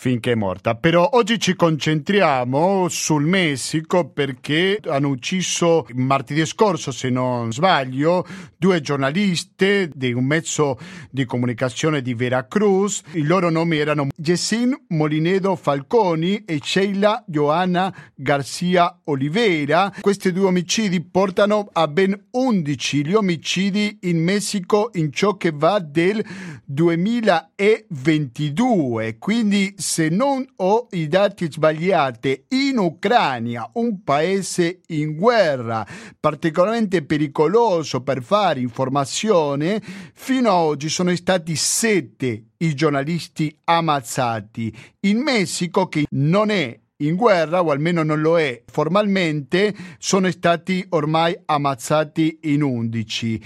finché 0.00 0.32
è 0.32 0.34
morta. 0.34 0.74
Però 0.76 1.10
oggi 1.12 1.38
ci 1.38 1.54
concentriamo 1.54 2.88
sul 2.88 3.26
Messico 3.26 4.08
perché 4.08 4.80
hanno 4.86 5.08
ucciso 5.08 5.86
martedì 5.92 6.46
scorso, 6.46 6.90
se 6.90 7.10
non 7.10 7.52
sbaglio, 7.52 8.26
due 8.56 8.80
giornaliste 8.80 9.90
di 9.94 10.14
un 10.14 10.24
mezzo 10.24 10.78
di 11.10 11.26
comunicazione 11.26 12.00
di 12.00 12.14
Veracruz. 12.14 13.02
I 13.12 13.24
loro 13.24 13.50
nomi 13.50 13.76
erano 13.76 14.08
Jessin 14.16 14.74
Molinedo 14.88 15.54
Falconi 15.54 16.44
e 16.46 16.60
Sheila 16.62 17.22
Johanna 17.26 17.94
Garcia 18.14 19.00
Oliveira. 19.04 19.92
Questi 20.00 20.32
due 20.32 20.46
omicidi 20.46 21.02
portano 21.02 21.68
a 21.70 21.86
ben 21.88 22.28
11 22.30 23.04
gli 23.04 23.12
omicidi 23.12 23.98
in 24.04 24.22
Messico 24.22 24.88
in 24.94 25.12
ciò 25.12 25.36
che 25.36 25.52
va 25.54 25.78
del 25.78 26.24
2022. 26.64 29.18
Quindi 29.18 29.74
se 29.90 30.08
non 30.08 30.46
ho 30.58 30.86
i 30.92 31.08
dati 31.08 31.50
sbagliati, 31.50 32.44
in 32.50 32.78
Ucraina, 32.78 33.68
un 33.72 34.04
paese 34.04 34.82
in 34.86 35.16
guerra, 35.16 35.84
particolarmente 36.20 37.02
pericoloso 37.02 38.00
per 38.00 38.22
fare 38.22 38.60
informazione, 38.60 39.82
fino 40.14 40.48
ad 40.48 40.54
oggi 40.54 40.88
sono 40.88 41.12
stati 41.16 41.56
sette 41.56 42.50
i 42.58 42.72
giornalisti 42.74 43.52
ammazzati. 43.64 44.72
In 45.00 45.22
Messico, 45.22 45.88
che 45.88 46.06
non 46.10 46.50
è 46.50 46.78
in 46.98 47.16
guerra, 47.16 47.60
o 47.60 47.72
almeno 47.72 48.04
non 48.04 48.20
lo 48.20 48.38
è 48.38 48.62
formalmente, 48.66 49.74
sono 49.98 50.30
stati 50.30 50.86
ormai 50.90 51.36
ammazzati 51.46 52.38
in 52.42 52.62
11. 52.62 53.42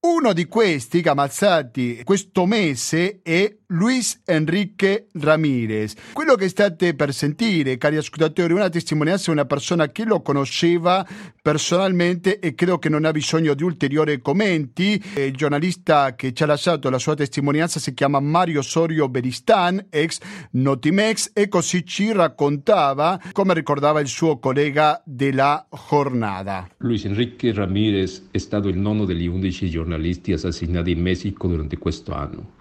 Uno 0.00 0.32
di 0.32 0.46
questi 0.46 1.02
ammazzati 1.04 2.02
questo 2.04 2.46
mese 2.46 3.18
è 3.20 3.57
Luis 3.72 4.22
Enrique 4.24 5.08
Ramirez. 5.12 5.92
Quello 6.14 6.36
che 6.36 6.48
state 6.48 6.94
per 6.94 7.12
sentire, 7.12 7.76
cari 7.76 7.98
ascoltatori, 7.98 8.54
è 8.54 8.56
una 8.56 8.70
testimonianza 8.70 9.24
di 9.26 9.32
una 9.32 9.44
persona 9.44 9.88
che 9.88 10.04
lo 10.04 10.22
conosceva 10.22 11.06
personalmente 11.42 12.38
e 12.38 12.54
credo 12.54 12.78
che 12.78 12.88
non 12.88 13.04
ha 13.04 13.10
bisogno 13.10 13.52
di 13.52 13.62
ulteriori 13.62 14.22
commenti. 14.22 15.02
Il 15.16 15.36
giornalista 15.36 16.14
che 16.14 16.32
ci 16.32 16.44
ha 16.44 16.46
lasciato 16.46 16.88
la 16.88 16.98
sua 16.98 17.14
testimonianza 17.14 17.78
si 17.78 17.92
chiama 17.92 18.20
Mario 18.20 18.62
Sorio 18.62 19.10
Beristan, 19.10 19.88
ex 19.90 20.18
Notimex, 20.52 21.32
e 21.34 21.48
così 21.48 21.84
ci 21.84 22.10
raccontava 22.10 23.20
come 23.32 23.52
ricordava 23.52 24.00
il 24.00 24.08
suo 24.08 24.38
collega 24.38 25.02
della 25.04 25.66
giornata. 25.90 26.70
Luis 26.78 27.04
Enrique 27.04 27.52
Ramírez 27.52 28.28
è 28.30 28.38
stato 28.38 28.68
il 28.68 28.78
nono 28.78 29.04
degli 29.04 29.26
11 29.26 29.68
giornalisti 29.68 30.32
assassinati 30.32 30.90
in 30.90 31.02
Messico 31.02 31.48
durante 31.48 31.76
questo 31.76 32.14
anno. 32.14 32.56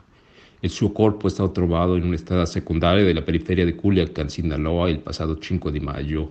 Il 0.62 0.72
suo 0.72 0.91
corpo 0.91 1.28
è 1.28 1.30
stato 1.30 1.51
trovato 1.51 1.93
in 1.93 2.03
una 2.03 2.18
strada 2.18 2.47
secondaria 2.47 3.03
della 3.03 3.22
periferia 3.22 3.64
di 3.64 3.76
Culiacán, 3.76 4.28
Sinaloa, 4.28 4.89
il 4.89 4.97
passato 4.97 5.38
5 5.38 5.72
di 5.72 5.80
maggio. 5.80 6.30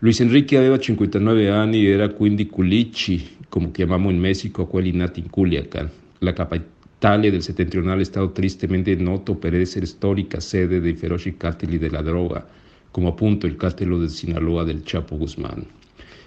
Luis 0.00 0.20
Enrique 0.20 0.58
aveva 0.58 0.78
59 0.78 1.48
anni 1.48 1.86
e 1.86 1.88
era 1.88 2.10
quindi 2.10 2.46
culici, 2.46 3.36
come 3.48 3.70
chiamiamo 3.70 4.10
in 4.10 4.18
Messico 4.18 4.66
quelli 4.66 4.92
nati 4.92 5.22
Culiacán, 5.22 5.88
la 6.18 6.34
capitale 6.34 7.30
del 7.30 7.42
settentrionale 7.42 8.04
stato 8.04 8.32
tristemente 8.32 8.94
noto 8.96 9.34
per 9.34 9.54
essere 9.54 9.86
storica 9.86 10.40
sede 10.40 10.78
dei 10.80 10.94
feroci 10.94 11.38
cartelli 11.38 11.78
della 11.78 12.02
droga, 12.02 12.46
come 12.90 13.08
appunto 13.08 13.46
il 13.46 13.56
cartello 13.56 13.96
del 13.96 14.10
Sinaloa 14.10 14.62
del 14.64 14.82
Chapo 14.84 15.16
Guzmán. 15.16 15.64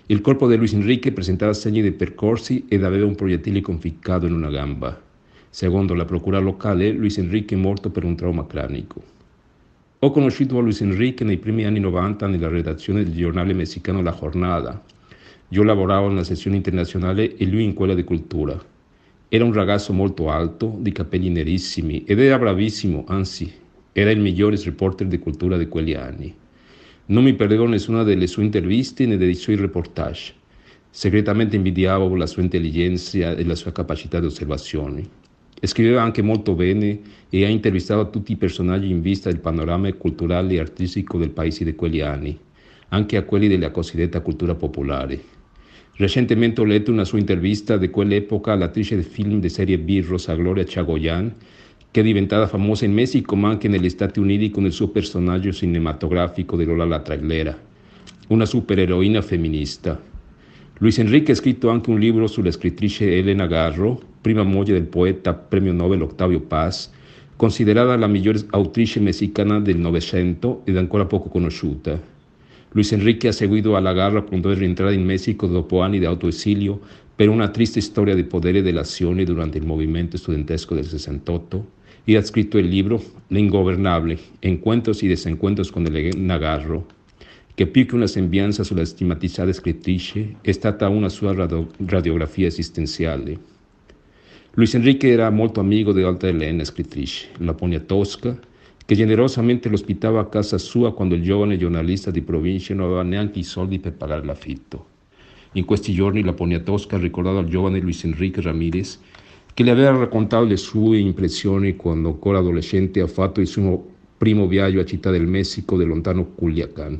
Il 0.07 0.21
corpo 0.21 0.47
di 0.47 0.55
Luis 0.55 0.73
Enrique 0.73 1.11
presentava 1.11 1.53
segni 1.53 1.83
di 1.83 1.91
percorsi 1.91 2.65
ed 2.67 2.83
aveva 2.83 3.05
un 3.05 3.13
proiettile 3.13 3.61
conficcato 3.61 4.25
in 4.25 4.33
una 4.33 4.49
gamba. 4.49 5.09
Secondo 5.53 5.93
la 5.93 6.05
procura 6.05 6.39
locale, 6.39 6.91
Luis 6.91 7.17
Enrique 7.17 7.57
è 7.57 7.59
morto 7.59 7.89
per 7.89 8.05
un 8.05 8.15
trauma 8.15 8.47
cranico. 8.47 9.03
Ho 9.99 10.09
conosciuto 10.09 10.61
Luis 10.61 10.79
Enrique 10.79 11.25
nei 11.25 11.39
primi 11.39 11.65
anni 11.65 11.81
90 11.81 12.25
nella 12.27 12.47
redazione 12.47 13.03
del 13.03 13.13
giornale 13.13 13.51
messicano 13.51 14.01
La 14.01 14.17
Jornada. 14.17 14.81
Io 15.49 15.63
lavoravo 15.63 16.07
nella 16.07 16.23
sezione 16.23 16.55
internazionale 16.55 17.35
e 17.35 17.45
lui 17.47 17.65
in 17.65 17.73
quella 17.73 17.93
di 17.93 18.05
cultura. 18.05 18.57
Era 19.27 19.43
un 19.43 19.51
ragazzo 19.51 19.91
molto 19.91 20.29
alto, 20.29 20.77
di 20.79 20.93
capelli 20.93 21.27
nerissimi 21.27 22.05
ed 22.05 22.21
era 22.21 22.39
bravissimo, 22.39 23.03
anzi, 23.09 23.51
era 23.91 24.09
il 24.09 24.21
migliore 24.21 24.55
reporter 24.55 25.05
di 25.07 25.19
cultura 25.19 25.57
di 25.57 25.67
quegli 25.67 25.93
anni. 25.93 26.33
Non 27.07 27.25
mi 27.25 27.33
perdevo 27.33 27.67
nessuna 27.67 28.03
delle 28.03 28.27
sue 28.27 28.45
interviste 28.45 29.05
né 29.05 29.17
dei 29.17 29.35
suoi 29.35 29.57
reportage. 29.57 30.33
Segretamente 30.89 31.57
invidiavo 31.57 32.15
la 32.15 32.25
sua 32.25 32.41
intelligenza 32.41 33.35
e 33.35 33.43
la 33.43 33.55
sua 33.55 33.73
capacità 33.73 34.21
di 34.21 34.27
osservazione. 34.27 35.19
Scriveva 35.63 36.01
anche 36.01 36.21
molto 36.23 36.55
bene 36.55 36.99
e 37.29 37.45
ha 37.45 37.47
intervistato 37.47 38.09
tutti 38.09 38.31
i 38.31 38.37
personaggi 38.37 38.89
in 38.89 39.01
vista 39.01 39.29
del 39.29 39.39
panorama 39.39 39.91
culturale 39.93 40.55
e 40.55 40.59
artistico 40.59 41.17
del 41.19 41.29
paese 41.29 41.63
di 41.63 41.75
quegli 41.75 42.01
anni, 42.01 42.37
anche 42.89 43.15
a 43.15 43.23
quelli 43.23 43.47
della 43.47 43.69
cosiddetta 43.69 44.21
cultura 44.21 44.55
popolare. 44.55 45.21
Recentemente 45.95 46.61
ho 46.61 46.63
letto 46.63 46.91
una 46.91 47.03
sua 47.03 47.19
intervista 47.19 47.77
di 47.77 47.89
quell'epoca 47.89 48.53
all'attrice 48.53 48.95
del 48.95 49.03
film 49.03 49.39
di 49.39 49.49
serie 49.49 49.77
B 49.77 50.03
Rosa 50.03 50.33
Gloria 50.33 50.63
Chagoyan, 50.65 51.35
che 51.91 51.99
è 51.99 52.03
diventata 52.03 52.47
famosa 52.47 52.85
in 52.85 52.93
Messico 52.93 53.35
ma 53.35 53.49
anche 53.49 53.67
negli 53.67 53.89
Stati 53.89 54.19
Uniti 54.19 54.49
con 54.49 54.65
il 54.65 54.71
suo 54.71 54.87
personaggio 54.87 55.51
cinematografico 55.51 56.57
di 56.57 56.63
Lola 56.63 56.85
la 56.85 57.01
Trailera, 57.01 57.55
una 58.29 58.45
supereroina 58.45 59.21
femminista. 59.21 60.01
Luis 60.79 60.97
Enrique 60.97 61.33
ha 61.33 61.35
scritto 61.35 61.69
anche 61.69 61.91
un 61.91 61.99
libro 61.99 62.25
sulla 62.25 62.49
scrittrice 62.49 63.15
Elena 63.15 63.45
Garro, 63.45 64.09
prima 64.21 64.43
moglie 64.43 64.73
del 64.73 64.85
poeta 64.85 65.33
premio 65.33 65.73
Nobel 65.73 66.03
Octavio 66.03 66.39
Paz, 66.39 66.91
considerata 67.35 67.95
la 67.95 68.07
migliore 68.07 68.39
autrice 68.51 68.99
messicana 68.99 69.59
del 69.59 69.77
Novecento 69.77 70.61
ed 70.63 70.77
ancora 70.77 71.05
poco 71.05 71.29
conosciuta. 71.29 71.99
Luis 72.73 72.91
Enrique 72.91 73.29
ha 73.29 73.33
seguito 73.33 73.75
alla 73.75 73.93
Garra 73.93 74.21
quando 74.21 74.51
è 74.51 74.55
rientrata 74.55 74.93
in 74.93 75.03
Messico 75.03 75.47
dopo 75.47 75.81
anni 75.81 75.99
di 75.99 76.05
autoesilio 76.05 76.79
per 77.15 77.27
una 77.27 77.49
triste 77.49 77.81
storia 77.81 78.15
di 78.15 78.23
potere 78.23 78.59
e 78.59 78.61
dell'azione 78.61 79.23
durante 79.23 79.57
il 79.57 79.65
movimento 79.65 80.17
studentesco 80.17 80.75
del 80.75 80.85
68 80.85 81.65
e 82.05 82.15
ha 82.15 82.23
scritto 82.23 82.57
il 82.57 82.67
libro 82.67 83.03
L'ingovernable, 83.27 84.17
encuentros 84.39 85.01
y 85.01 85.07
desencuentros 85.07 85.71
con 85.71 85.85
Elena 85.85 86.37
Garro. 86.37 86.99
che 87.53 87.67
più 87.67 87.85
che 87.85 87.95
una 87.95 88.07
sembianza 88.07 88.63
sulla 88.63 88.85
stigmatizzata 88.85 89.51
scrittrice 89.51 90.37
è 90.41 90.51
stata 90.51 90.87
una 90.87 91.09
sua 91.09 91.33
radiografia 91.85 92.47
esistenziale. 92.47 93.37
Luis 94.55 94.73
Enrique 94.73 95.07
era 95.07 95.29
molto 95.29 95.61
amico 95.61 95.93
di 95.93 96.01
Elena, 96.01 96.63
la 97.37 97.53
Poniatowska, 97.53 98.37
che 98.85 98.95
generosamente 98.95 99.69
lo 99.69 99.75
ospitava 99.75 100.19
a 100.19 100.25
casa 100.25 100.57
sua 100.57 100.93
quando 100.93 101.15
il 101.15 101.23
giovane 101.23 101.57
giornalista 101.57 102.11
di 102.11 102.21
provincia 102.21 102.73
non 102.73 102.87
aveva 102.87 103.03
neanche 103.03 103.39
i 103.39 103.43
soldi 103.43 103.79
per 103.79 103.93
pagare 103.93 104.25
l'affitto. 104.25 104.87
In 105.53 105.63
questi 105.63 105.93
giorni 105.93 106.21
la 106.21 106.33
Poniatowska 106.33 106.97
ha 106.97 106.99
ricordato 106.99 107.37
al 107.37 107.47
giovane 107.47 107.79
Luis 107.79 108.03
Enrique 108.03 108.41
Ramirez 108.41 108.99
che 109.53 109.63
le 109.63 109.71
aveva 109.71 109.97
raccontato 109.97 110.43
le 110.43 110.57
sue 110.57 110.97
impressioni 110.97 111.77
quando 111.77 112.09
ancora 112.09 112.39
adolescente 112.39 112.99
ha 112.99 113.07
fatto 113.07 113.39
il 113.39 113.79
primo 114.17 114.47
viaggio 114.47 114.81
a 114.81 114.85
Città 114.85 115.11
del 115.11 115.27
Messico 115.27 115.77
del 115.77 115.87
lontano 115.87 116.25
Culiacán 116.25 116.99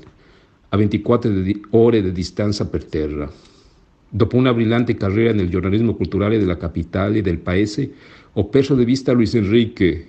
a 0.70 0.78
24 0.78 1.34
ore 1.72 2.02
di 2.02 2.14
distanza 2.14 2.66
per 2.66 2.86
terra. 2.86 3.30
Dopo 4.14 4.36
una 4.36 4.54
brillante 4.54 4.96
carriera 4.96 5.32
nel 5.32 5.48
giornalismo 5.48 5.96
culturale 5.96 6.38
della 6.38 6.58
capitale 6.58 7.20
e 7.20 7.22
del 7.22 7.38
paese, 7.38 7.90
ho 8.34 8.50
perso 8.50 8.76
di 8.76 8.84
vista 8.84 9.14
Luis 9.14 9.36
Enrique. 9.36 10.06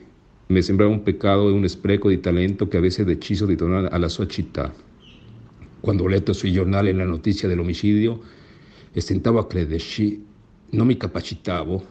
Mi 0.48 0.60
sembrava 0.60 0.90
un 0.90 1.04
peccato 1.04 1.48
e 1.48 1.52
un 1.52 1.68
spreco 1.68 2.08
di 2.08 2.18
talento 2.18 2.66
che 2.66 2.78
avesse 2.78 3.04
deciso 3.04 3.46
di 3.46 3.54
tornare 3.54 3.86
alla 3.90 4.08
sua 4.08 4.26
città. 4.26 4.74
Quando 5.78 6.02
ho 6.02 6.08
letto 6.08 6.32
sui 6.32 6.50
giornali 6.50 6.92
la 6.92 7.04
notizia 7.04 7.46
dell'omicidio 7.46 8.20
e 8.92 9.00
stentavo 9.00 9.38
a 9.38 9.46
crederci, 9.46 10.24
non 10.70 10.88
mi 10.88 10.96
capacitavo. 10.96 11.86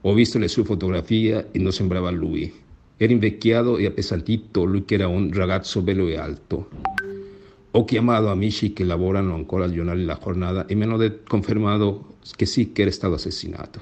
Ho 0.00 0.12
visto 0.12 0.38
le 0.38 0.48
sue 0.48 0.64
fotografie 0.64 1.50
e 1.52 1.58
non 1.60 1.70
sembrava 1.70 2.10
lui. 2.10 2.52
Era 2.96 3.12
invecchiato 3.12 3.76
e 3.76 3.86
appesantito, 3.86 4.64
lui 4.64 4.84
che 4.84 4.94
era 4.94 5.06
un 5.06 5.30
ragazzo 5.32 5.82
bello 5.82 6.08
e 6.08 6.16
alto. 6.16 7.03
Ho 7.76 7.84
chiamato 7.84 8.28
amici 8.28 8.72
che 8.72 8.84
lavorano 8.84 9.34
ancora 9.34 9.64
al 9.64 9.72
giornale 9.72 10.04
La 10.04 10.16
Giornata 10.22 10.66
e 10.66 10.76
mi 10.76 10.84
hanno 10.84 11.18
confermato 11.26 12.18
che 12.36 12.46
sì, 12.46 12.70
che 12.70 12.82
era 12.82 12.92
stato 12.92 13.14
assassinato. 13.14 13.80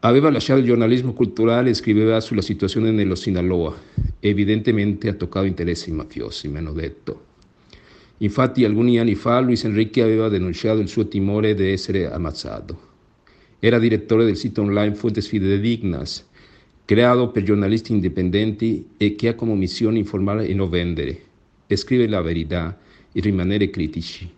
Aveva 0.00 0.30
lasciato 0.30 0.60
il 0.60 0.66
giornalismo 0.66 1.12
culturale 1.12 1.70
e 1.70 1.74
scriveva 1.74 2.20
sulla 2.20 2.42
situazione 2.42 2.92
nello 2.92 3.16
Sinaloa. 3.16 3.74
Evidentemente 4.20 5.08
ha 5.08 5.14
toccato 5.14 5.46
interessi 5.46 5.90
mafiosi, 5.90 6.46
mi 6.46 6.58
hanno 6.58 6.72
detto. 6.72 7.24
Infatti 8.18 8.64
alcuni 8.64 9.00
anni 9.00 9.16
fa 9.16 9.40
Luis 9.40 9.64
Enrique 9.64 10.02
aveva 10.02 10.28
denunciato 10.28 10.78
il 10.78 10.86
suo 10.86 11.08
timore 11.08 11.54
di 11.54 11.72
essere 11.72 12.08
ammazzato. 12.08 12.88
Era 13.58 13.80
direttore 13.80 14.24
del 14.24 14.36
sito 14.36 14.62
online 14.62 14.94
Fuentes 14.94 15.26
Fidedignas, 15.26 16.24
creato 16.84 17.30
per 17.30 17.42
giornalisti 17.42 17.90
indipendenti 17.90 18.90
e 18.96 19.16
che 19.16 19.26
ha 19.26 19.34
come 19.34 19.54
missione 19.54 19.98
informare 19.98 20.46
e 20.46 20.54
non 20.54 20.70
vendere 20.70 21.24
scrivere 21.76 22.08
la 22.08 22.20
verità 22.20 22.76
e 23.12 23.20
rimanere 23.20 23.70
critici, 23.70 24.30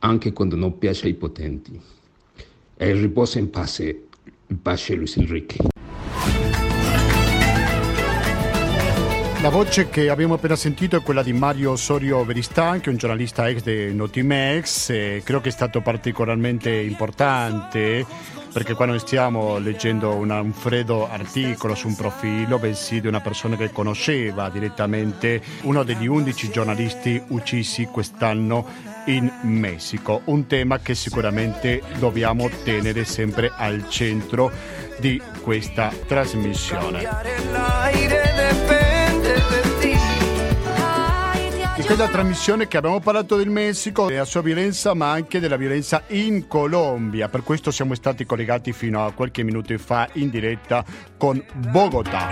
anche 0.00 0.32
quando 0.32 0.56
non 0.56 0.78
piace 0.78 1.06
ai 1.06 1.14
potenti. 1.14 1.80
E 2.76 2.92
riposa 2.92 3.38
in 3.38 3.50
pace, 3.50 4.04
in 4.46 4.60
pace 4.60 4.94
Luis 4.94 5.16
Enrique. 5.16 5.72
La 9.40 9.50
voce 9.50 9.90
che 9.90 10.08
abbiamo 10.08 10.34
appena 10.34 10.56
sentito 10.56 10.96
è 10.96 11.02
quella 11.02 11.22
di 11.22 11.34
Mario 11.34 11.72
Osorio 11.72 12.24
Veristan, 12.24 12.80
che 12.80 12.86
è 12.86 12.92
un 12.92 12.96
giornalista 12.96 13.46
ex 13.46 13.62
di 13.62 13.94
Notimex, 13.94 14.88
e 14.88 15.20
credo 15.22 15.42
che 15.42 15.50
è 15.50 15.52
stato 15.52 15.82
particolarmente 15.82 16.70
importante 16.70 18.06
perché 18.54 18.74
quando 18.74 18.96
stiamo 19.00 19.58
leggendo 19.58 20.14
una, 20.14 20.40
un 20.40 20.52
freddo 20.52 21.10
articolo 21.10 21.74
su 21.74 21.88
un 21.88 21.96
profilo, 21.96 22.60
bensì 22.60 23.00
di 23.00 23.08
una 23.08 23.20
persona 23.20 23.56
che 23.56 23.72
conosceva 23.72 24.48
direttamente 24.48 25.42
uno 25.62 25.82
degli 25.82 26.06
undici 26.06 26.48
giornalisti 26.50 27.20
uccisi 27.30 27.86
quest'anno 27.86 28.64
in 29.06 29.28
Messico, 29.42 30.20
un 30.26 30.46
tema 30.46 30.78
che 30.78 30.94
sicuramente 30.94 31.82
dobbiamo 31.98 32.48
tenere 32.62 33.04
sempre 33.04 33.50
al 33.52 33.88
centro 33.88 34.52
di 35.00 35.20
questa 35.42 35.92
trasmissione. 36.06 38.22
Questa 41.86 42.08
trasmissione 42.08 42.66
che 42.66 42.78
abbiamo 42.78 42.98
parlato 42.98 43.36
del 43.36 43.50
Messico, 43.50 44.06
della 44.06 44.24
sua 44.24 44.40
violenza, 44.40 44.94
ma 44.94 45.12
anche 45.12 45.38
della 45.38 45.56
violenza 45.56 46.02
in 46.08 46.48
Colombia. 46.48 47.28
Per 47.28 47.42
questo 47.42 47.70
siamo 47.70 47.94
stati 47.94 48.24
collegati 48.24 48.72
fino 48.72 49.04
a 49.04 49.12
qualche 49.12 49.42
minuto 49.42 49.76
fa 49.78 50.08
in 50.14 50.30
diretta 50.30 50.82
con 51.16 51.44
Bogotà. 51.52 52.30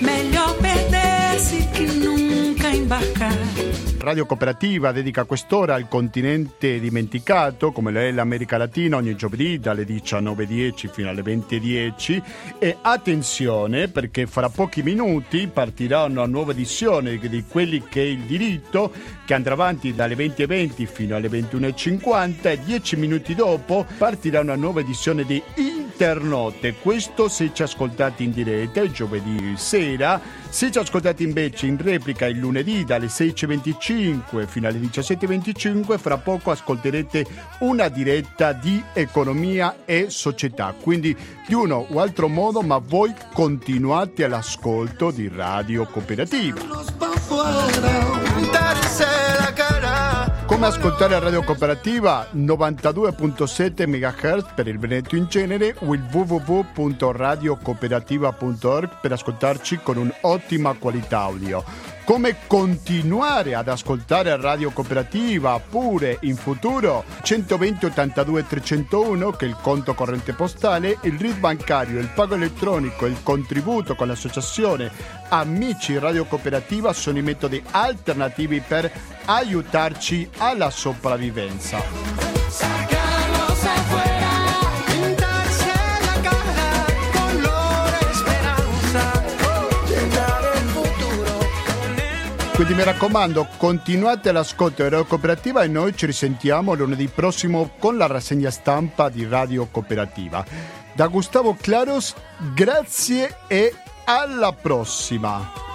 Meglio 0.00 0.56
perdersi 0.60 1.68
che 1.72 1.86
nunca 1.86 2.68
imbarcare 2.68 3.43
Radio 4.04 4.26
Cooperativa 4.26 4.92
dedica 4.92 5.24
quest'ora 5.24 5.74
al 5.74 5.88
continente 5.88 6.78
dimenticato, 6.78 7.72
come 7.72 7.90
lo 7.90 8.00
è 8.00 8.12
l'America 8.12 8.58
Latina, 8.58 8.98
ogni 8.98 9.16
giovedì 9.16 9.58
dalle 9.58 9.84
19.10 9.84 10.90
fino 10.92 11.08
alle 11.08 11.22
20.10. 11.22 12.22
E 12.58 12.76
attenzione 12.82 13.88
perché 13.88 14.26
fra 14.26 14.50
pochi 14.50 14.82
minuti 14.82 15.48
partirà 15.48 16.04
una 16.04 16.26
nuova 16.26 16.52
edizione 16.52 17.16
di 17.18 17.44
quelli 17.48 17.82
che 17.88 18.02
è 18.02 18.06
il 18.06 18.20
diritto, 18.20 18.92
che 19.24 19.32
andrà 19.32 19.54
avanti 19.54 19.94
dalle 19.94 20.14
20.20 20.16 20.84
fino 20.84 21.16
alle 21.16 21.28
21.50 21.28 22.48
e 22.50 22.60
10 22.62 22.96
minuti 22.96 23.34
dopo 23.34 23.86
partirà 23.96 24.40
una 24.40 24.54
nuova 24.54 24.80
edizione 24.80 25.24
di 25.24 25.42
Internote. 25.54 26.74
Questo 26.74 27.28
se 27.28 27.52
ci 27.54 27.62
ascoltate 27.62 28.22
in 28.22 28.32
diretta 28.32 28.90
giovedì 28.90 29.54
sera 29.56 30.20
se 30.54 30.70
ci 30.70 30.78
ascoltate 30.78 31.24
invece 31.24 31.66
in 31.66 31.76
replica 31.82 32.26
il 32.26 32.38
lunedì 32.38 32.84
dalle 32.84 33.06
16.25 33.06 34.46
fino 34.46 34.68
alle 34.68 34.78
17.25, 34.78 35.98
fra 35.98 36.16
poco 36.16 36.52
ascolterete 36.52 37.26
una 37.58 37.88
diretta 37.88 38.52
di 38.52 38.80
economia 38.92 39.78
e 39.84 40.06
società. 40.10 40.72
Quindi 40.80 41.16
di 41.44 41.54
uno 41.54 41.84
o 41.90 41.98
altro 41.98 42.28
modo, 42.28 42.62
ma 42.62 42.78
voi 42.78 43.12
continuate 43.32 44.22
all'ascolto 44.22 45.10
di 45.10 45.26
Radio 45.26 45.86
Cooperativa. 45.86 46.60
Come 50.54 50.66
ascoltare 50.66 51.18
Radio 51.18 51.42
Cooperativa 51.42 52.28
92.7 52.32 53.88
MHz 53.88 54.52
per 54.54 54.68
il 54.68 54.78
Veneto 54.78 55.16
in 55.16 55.26
genere 55.26 55.74
o 55.80 55.92
il 55.94 56.06
www.radiocooperativa.org 56.08 59.00
per 59.00 59.10
ascoltarci 59.10 59.80
con 59.82 59.96
un'ottima 59.96 60.74
qualità 60.74 61.22
audio 61.22 61.93
come 62.04 62.36
continuare 62.46 63.54
ad 63.54 63.68
ascoltare 63.68 64.36
Radio 64.36 64.70
Cooperativa 64.70 65.58
pure 65.58 66.18
in 66.22 66.36
futuro 66.36 67.04
120 67.22 67.86
82 67.86 68.46
301 68.46 69.30
che 69.32 69.46
è 69.46 69.48
il 69.48 69.56
conto 69.60 69.94
corrente 69.94 70.34
postale, 70.34 70.98
il 71.02 71.18
RID 71.18 71.38
bancario, 71.38 71.98
il 71.98 72.10
pago 72.14 72.34
elettronico, 72.34 73.06
il 73.06 73.22
contributo 73.22 73.94
con 73.94 74.08
l'associazione 74.08 74.90
Amici 75.28 75.98
Radio 75.98 76.26
Cooperativa 76.26 76.92
sono 76.92 77.18
i 77.18 77.22
metodi 77.22 77.62
alternativi 77.70 78.60
per 78.60 78.90
aiutarci 79.24 80.28
alla 80.38 80.70
sopravvivenza. 80.70 83.03
Quindi 92.54 92.74
mi 92.74 92.84
raccomando, 92.84 93.48
continuate 93.56 94.30
l'ascolto 94.30 94.84
di 94.84 94.88
Radio 94.88 95.06
Cooperativa 95.06 95.64
e 95.64 95.66
noi 95.66 95.96
ci 95.96 96.06
risentiamo 96.06 96.74
lunedì 96.74 97.08
prossimo 97.08 97.72
con 97.80 97.96
la 97.96 98.06
rassegna 98.06 98.48
stampa 98.52 99.08
di 99.08 99.26
Radio 99.26 99.66
Cooperativa. 99.66 100.44
Da 100.92 101.08
Gustavo 101.08 101.56
Claros, 101.60 102.14
grazie 102.54 103.38
e 103.48 103.74
alla 104.04 104.52
prossima! 104.52 105.73